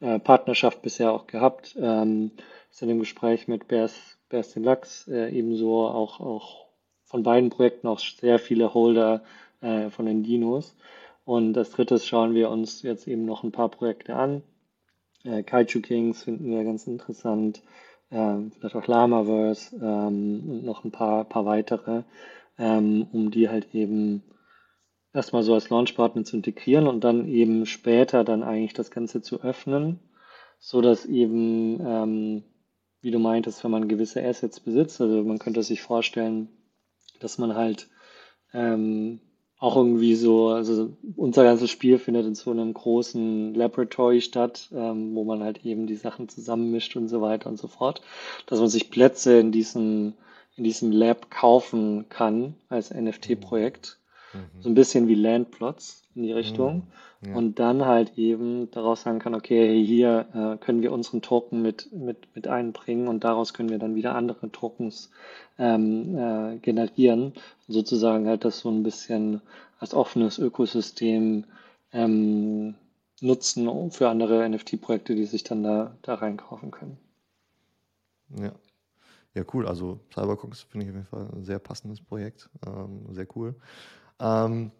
äh, 0.00 0.18
Partnerschaft 0.18 0.82
bisher 0.82 1.12
auch 1.12 1.26
gehabt. 1.26 1.76
Ähm, 1.78 2.32
sind 2.70 2.90
im 2.90 3.00
Gespräch 3.00 3.48
mit 3.48 3.68
Bears, 3.68 4.18
Bears 4.28 4.52
Deluxe, 4.52 5.10
äh, 5.12 5.30
ebenso 5.30 5.86
auch, 5.86 6.20
auch 6.20 6.66
von 7.04 7.22
beiden 7.22 7.50
Projekten 7.50 7.86
auch 7.86 7.98
sehr 7.98 8.38
viele 8.38 8.74
Holder 8.74 9.22
äh, 9.60 9.90
von 9.90 10.06
den 10.06 10.22
Dinos. 10.22 10.76
Und 11.24 11.56
als 11.56 11.70
drittes 11.70 12.06
schauen 12.06 12.34
wir 12.34 12.50
uns 12.50 12.82
jetzt 12.82 13.08
eben 13.08 13.24
noch 13.24 13.44
ein 13.44 13.52
paar 13.52 13.68
Projekte 13.68 14.14
an. 14.14 14.42
Äh, 15.24 15.42
Kaiju 15.42 15.80
Kings 15.80 16.22
finden 16.24 16.50
wir 16.50 16.64
ganz 16.64 16.86
interessant, 16.86 17.62
ähm, 18.14 18.52
vielleicht 18.52 18.76
auch 18.76 18.86
Lamaverse 18.86 19.76
ähm, 19.76 20.44
und 20.48 20.64
noch 20.64 20.84
ein 20.84 20.92
paar, 20.92 21.24
paar 21.24 21.44
weitere, 21.44 22.04
ähm, 22.58 23.06
um 23.12 23.30
die 23.30 23.48
halt 23.48 23.74
eben 23.74 24.22
erstmal 25.12 25.42
so 25.42 25.54
als 25.54 25.68
Launchpartner 25.68 26.24
zu 26.24 26.36
integrieren 26.36 26.86
und 26.86 27.02
dann 27.02 27.28
eben 27.28 27.66
später 27.66 28.24
dann 28.24 28.42
eigentlich 28.42 28.72
das 28.74 28.90
Ganze 28.90 29.20
zu 29.20 29.42
öffnen, 29.42 29.98
so 30.58 30.80
dass 30.80 31.04
eben, 31.06 31.80
ähm, 31.84 32.44
wie 33.00 33.10
du 33.10 33.18
meintest, 33.18 33.64
wenn 33.64 33.70
man 33.70 33.88
gewisse 33.88 34.24
Assets 34.24 34.60
besitzt, 34.60 35.00
also 35.00 35.22
man 35.24 35.38
könnte 35.38 35.62
sich 35.62 35.82
vorstellen, 35.82 36.48
dass 37.20 37.38
man 37.38 37.54
halt 37.54 37.88
ähm, 38.52 39.20
auch 39.64 39.76
irgendwie 39.76 40.14
so, 40.14 40.48
also 40.50 40.90
unser 41.16 41.42
ganzes 41.42 41.70
Spiel 41.70 41.98
findet 41.98 42.26
in 42.26 42.34
so 42.34 42.50
einem 42.50 42.74
großen 42.74 43.54
Laboratory 43.54 44.20
statt, 44.20 44.68
ähm, 44.74 45.14
wo 45.14 45.24
man 45.24 45.42
halt 45.42 45.64
eben 45.64 45.86
die 45.86 45.96
Sachen 45.96 46.28
zusammenmischt 46.28 46.96
und 46.96 47.08
so 47.08 47.22
weiter 47.22 47.48
und 47.48 47.58
so 47.58 47.66
fort, 47.66 48.02
dass 48.44 48.60
man 48.60 48.68
sich 48.68 48.90
Plätze 48.90 49.38
in 49.38 49.52
diesem, 49.52 50.12
in 50.56 50.64
diesem 50.64 50.92
Lab 50.92 51.30
kaufen 51.30 52.10
kann 52.10 52.56
als 52.68 52.92
NFT-Projekt. 52.92 53.98
Mhm. 54.34 54.60
So 54.62 54.68
ein 54.68 54.74
bisschen 54.74 55.08
wie 55.08 55.14
Landplots 55.14 56.02
in 56.14 56.22
die 56.22 56.32
Richtung. 56.32 56.86
Mhm. 57.20 57.28
Ja. 57.28 57.36
Und 57.36 57.58
dann 57.58 57.86
halt 57.86 58.18
eben 58.18 58.70
daraus 58.70 59.02
sagen 59.02 59.18
kann, 59.18 59.34
okay, 59.34 59.82
hier 59.82 60.26
äh, 60.34 60.62
können 60.62 60.82
wir 60.82 60.92
unseren 60.92 61.22
Token 61.22 61.62
mit, 61.62 61.90
mit, 61.92 62.34
mit 62.34 62.48
einbringen 62.48 63.08
und 63.08 63.24
daraus 63.24 63.54
können 63.54 63.70
wir 63.70 63.78
dann 63.78 63.94
wieder 63.94 64.14
andere 64.14 64.50
Tokens 64.50 65.10
ähm, 65.58 66.18
äh, 66.18 66.58
generieren. 66.58 67.32
Sozusagen 67.66 68.26
halt 68.26 68.44
das 68.44 68.58
so 68.58 68.70
ein 68.70 68.82
bisschen 68.82 69.40
als 69.78 69.94
offenes 69.94 70.38
Ökosystem 70.38 71.44
ähm, 71.92 72.74
nutzen 73.20 73.90
für 73.90 74.08
andere 74.08 74.46
NFT-Projekte, 74.48 75.14
die 75.14 75.24
sich 75.24 75.44
dann 75.44 75.62
da, 75.62 75.96
da 76.02 76.14
reinkaufen 76.14 76.70
können. 76.70 76.98
Ja. 78.38 78.52
Ja, 79.34 79.42
cool. 79.52 79.66
Also 79.66 79.98
Cyberconks 80.12 80.62
finde 80.62 80.86
ich 80.86 80.90
auf 80.90 80.96
jeden 80.96 81.06
Fall 81.06 81.28
ein 81.34 81.44
sehr 81.44 81.58
passendes 81.58 82.00
Projekt. 82.00 82.48
Ähm, 82.66 83.06
sehr 83.10 83.26
cool. 83.34 83.56
Ähm, 84.20 84.70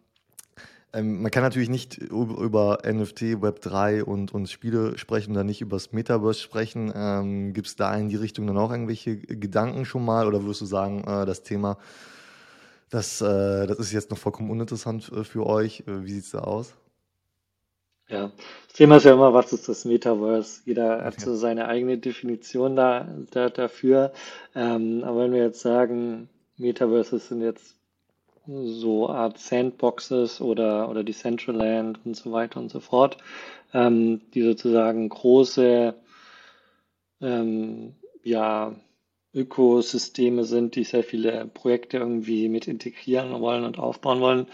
ähm, 0.95 1.23
man 1.23 1.31
kann 1.31 1.43
natürlich 1.43 1.69
nicht 1.69 1.99
über 1.99 2.79
NFT, 2.87 3.43
Web 3.43 3.61
3 3.61 4.05
und, 4.05 4.33
und 4.33 4.49
Spiele 4.49 4.97
sprechen 4.97 5.35
dann 5.35 5.47
nicht 5.47 5.61
über 5.61 5.77
das 5.77 5.93
Metaverse 5.93 6.41
sprechen. 6.41 6.93
Ähm, 6.95 7.53
Gibt 7.53 7.67
es 7.67 7.77
da 7.77 7.95
in 7.97 8.09
die 8.09 8.17
Richtung 8.17 8.47
dann 8.47 8.57
auch 8.57 8.71
irgendwelche 8.71 9.17
Gedanken 9.17 9.85
schon 9.85 10.05
mal 10.05 10.29
oder 10.29 10.43
würdest 10.43 10.61
du 10.61 10.67
sagen, 10.67 11.03
äh, 11.05 11.27
das 11.27 11.43
Thema, 11.43 11.79
das, 12.91 13.21
äh, 13.21 13.67
das 13.67 13.79
ist 13.81 13.93
jetzt 13.93 14.11
noch 14.11 14.19
vollkommen 14.19 14.51
uninteressant 14.51 15.11
äh, 15.11 15.25
für 15.25 15.47
euch? 15.47 15.81
Äh, 15.81 16.05
wie 16.05 16.13
sieht 16.13 16.25
es 16.25 16.31
da 16.31 16.41
aus? 16.41 16.75
Ja, 18.09 18.31
das 18.69 18.77
Thema 18.77 18.99
ist 18.99 19.05
ja 19.05 19.15
immer, 19.15 19.33
was 19.35 19.53
ist 19.53 19.69
das 19.69 19.85
Metaverse? 19.85 20.61
Jeder 20.67 21.05
hat 21.05 21.19
so 21.19 21.35
seine 21.35 21.67
eigene 21.67 21.99
Definition 21.99 22.77
da, 22.77 23.09
da 23.33 23.49
dafür. 23.49 24.13
Ähm, 24.55 25.03
aber 25.05 25.21
wenn 25.21 25.33
wir 25.33 25.43
jetzt 25.43 25.61
sagen, 25.61 26.29
Metaverses 26.57 27.29
sind 27.29 27.41
jetzt 27.41 27.75
so 28.47 29.09
Art 29.09 29.39
Sandboxes 29.39 30.41
oder, 30.41 30.89
oder 30.91 31.05
Decentraland 31.05 32.01
und 32.05 32.15
so 32.15 32.33
weiter 32.33 32.61
und 32.61 32.71
so 32.71 32.81
fort, 32.81 33.19
ähm, 33.73 34.21
die 34.35 34.43
sozusagen 34.43 35.09
große 35.09 35.95
ähm, 37.21 37.95
ja, 38.23 38.75
Ökosysteme 39.33 40.45
sind, 40.45 40.77
die 40.77 40.85
sehr 40.85 41.05
viele 41.05 41.47
Projekte 41.47 41.99
irgendwie 41.99 42.49
mit 42.49 42.69
integrieren 42.69 43.41
wollen 43.41 43.65
und 43.65 43.79
aufbauen 43.79 44.21
wollen, 44.21 44.47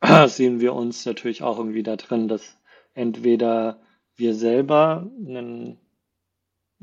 sehen 0.26 0.60
wir 0.60 0.74
uns 0.74 1.06
natürlich 1.06 1.42
auch 1.42 1.58
irgendwie 1.58 1.82
da 1.82 1.96
drin, 1.96 2.28
dass 2.28 2.58
entweder 2.94 3.80
wir 4.16 4.34
selber 4.34 5.10
einen, 5.18 5.78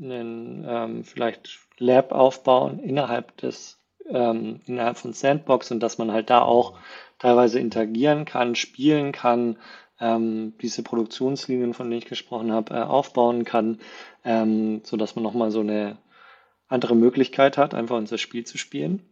einen 0.00 0.64
ähm, 0.66 1.04
vielleicht 1.04 1.60
Lab 1.78 2.12
aufbauen 2.12 2.78
innerhalb 2.78 3.36
des 3.38 3.81
ähm, 4.08 4.60
innerhalb 4.66 4.98
von 4.98 5.12
Sandbox 5.12 5.70
und 5.70 5.80
dass 5.80 5.98
man 5.98 6.12
halt 6.12 6.30
da 6.30 6.42
auch 6.42 6.78
teilweise 7.18 7.60
interagieren 7.60 8.24
kann, 8.24 8.54
spielen 8.54 9.12
kann, 9.12 9.56
ähm, 10.00 10.54
diese 10.60 10.82
Produktionslinien, 10.82 11.74
von 11.74 11.88
denen 11.88 12.02
ich 12.02 12.08
gesprochen 12.08 12.52
habe, 12.52 12.74
äh, 12.74 12.82
aufbauen 12.82 13.44
kann, 13.44 13.78
ähm, 14.24 14.80
so 14.84 14.96
dass 14.96 15.14
man 15.14 15.22
nochmal 15.22 15.50
so 15.50 15.60
eine 15.60 15.98
andere 16.68 16.96
Möglichkeit 16.96 17.56
hat, 17.56 17.74
einfach 17.74 17.96
unser 17.96 18.18
Spiel 18.18 18.44
zu 18.44 18.58
spielen. 18.58 19.02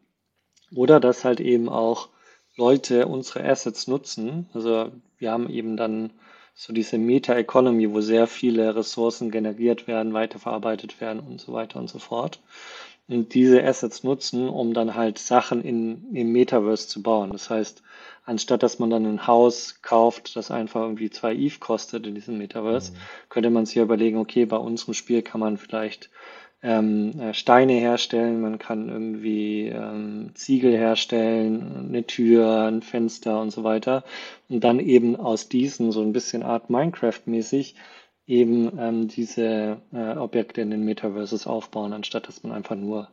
Oder 0.74 0.98
dass 0.98 1.24
halt 1.24 1.40
eben 1.40 1.68
auch 1.68 2.08
Leute 2.56 3.06
unsere 3.06 3.44
Assets 3.44 3.86
nutzen. 3.86 4.48
Also 4.54 4.90
wir 5.18 5.30
haben 5.30 5.48
eben 5.48 5.76
dann 5.76 6.10
so 6.54 6.72
diese 6.72 6.98
Meta-Economy, 6.98 7.92
wo 7.92 8.00
sehr 8.00 8.26
viele 8.26 8.74
Ressourcen 8.74 9.30
generiert 9.30 9.86
werden, 9.86 10.12
weiterverarbeitet 10.12 11.00
werden 11.00 11.20
und 11.20 11.40
so 11.40 11.52
weiter 11.52 11.78
und 11.78 11.88
so 11.88 11.98
fort 11.98 12.40
und 13.10 13.34
diese 13.34 13.62
Assets 13.64 14.04
nutzen, 14.04 14.48
um 14.48 14.72
dann 14.72 14.94
halt 14.94 15.18
Sachen 15.18 15.62
in, 15.62 16.14
im 16.14 16.32
Metaverse 16.32 16.88
zu 16.88 17.02
bauen. 17.02 17.30
Das 17.32 17.50
heißt, 17.50 17.82
anstatt 18.24 18.62
dass 18.62 18.78
man 18.78 18.90
dann 18.90 19.06
ein 19.06 19.26
Haus 19.26 19.80
kauft, 19.82 20.36
das 20.36 20.50
einfach 20.50 20.82
irgendwie 20.82 21.10
zwei 21.10 21.34
ETH 21.34 21.60
kostet 21.60 22.06
in 22.06 22.14
diesem 22.14 22.38
Metaverse, 22.38 22.92
mhm. 22.92 22.96
könnte 23.28 23.50
man 23.50 23.66
sich 23.66 23.76
überlegen, 23.76 24.18
okay, 24.18 24.44
bei 24.46 24.56
unserem 24.56 24.94
Spiel 24.94 25.22
kann 25.22 25.40
man 25.40 25.56
vielleicht 25.56 26.10
ähm, 26.62 27.18
äh, 27.18 27.34
Steine 27.34 27.72
herstellen, 27.72 28.40
man 28.40 28.58
kann 28.58 28.88
irgendwie 28.88 29.68
ähm, 29.68 30.30
Ziegel 30.34 30.72
herstellen, 30.72 31.86
eine 31.88 32.06
Tür, 32.06 32.64
ein 32.64 32.82
Fenster 32.82 33.40
und 33.40 33.50
so 33.50 33.64
weiter. 33.64 34.04
Und 34.48 34.62
dann 34.62 34.78
eben 34.78 35.16
aus 35.16 35.48
diesen 35.48 35.90
so 35.90 36.02
ein 36.02 36.12
bisschen 36.12 36.42
Art 36.42 36.68
Minecraft-mäßig 36.68 37.74
eben 38.30 38.78
ähm, 38.78 39.08
diese 39.08 39.82
äh, 39.92 40.16
Objekte 40.16 40.60
in 40.60 40.70
den 40.70 40.84
Metaverses 40.84 41.46
aufbauen, 41.46 41.92
anstatt 41.92 42.28
dass 42.28 42.42
man 42.44 42.52
einfach 42.52 42.76
nur 42.76 43.08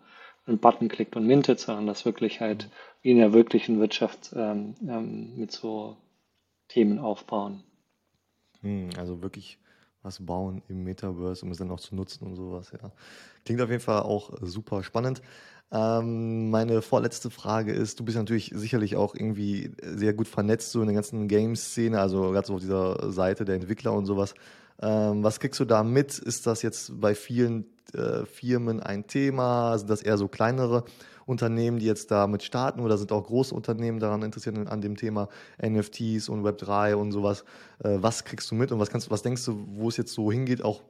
einen 0.46 0.60
Button 0.60 0.88
klickt 0.88 1.16
und 1.16 1.26
mintet, 1.26 1.60
sondern 1.60 1.88
das 1.88 2.06
wirklich 2.06 2.40
halt 2.40 2.70
wie 3.02 3.12
in 3.12 3.18
der 3.18 3.34
wirklichen 3.34 3.80
Wirtschaft 3.80 4.32
ähm, 4.36 4.76
ähm, 4.88 5.36
mit 5.36 5.52
so 5.52 5.98
Themen 6.68 7.00
aufbauen. 7.00 7.64
Hm, 8.62 8.92
also 8.98 9.22
wirklich 9.24 9.58
was 10.04 10.24
bauen 10.24 10.62
im 10.70 10.84
Metaverse, 10.84 11.44
um 11.44 11.52
es 11.52 11.58
dann 11.58 11.72
auch 11.72 11.80
zu 11.80 11.96
nutzen 11.96 12.26
und 12.26 12.36
sowas, 12.36 12.72
ja. 12.72 12.92
Klingt 13.44 13.62
auf 13.62 13.70
jeden 13.70 13.82
Fall 13.82 14.04
auch 14.04 14.34
super 14.42 14.84
spannend. 14.84 15.22
Ähm, 15.72 16.50
meine 16.50 16.82
vorletzte 16.82 17.30
Frage 17.30 17.74
ist, 17.74 18.00
du 18.00 18.06
bist 18.06 18.18
natürlich 18.18 18.52
sicherlich 18.56 18.96
auch 18.96 19.16
irgendwie 19.16 19.72
sehr 19.82 20.14
gut 20.14 20.28
vernetzt 20.28 20.72
so 20.72 20.80
in 20.82 20.88
der 20.88 20.96
ganzen 20.96 21.28
Games-Szene, 21.28 22.00
also 22.00 22.32
ganz 22.32 22.50
auf 22.50 22.62
dieser 22.62 23.12
Seite 23.12 23.44
der 23.44 23.56
Entwickler 23.56 23.94
und 23.94 24.06
sowas. 24.06 24.34
Ähm, 24.82 25.24
was 25.24 25.40
kriegst 25.40 25.60
du 25.60 25.66
da 25.66 25.84
mit? 25.84 26.18
Ist 26.20 26.48
das 26.48 26.62
jetzt 26.62 27.00
bei 27.02 27.16
vielen 27.16 27.66
äh, 27.94 28.26
Firmen 28.26 28.80
ein 28.80 29.08
Thema? 29.08 29.78
Sind 29.78 29.90
das 29.90 30.02
eher 30.02 30.18
so 30.18 30.28
kleinere 30.28 30.86
Unternehmen, 31.26 31.80
die 31.80 31.86
jetzt 31.86 32.12
damit 32.12 32.44
starten 32.44 32.80
oder 32.80 32.98
sind 32.98 33.12
auch 33.12 33.26
große 33.26 33.54
Unternehmen 33.54 34.00
daran 34.00 34.22
interessiert 34.22 34.56
an 34.70 34.82
dem 34.82 34.96
Thema 34.96 35.28
NFTs 35.62 36.30
und 36.30 36.44
Web3 36.44 36.94
und 36.94 37.12
sowas. 37.12 37.44
Äh, 37.84 37.98
was 38.00 38.24
kriegst 38.24 38.50
du 38.52 38.56
mit 38.56 38.72
und 38.72 38.80
was 38.80 38.90
kannst 38.90 39.12
was 39.12 39.24
denkst 39.24 39.44
du, 39.44 39.66
wo 39.74 39.90
es 39.90 39.98
jetzt 39.98 40.14
so 40.14 40.32
hingeht, 40.32 40.64
auch 40.64 40.82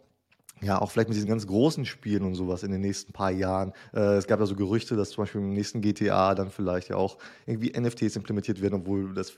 ja, 0.62 0.82
auch 0.82 0.92
vielleicht 0.92 1.10
mit 1.10 1.16
diesen 1.16 1.30
ganz 1.30 1.46
großen 1.46 1.86
Spielen 1.86 2.24
und 2.24 2.36
sowas 2.36 2.64
in 2.64 2.72
den 2.72 2.82
nächsten 2.82 3.14
paar 3.14 3.32
Jahren. 3.32 3.74
Äh, 3.94 4.16
es 4.16 4.28
gab 4.28 4.40
ja 4.40 4.46
so 4.46 4.56
Gerüchte, 4.56 4.96
dass 4.96 5.12
zum 5.12 5.24
Beispiel 5.24 5.42
im 5.42 5.54
nächsten 5.54 5.82
GTA 5.82 6.36
dann 6.36 6.50
vielleicht 6.50 6.90
ja 6.90 6.96
auch 6.96 7.18
irgendwie 7.46 7.80
NFTs 7.80 8.16
implementiert 8.16 8.62
werden, 8.62 8.76
obwohl 8.76 9.14
das 9.14 9.34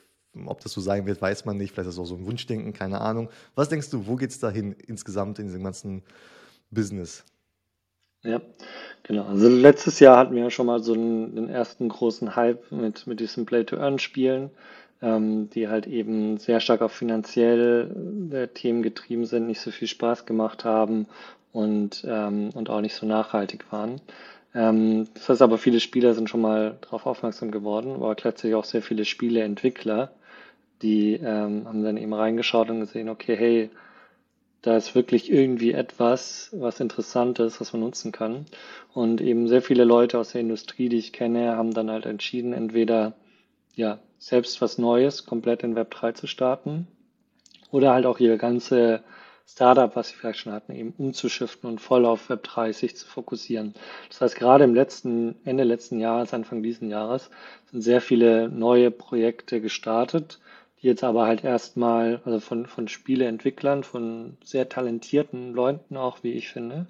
ob 0.46 0.62
das 0.62 0.74
so 0.74 0.82
sein 0.82 1.06
wird, 1.08 1.22
weiß 1.22 1.46
man 1.46 1.58
nicht. 1.58 1.74
Vielleicht 1.74 1.90
ist 1.90 1.98
das 1.98 2.04
auch 2.04 2.08
so 2.08 2.16
ein 2.16 2.26
Wunschdenken, 2.26 2.72
keine 2.72 3.02
Ahnung. 3.02 3.30
Was 3.56 3.70
denkst 3.70 3.90
du, 3.90 4.06
wo 4.06 4.16
geht 4.16 4.30
es 4.30 4.40
dahin 4.40 4.74
insgesamt 4.74 5.40
in 5.40 5.48
diesem 5.48 5.64
ganzen 5.64 6.04
Business? 6.70 7.26
Ja, 8.24 8.42
genau. 9.04 9.26
Also 9.26 9.48
letztes 9.48 10.00
Jahr 10.00 10.18
hatten 10.18 10.36
wir 10.36 10.44
ja 10.44 10.50
schon 10.50 10.66
mal 10.66 10.84
so 10.84 10.94
einen, 10.94 11.36
den 11.36 11.50
ersten 11.50 11.88
großen 11.88 12.36
Hype 12.36 12.72
mit, 12.72 13.08
mit 13.08 13.20
diesen 13.20 13.46
Play-to-Earn-Spielen, 13.46 14.52
ähm, 15.02 15.50
die 15.50 15.68
halt 15.68 15.88
eben 15.88 16.38
sehr 16.38 16.60
stark 16.60 16.82
auf 16.82 16.92
finanzielle 16.92 17.90
äh, 18.32 18.48
Themen 18.48 18.84
getrieben 18.84 19.26
sind, 19.26 19.48
nicht 19.48 19.62
so 19.62 19.72
viel 19.72 19.88
Spaß 19.88 20.26
gemacht 20.26 20.66
haben 20.66 21.08
und, 21.52 22.06
ähm, 22.08 22.50
und 22.54 22.70
auch 22.70 22.82
nicht 22.82 22.96
so 22.96 23.06
nachhaltig 23.06 23.72
waren. 23.72 24.02
Ähm, 24.54 25.08
das 25.14 25.30
heißt 25.30 25.42
aber, 25.42 25.58
viele 25.58 25.80
Spieler 25.80 26.14
sind 26.14 26.30
schon 26.30 26.42
mal 26.42 26.78
darauf 26.82 27.06
aufmerksam 27.06 27.52
geworden, 27.52 27.94
aber 27.94 28.16
gleichzeitig 28.16 28.56
auch 28.56 28.66
sehr 28.66 28.82
viele 28.82 29.06
Spieleentwickler, 29.06 30.12
die 30.82 31.14
ähm, 31.14 31.66
haben 31.66 31.84
dann 31.84 31.98
eben 31.98 32.14
reingeschaut 32.14 32.70
und 32.70 32.80
gesehen, 32.82 33.10
okay, 33.10 33.36
hey, 33.36 33.70
da 34.62 34.76
ist 34.76 34.96
wirklich 34.96 35.32
irgendwie 35.32 35.72
etwas, 35.72 36.50
was 36.52 36.80
interessant 36.82 37.40
ist, 37.40 37.62
was 37.62 37.72
man 37.72 37.82
nutzen 37.82 38.12
kann. 38.12 38.46
Und 38.94 39.22
eben 39.22 39.48
sehr 39.48 39.62
viele 39.62 39.86
Leute 39.86 40.20
aus 40.20 40.34
der 40.34 40.42
Industrie, 40.42 40.90
die 40.90 40.98
ich 40.98 41.14
kenne, 41.14 41.56
haben 41.56 41.74
dann 41.74 41.90
halt 41.90 42.06
entschieden, 42.06 42.52
entweder 42.52 43.14
ja 43.80 44.00
selbst 44.18 44.62
was 44.62 44.78
Neues 44.78 45.26
komplett 45.26 45.64
in 45.64 45.76
Web 45.76 45.92
3 45.92 46.12
zu 46.12 46.28
starten 46.28 46.88
oder 47.72 47.94
halt 47.94 48.06
auch 48.06 48.20
ihre 48.20 48.38
ganze 48.38 49.02
Startup, 49.48 49.96
was 49.96 50.10
sie 50.10 50.16
vielleicht 50.16 50.40
schon 50.40 50.54
hatten, 50.54 50.76
eben 50.76 50.94
umzuschiften 50.98 51.68
und 51.68 51.82
voll 51.82 52.06
auf 52.06 52.30
Web 52.30 52.44
3 52.44 52.72
sich 52.72 52.96
zu 52.96 53.08
fokussieren. 53.08 53.74
Das 54.10 54.22
heißt, 54.22 54.36
gerade 54.36 54.64
im 54.64 54.76
letzten, 54.76 55.38
Ende 55.44 55.64
letzten 55.64 56.00
Jahres, 56.00 56.34
Anfang 56.34 56.62
diesen 56.62 56.92
Jahres, 56.92 57.32
sind 57.72 57.82
sehr 57.82 58.02
viele 58.02 58.50
neue 58.50 58.92
Projekte 58.92 59.60
gestartet, 59.60 60.40
die 60.82 60.88
jetzt 60.88 61.04
aber 61.04 61.26
halt 61.26 61.44
erstmal, 61.44 62.22
also 62.26 62.40
von, 62.40 62.68
von 62.68 62.88
Spieleentwicklern, 62.88 63.84
von 63.84 64.38
sehr 64.44 64.70
talentierten 64.70 65.54
Leuten 65.54 65.98
auch, 65.98 66.22
wie 66.22 66.34
ich 66.34 66.50
finde, 66.50 66.86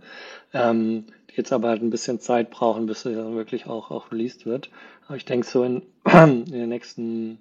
ähm, 0.53 1.05
jetzt 1.39 1.51
aber 1.51 1.69
halt 1.69 1.81
ein 1.81 1.89
bisschen 1.89 2.19
Zeit 2.19 2.51
brauchen, 2.51 2.85
bis 2.85 3.05
es 3.05 3.15
dann 3.15 3.35
wirklich 3.35 3.65
auch, 3.65 3.89
auch 3.89 4.11
released 4.11 4.45
wird. 4.45 4.69
Aber 5.07 5.15
ich 5.15 5.25
denke 5.25 5.47
so 5.47 5.63
in, 5.63 5.81
in 6.05 6.45
den 6.45 6.69
nächsten 6.69 7.39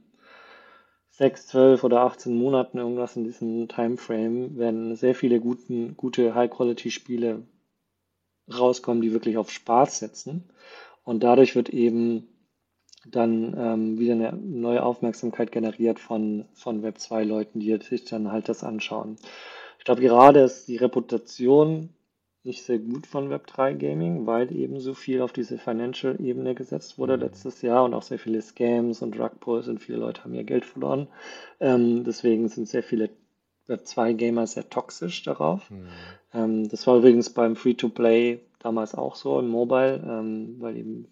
sechs, 1.10 1.48
zwölf 1.48 1.84
oder 1.84 2.00
18 2.00 2.34
Monaten 2.34 2.78
irgendwas 2.78 3.16
in 3.16 3.24
diesem 3.24 3.68
Timeframe 3.68 4.56
werden 4.56 4.94
sehr 4.94 5.14
viele 5.14 5.40
guten, 5.40 5.96
gute 5.96 6.34
High-Quality-Spiele 6.34 7.42
rauskommen, 8.56 9.02
die 9.02 9.12
wirklich 9.12 9.36
auf 9.36 9.50
Spaß 9.50 9.98
setzen. 9.98 10.48
Und 11.04 11.22
dadurch 11.24 11.56
wird 11.56 11.70
eben 11.70 12.28
dann 13.04 13.54
ähm, 13.58 13.98
wieder 13.98 14.14
eine 14.14 14.32
neue 14.32 14.82
Aufmerksamkeit 14.82 15.50
generiert 15.50 15.98
von, 15.98 16.44
von 16.54 16.82
Web 16.82 16.96
2-Leuten, 16.98 17.60
die 17.60 17.76
sich 17.78 18.04
dann 18.04 18.30
halt 18.30 18.48
das 18.48 18.62
anschauen. 18.62 19.16
Ich 19.78 19.84
glaube, 19.84 20.02
gerade 20.02 20.40
ist 20.40 20.68
die 20.68 20.76
Reputation 20.76 21.90
nicht 22.44 22.62
sehr 22.62 22.78
gut 22.78 23.06
von 23.06 23.30
Web3 23.30 23.74
Gaming, 23.74 24.26
weil 24.26 24.54
eben 24.54 24.80
so 24.80 24.94
viel 24.94 25.22
auf 25.22 25.32
diese 25.32 25.58
Financial-Ebene 25.58 26.54
gesetzt 26.54 26.98
wurde 26.98 27.16
mhm. 27.16 27.22
letztes 27.24 27.62
Jahr 27.62 27.84
und 27.84 27.94
auch 27.94 28.02
sehr 28.02 28.18
viele 28.18 28.40
Scams 28.40 29.02
und 29.02 29.18
Rugpulls 29.18 29.68
und 29.68 29.80
viele 29.80 29.98
Leute 29.98 30.24
haben 30.24 30.34
ihr 30.34 30.44
Geld 30.44 30.64
verloren. 30.64 31.08
Ähm, 31.60 32.04
deswegen 32.04 32.48
sind 32.48 32.68
sehr 32.68 32.82
viele 32.82 33.10
Web2 33.68 34.14
Gamer 34.14 34.46
sehr 34.46 34.68
toxisch 34.70 35.22
darauf. 35.22 35.70
Mhm. 35.70 35.88
Ähm, 36.32 36.68
das 36.68 36.86
war 36.86 36.96
übrigens 36.96 37.30
beim 37.30 37.56
Free-to-Play 37.56 38.40
damals 38.60 38.94
auch 38.94 39.14
so 39.14 39.38
im 39.38 39.48
Mobile, 39.48 40.02
ähm, 40.06 40.56
weil 40.58 40.76
eben 40.76 41.08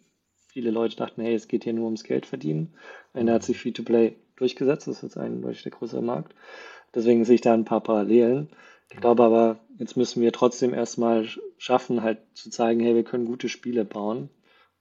viele 0.48 0.70
Leute 0.70 0.96
dachten, 0.96 1.20
hey, 1.20 1.34
es 1.34 1.48
geht 1.48 1.64
hier 1.64 1.74
nur 1.74 1.84
ums 1.84 2.04
Geld 2.04 2.24
verdienen. 2.24 2.74
Am 3.12 3.28
hat 3.28 3.42
sich 3.42 3.58
Free-to-Play 3.58 4.16
durchgesetzt, 4.36 4.86
das 4.86 4.96
ist 4.96 5.02
jetzt 5.02 5.18
eindeutig 5.18 5.62
der 5.62 5.72
größere 5.72 6.02
Markt. 6.02 6.34
Deswegen 6.94 7.24
sehe 7.24 7.34
ich 7.34 7.40
da 7.40 7.52
ein 7.52 7.64
paar 7.64 7.82
Parallelen. 7.82 8.48
Ich 8.90 8.98
glaube 8.98 9.24
aber, 9.24 9.58
jetzt 9.78 9.96
müssen 9.96 10.22
wir 10.22 10.32
trotzdem 10.32 10.72
erstmal 10.72 11.28
schaffen, 11.58 12.02
halt 12.02 12.18
zu 12.34 12.50
zeigen, 12.50 12.80
hey, 12.80 12.94
wir 12.94 13.04
können 13.04 13.26
gute 13.26 13.48
Spiele 13.48 13.84
bauen, 13.84 14.30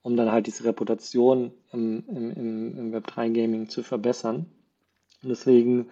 um 0.01 0.15
dann 0.15 0.31
halt 0.31 0.47
diese 0.47 0.63
Reputation 0.63 1.51
im, 1.71 2.03
im, 2.07 2.77
im 2.77 2.93
Web3-Gaming 2.93 3.69
zu 3.69 3.83
verbessern. 3.83 4.45
Und 5.23 5.29
deswegen 5.29 5.89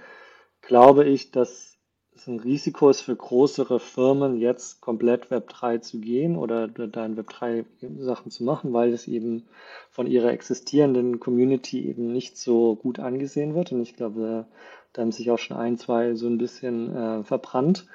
glaube 0.61 1.05
ich, 1.05 1.31
dass 1.31 1.72
es 2.15 2.27
ein 2.27 2.39
Risiko 2.39 2.89
ist 2.89 3.01
für 3.01 3.15
größere 3.15 3.79
Firmen, 3.79 4.37
jetzt 4.37 4.81
komplett 4.81 5.27
Web3 5.27 5.81
zu 5.81 5.99
gehen 5.99 6.37
oder 6.37 6.67
da 6.67 7.05
in 7.05 7.17
Web3 7.17 7.65
Sachen 7.99 8.31
zu 8.31 8.43
machen, 8.43 8.73
weil 8.73 8.93
es 8.93 9.07
eben 9.07 9.47
von 9.89 10.07
ihrer 10.07 10.31
existierenden 10.31 11.19
Community 11.19 11.87
eben 11.87 12.11
nicht 12.11 12.37
so 12.37 12.75
gut 12.75 12.99
angesehen 12.99 13.55
wird. 13.55 13.71
Und 13.71 13.81
ich 13.81 13.95
glaube, 13.95 14.45
da 14.93 15.01
haben 15.01 15.11
sich 15.11 15.31
auch 15.31 15.39
schon 15.39 15.57
ein, 15.57 15.77
zwei 15.77 16.15
so 16.15 16.27
ein 16.27 16.37
bisschen 16.37 16.95
äh, 16.95 17.23
verbrannt. 17.23 17.87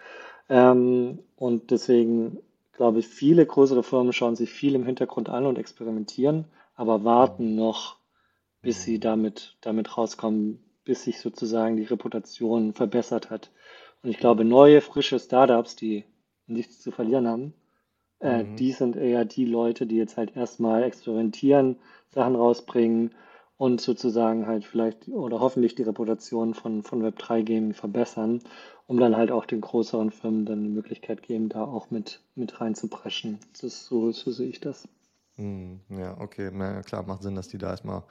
Ähm, 0.48 1.20
und 1.36 1.70
deswegen 1.70 2.38
glaube 2.78 3.00
ich, 3.00 3.08
viele 3.08 3.44
größere 3.44 3.82
Firmen 3.82 4.12
schauen 4.12 4.36
sich 4.36 4.50
viel 4.50 4.74
im 4.74 4.86
Hintergrund 4.86 5.28
an 5.28 5.46
und 5.46 5.58
experimentieren, 5.58 6.44
aber 6.76 7.04
warten 7.04 7.56
noch, 7.56 7.96
bis 8.62 8.84
sie 8.84 9.00
damit, 9.00 9.56
damit 9.60 9.98
rauskommen, 9.98 10.62
bis 10.84 11.02
sich 11.02 11.18
sozusagen 11.18 11.76
die 11.76 11.84
Reputation 11.84 12.72
verbessert 12.72 13.30
hat. 13.30 13.50
Und 14.02 14.10
ich 14.10 14.18
glaube, 14.18 14.44
neue, 14.44 14.80
frische 14.80 15.18
Startups, 15.18 15.76
die 15.76 16.04
nichts 16.46 16.80
zu 16.80 16.90
verlieren 16.90 17.26
haben, 17.26 17.54
äh, 18.20 18.44
mhm. 18.44 18.56
die 18.56 18.72
sind 18.72 18.96
eher 18.96 19.24
die 19.24 19.44
Leute, 19.44 19.86
die 19.86 19.96
jetzt 19.96 20.16
halt 20.16 20.36
erstmal 20.36 20.82
experimentieren, 20.82 21.76
Sachen 22.08 22.36
rausbringen 22.36 23.14
und 23.56 23.80
sozusagen 23.80 24.46
halt 24.46 24.64
vielleicht 24.64 25.08
oder 25.08 25.40
hoffentlich 25.40 25.74
die 25.74 25.82
Reputation 25.82 26.54
von, 26.54 26.82
von 26.82 27.02
Web3 27.02 27.42
Gaming 27.42 27.74
verbessern, 27.74 28.40
um 28.86 28.98
dann 28.98 29.16
halt 29.16 29.30
auch 29.30 29.44
den 29.44 29.60
größeren 29.60 30.10
Firmen 30.10 30.46
dann 30.46 30.62
die 30.62 30.70
Möglichkeit 30.70 31.22
geben, 31.22 31.48
da 31.48 31.64
auch 31.64 31.90
mit, 31.90 32.20
mit 32.34 32.60
reinzupreschen. 32.60 33.38
Das 33.60 33.84
so, 33.84 34.12
so 34.12 34.30
sehe 34.30 34.48
ich 34.48 34.60
das. 34.60 34.88
Mhm. 35.36 35.80
Ja, 35.90 36.20
okay, 36.20 36.50
na, 36.52 36.82
klar, 36.82 37.04
macht 37.06 37.22
Sinn, 37.22 37.34
dass 37.34 37.48
die 37.48 37.58
da 37.58 37.70
erstmal 37.70 38.04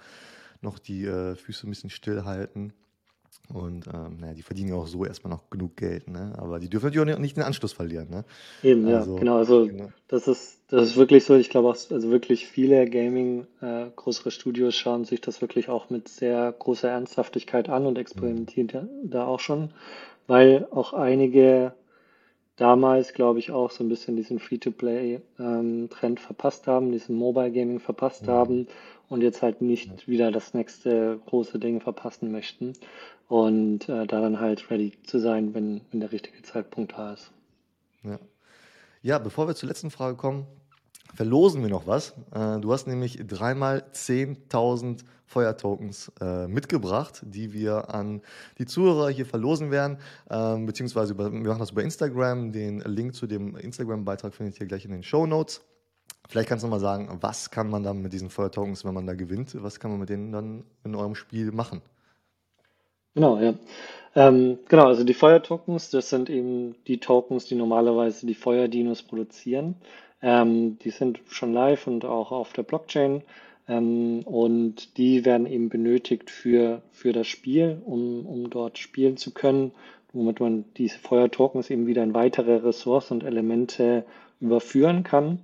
noch 0.62 0.80
die 0.80 1.06
äh, 1.06 1.36
Füße 1.36 1.68
ein 1.68 1.70
bisschen 1.70 1.90
stillhalten. 1.90 2.74
Und 3.54 3.88
ähm, 3.88 4.18
naja, 4.20 4.34
die 4.34 4.42
verdienen 4.42 4.70
ja 4.70 4.76
auch 4.76 4.88
so 4.88 5.06
erstmal 5.06 5.32
noch 5.32 5.50
genug 5.50 5.78
Geld, 5.78 6.10
ne? 6.10 6.34
Aber 6.38 6.60
die 6.60 6.70
dürfen 6.70 6.88
natürlich 6.88 7.16
auch 7.16 7.20
nicht 7.20 7.38
den 7.38 7.44
Anschluss 7.44 7.72
verlieren, 7.72 8.10
ne? 8.10 8.26
Eben, 8.62 8.86
also, 8.88 9.14
ja, 9.14 9.20
genau. 9.20 9.38
Also 9.38 9.68
genau. 9.68 9.90
das 10.10 10.28
ist 10.28 10.58
das 10.70 10.90
ist 10.90 10.98
wirklich 10.98 11.24
so. 11.24 11.36
Ich 11.36 11.50
glaube 11.50 11.70
auch, 11.70 11.78
also 11.92 12.12
wirklich 12.12 12.48
viele 12.48 12.90
Gaming 12.90 13.48
äh, 13.62 13.86
größere 13.96 14.32
Studios 14.32 14.76
schauen 14.76 15.06
sich 15.06 15.22
das 15.22 15.40
wirklich 15.42 15.70
auch 15.70 15.90
mit 15.90 16.10
sehr 16.10 16.52
großer 16.52 16.90
Ernsthaftigkeit 16.90 17.70
an 17.70 17.86
und 17.86 17.98
experimentieren 17.98 18.90
mhm. 19.04 19.10
da 19.10 19.26
auch 19.26 19.40
schon, 19.40 19.70
weil 20.28 20.68
auch 20.72 20.92
einige 20.92 21.74
damals, 22.58 23.14
glaube 23.14 23.40
ich, 23.40 23.52
auch 23.52 23.72
so 23.72 23.84
ein 23.84 23.90
bisschen 23.90 24.18
diesen 24.18 24.40
Free-to-Play-Trend 24.40 25.94
ähm, 26.04 26.18
verpasst 26.18 26.68
haben, 26.68 26.92
diesen 26.92 27.16
Mobile 27.16 27.52
Gaming 27.52 27.80
verpasst 27.80 28.24
mhm. 28.24 28.32
haben 28.32 28.68
und 29.10 29.22
jetzt 29.22 29.42
halt 29.42 29.62
nicht 29.62 30.08
wieder 30.08 30.32
das 30.32 30.54
nächste 30.54 31.20
große 31.26 31.60
Ding 31.60 31.82
verpassen 31.82 32.32
möchten 32.32 32.74
und 33.28 33.90
äh, 33.90 34.06
da 34.06 34.22
dann 34.22 34.40
halt 34.40 34.70
ready 34.70 34.94
zu 35.04 35.20
sein, 35.20 35.54
wenn, 35.54 35.82
wenn 35.92 36.00
der 36.00 36.12
richtige 36.12 36.42
Zeitpunkt 36.42 36.94
da 36.94 37.14
ist. 37.14 37.32
Ja. 38.04 38.20
ja, 39.02 39.20
bevor 39.20 39.48
wir 39.48 39.56
zur 39.56 39.70
letzten 39.70 39.92
Frage 39.92 40.16
kommen, 40.16 40.46
verlosen 41.14 41.62
wir 41.62 41.70
noch 41.70 41.88
was. 41.88 42.14
Äh, 42.34 42.60
du 42.60 42.72
hast 42.72 42.88
nämlich 42.88 43.20
dreimal 43.28 43.84
10.000 43.94 45.04
Feuertokens 45.26 46.10
äh, 46.22 46.48
mitgebracht, 46.48 47.22
die 47.26 47.52
wir 47.52 47.94
an 47.94 48.22
die 48.60 48.66
Zuhörer 48.66 49.10
hier 49.10 49.26
verlosen 49.26 49.72
werden, 49.72 49.98
ähm, 50.30 50.66
beziehungsweise 50.66 51.14
über, 51.14 51.32
wir 51.32 51.40
machen 51.42 51.60
das 51.60 51.72
über 51.72 51.84
Instagram. 51.84 52.54
Den 52.54 52.80
Link 52.80 53.14
zu 53.14 53.28
dem 53.28 53.58
Instagram-Beitrag 53.58 54.34
findet 54.34 54.60
ihr 54.60 54.68
gleich 54.68 54.86
in 54.86 54.92
den 54.92 55.04
Show 55.04 55.26
Notes. 55.26 55.62
Vielleicht 56.28 56.50
kannst 56.50 56.64
du 56.64 56.68
mal 56.68 56.80
sagen, 56.80 57.18
was 57.22 57.52
kann 57.52 57.70
man 57.70 57.84
dann 57.84 58.02
mit 58.02 58.14
diesen 58.14 58.30
Feuertokens, 58.30 58.84
wenn 58.84 58.94
man 58.94 59.08
da 59.08 59.14
gewinnt, 59.14 59.56
was 59.62 59.80
kann 59.80 59.92
man 59.92 60.00
mit 60.00 60.10
denen 60.10 60.32
dann 60.32 60.64
in 60.84 60.96
eurem 60.96 61.16
Spiel 61.16 61.52
machen? 61.52 61.82
Genau, 63.16 63.40
ja. 63.40 63.54
Ähm, 64.16 64.60
genau, 64.68 64.88
also 64.88 65.04
die 65.04 65.14
Feuertokens, 65.14 65.90
das 65.90 66.10
sind 66.10 66.30
eben 66.30 66.76
die 66.86 67.00
Tokens, 67.00 67.46
die 67.46 67.56
normalerweise 67.56 68.26
die 68.26 68.36
Feuerdinos 68.36 69.04
produzieren. 69.04 69.76
Ähm, 70.22 70.78
die 70.80 70.90
sind 70.90 71.22
schon 71.30 71.54
live 71.54 71.88
und 71.88 72.06
auch 72.06 72.32
auf 72.32 72.54
der 72.54 72.64
Blockchain. 72.64 73.24
Ähm, 73.68 74.22
und 74.26 74.98
die 74.98 75.26
werden 75.26 75.46
eben 75.46 75.70
benötigt 75.70 76.30
für, 76.30 76.82
für 76.92 77.14
das 77.14 77.28
Spiel, 77.28 77.82
um, 77.86 78.26
um 78.26 78.50
dort 78.50 78.78
spielen 78.78 79.18
zu 79.18 79.34
können, 79.34 79.72
womit 80.14 80.40
man 80.40 80.66
diese 80.78 80.98
Feuertokens 81.00 81.70
eben 81.70 81.88
wieder 81.88 82.04
in 82.04 82.14
weitere 82.14 82.58
Ressourcen 82.58 83.16
und 83.16 83.24
Elemente 83.24 84.06
überführen 84.40 85.04
kann. 85.04 85.40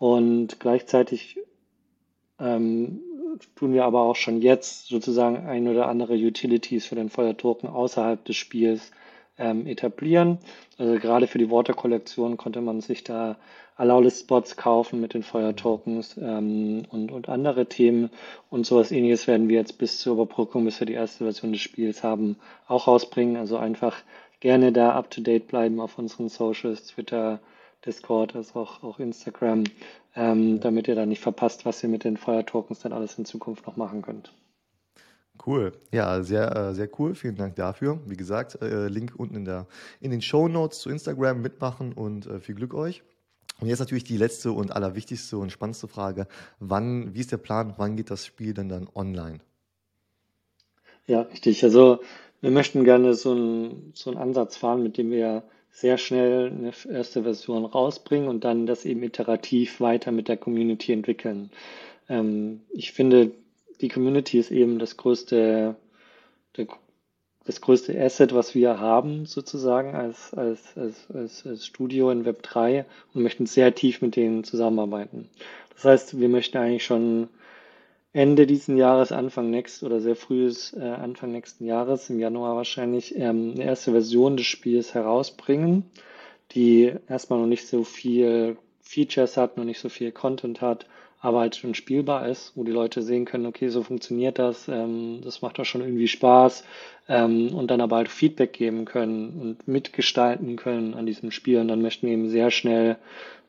Und 0.00 0.60
gleichzeitig 0.60 1.38
ähm, 2.38 3.00
tun 3.54 3.74
wir 3.74 3.84
aber 3.84 4.00
auch 4.00 4.16
schon 4.16 4.40
jetzt 4.40 4.86
sozusagen 4.86 5.46
ein 5.46 5.68
oder 5.68 5.88
andere 5.88 6.14
Utilities 6.14 6.86
für 6.86 6.94
den 6.94 7.10
Feuertoken 7.10 7.68
außerhalb 7.68 8.24
des 8.24 8.34
Spiels 8.34 8.92
ähm, 9.36 9.66
etablieren. 9.66 10.38
Also 10.78 10.98
gerade 10.98 11.26
für 11.26 11.36
die 11.36 11.50
Water-Kollektion 11.50 12.38
konnte 12.38 12.62
man 12.62 12.80
sich 12.80 13.04
da 13.04 13.36
Allowlist-Spots 13.76 14.56
kaufen 14.56 15.02
mit 15.02 15.12
den 15.12 15.22
Feuertokens 15.22 16.16
ähm, 16.16 16.86
und, 16.88 17.12
und 17.12 17.28
andere 17.28 17.66
Themen. 17.66 18.08
Und 18.48 18.64
sowas 18.64 18.92
ähnliches 18.92 19.26
werden 19.26 19.50
wir 19.50 19.58
jetzt 19.58 19.76
bis 19.76 19.98
zur 19.98 20.14
Überbrückung, 20.14 20.64
bis 20.64 20.80
wir 20.80 20.86
die 20.86 20.94
erste 20.94 21.24
Version 21.24 21.52
des 21.52 21.60
Spiels 21.60 22.02
haben, 22.02 22.36
auch 22.68 22.86
rausbringen. 22.86 23.36
Also 23.36 23.58
einfach 23.58 23.98
gerne 24.40 24.72
da 24.72 24.92
up-to-date 24.92 25.46
bleiben 25.46 25.78
auf 25.78 25.98
unseren 25.98 26.30
Socials, 26.30 26.86
Twitter, 26.86 27.38
Discord, 27.84 28.36
also 28.36 28.60
auch, 28.60 28.82
auch 28.82 28.98
Instagram, 28.98 29.64
ähm, 30.14 30.60
damit 30.60 30.88
ihr 30.88 30.94
da 30.94 31.06
nicht 31.06 31.22
verpasst, 31.22 31.64
was 31.64 31.82
ihr 31.82 31.88
mit 31.88 32.04
den 32.04 32.16
Feuertokens 32.16 32.80
dann 32.80 32.92
alles 32.92 33.18
in 33.18 33.24
Zukunft 33.24 33.66
noch 33.66 33.76
machen 33.76 34.02
könnt. 34.02 34.32
Cool. 35.46 35.72
Ja, 35.90 36.22
sehr, 36.22 36.54
äh, 36.54 36.74
sehr 36.74 36.88
cool. 36.98 37.14
Vielen 37.14 37.36
Dank 37.36 37.56
dafür. 37.56 37.98
Wie 38.06 38.16
gesagt, 38.16 38.60
äh, 38.60 38.88
Link 38.88 39.14
unten 39.16 39.36
in, 39.36 39.44
der, 39.44 39.66
in 40.00 40.10
den 40.10 40.20
Show 40.20 40.48
Notes 40.48 40.80
zu 40.80 40.90
Instagram 40.90 41.40
mitmachen 41.40 41.92
und 41.92 42.26
äh, 42.26 42.40
viel 42.40 42.54
Glück 42.54 42.74
euch. 42.74 43.02
Und 43.60 43.68
jetzt 43.68 43.78
natürlich 43.78 44.04
die 44.04 44.16
letzte 44.16 44.52
und 44.52 44.72
allerwichtigste 44.72 45.38
und 45.38 45.50
spannendste 45.50 45.88
Frage. 45.88 46.26
Wann, 46.58 47.14
wie 47.14 47.20
ist 47.20 47.32
der 47.32 47.38
Plan? 47.38 47.74
Wann 47.76 47.96
geht 47.96 48.10
das 48.10 48.26
Spiel 48.26 48.54
denn 48.54 48.68
dann 48.68 48.88
online? 48.94 49.38
Ja, 51.06 51.22
richtig. 51.22 51.64
Also 51.64 52.00
wir 52.40 52.50
möchten 52.50 52.84
gerne 52.84 53.14
so 53.14 53.32
einen, 53.32 53.92
so 53.94 54.10
einen 54.10 54.18
Ansatz 54.18 54.56
fahren, 54.56 54.82
mit 54.82 54.96
dem 54.96 55.10
wir 55.10 55.42
sehr 55.72 55.98
schnell 55.98 56.50
eine 56.50 56.72
erste 56.92 57.22
Version 57.22 57.64
rausbringen 57.64 58.28
und 58.28 58.44
dann 58.44 58.66
das 58.66 58.84
eben 58.84 59.02
iterativ 59.02 59.80
weiter 59.80 60.12
mit 60.12 60.28
der 60.28 60.36
Community 60.36 60.92
entwickeln. 60.92 61.50
Ähm, 62.08 62.62
ich 62.70 62.92
finde, 62.92 63.32
die 63.80 63.88
Community 63.88 64.38
ist 64.38 64.50
eben 64.50 64.78
das 64.78 64.96
größte, 64.96 65.76
der, 66.56 66.66
das 67.44 67.60
größte 67.60 67.98
Asset, 67.98 68.34
was 68.34 68.54
wir 68.54 68.78
haben, 68.78 69.26
sozusagen, 69.26 69.94
als, 69.94 70.34
als, 70.34 70.76
als, 70.76 71.46
als, 71.46 71.64
Studio 71.64 72.10
in 72.10 72.24
Web 72.24 72.42
3 72.42 72.84
und 73.14 73.22
möchten 73.22 73.46
sehr 73.46 73.74
tief 73.74 74.02
mit 74.02 74.16
denen 74.16 74.44
zusammenarbeiten. 74.44 75.30
Das 75.74 75.84
heißt, 75.84 76.20
wir 76.20 76.28
möchten 76.28 76.58
eigentlich 76.58 76.84
schon 76.84 77.28
Ende 78.12 78.46
diesen 78.46 78.76
Jahres, 78.76 79.12
Anfang 79.12 79.50
nächsten 79.50 79.86
oder 79.86 80.00
sehr 80.00 80.16
frühes 80.16 80.72
äh, 80.72 80.80
Anfang 80.80 81.30
nächsten 81.30 81.64
Jahres, 81.64 82.10
im 82.10 82.18
Januar 82.18 82.56
wahrscheinlich, 82.56 83.14
ähm, 83.16 83.52
eine 83.54 83.64
erste 83.64 83.92
Version 83.92 84.36
des 84.36 84.46
Spiels 84.46 84.94
herausbringen, 84.94 85.84
die 86.50 86.92
erstmal 87.08 87.38
noch 87.38 87.46
nicht 87.46 87.68
so 87.68 87.84
viel 87.84 88.56
Features 88.82 89.36
hat, 89.36 89.56
noch 89.56 89.64
nicht 89.64 89.78
so 89.78 89.88
viel 89.88 90.10
Content 90.10 90.60
hat, 90.60 90.86
aber 91.20 91.40
halt 91.40 91.54
schon 91.54 91.74
spielbar 91.74 92.26
ist, 92.26 92.52
wo 92.56 92.64
die 92.64 92.72
Leute 92.72 93.02
sehen 93.02 93.26
können, 93.26 93.46
okay, 93.46 93.68
so 93.68 93.84
funktioniert 93.84 94.40
das, 94.40 94.66
ähm, 94.66 95.20
das 95.22 95.42
macht 95.42 95.58
doch 95.60 95.64
schon 95.64 95.82
irgendwie 95.82 96.08
Spaß 96.08 96.64
ähm, 97.08 97.54
und 97.54 97.70
dann 97.70 97.80
aber 97.80 97.96
halt 97.96 98.08
Feedback 98.08 98.52
geben 98.52 98.86
können 98.86 99.40
und 99.40 99.68
mitgestalten 99.68 100.56
können 100.56 100.94
an 100.94 101.06
diesem 101.06 101.30
Spiel. 101.30 101.60
Und 101.60 101.68
dann 101.68 101.82
möchten 101.82 102.06
wir 102.06 102.14
eben 102.14 102.28
sehr 102.28 102.50
schnell 102.50 102.96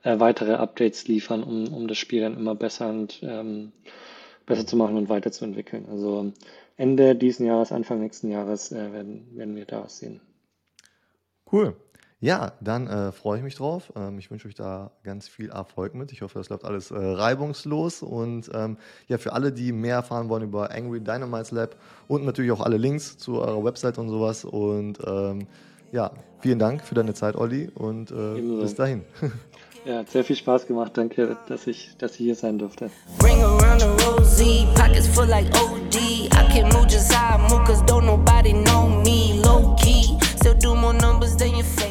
äh, 0.04 0.20
weitere 0.20 0.54
Updates 0.54 1.08
liefern, 1.08 1.42
um, 1.44 1.74
um 1.74 1.88
das 1.88 1.98
Spiel 1.98 2.22
dann 2.22 2.38
immer 2.38 2.56
besser 2.56 2.90
und 2.90 3.22
ähm, 3.24 3.72
besser 4.52 4.68
zu 4.68 4.76
machen 4.76 4.98
und 4.98 5.10
weiterzuentwickeln. 5.10 5.88
Also 5.90 6.32
Ende 6.78 7.16
diesen 7.16 7.46
Jahres, 7.46 7.72
Anfang 7.72 8.00
nächsten 8.00 8.30
Jahres 8.30 8.72
äh, 8.72 8.92
werden, 8.92 9.28
werden 9.36 9.56
wir 9.56 9.66
da 9.66 9.84
was 9.84 9.98
sehen. 9.98 10.22
Cool. 11.52 11.76
Ja, 12.24 12.54
dann 12.62 12.86
äh, 12.88 13.12
freue 13.12 13.40
ich 13.40 13.44
mich 13.44 13.56
drauf. 13.56 13.92
Ähm, 13.96 14.20
ich 14.20 14.30
wünsche 14.30 14.48
euch 14.48 14.54
da 14.54 14.92
ganz 15.04 15.28
viel 15.28 15.50
Erfolg 15.50 15.96
mit. 15.96 16.12
Ich 16.12 16.22
hoffe, 16.22 16.38
das 16.38 16.50
läuft 16.50 16.66
alles 16.66 16.92
äh, 16.92 16.96
reibungslos. 16.96 18.04
Und 18.04 18.52
ähm, 18.54 18.78
ja, 19.08 19.18
für 19.18 19.34
alle, 19.34 19.52
die 19.52 19.72
mehr 19.72 19.96
erfahren 19.96 20.30
wollen 20.30 20.44
über 20.44 20.72
Angry 20.72 21.00
Dynamites 21.00 21.52
Lab 21.52 21.76
und 22.08 22.24
natürlich 22.24 22.52
auch 22.52 22.62
alle 22.62 22.78
Links 22.78 23.18
zu 23.18 23.42
eurer 23.42 23.64
Website 23.64 23.98
und 23.98 24.10
sowas. 24.10 24.46
Und 24.46 25.00
ähm, 25.06 25.48
ja, 25.92 26.12
vielen 26.42 26.60
Dank 26.60 26.84
für 26.84 26.94
deine 26.94 27.16
Zeit, 27.16 27.36
Olli. 27.36 27.70
Und 27.74 28.12
äh, 28.12 28.40
bis 28.62 28.76
dahin. 28.76 29.02
Ja, 29.84 29.98
hat 29.98 30.12
sehr 30.12 30.24
viel 30.24 30.36
Spaß 30.36 30.68
gemacht. 30.68 30.92
Danke, 30.96 31.38
dass 31.48 31.66
ich, 31.66 31.90
dass 31.98 32.12
ich 32.14 32.18
hier 32.18 32.36
sein 32.36 32.60
durfte. 32.60 32.92
Ring 33.24 33.42
around 33.42 33.82
the 33.82 33.88
rosy, 34.06 34.68
pockets 34.76 35.08
full 35.08 35.26
like 35.26 35.48
OD. 35.60 35.96
I 35.96 36.48
can 36.54 36.70
move 36.70 36.88
just 36.88 37.12
how 37.12 37.38
I 37.38 37.50
move, 37.50 37.66
cause 37.66 37.82
don't 37.86 38.06
nobody 38.06 38.54
know 38.54 38.88
me. 39.04 39.42
Low 39.44 39.76
key, 39.78 40.18
still 40.36 40.54
do 40.54 40.76
more 40.76 40.94
numbers 40.94 41.36
than 41.36 41.56
your 41.56 41.64
face. 41.64 41.91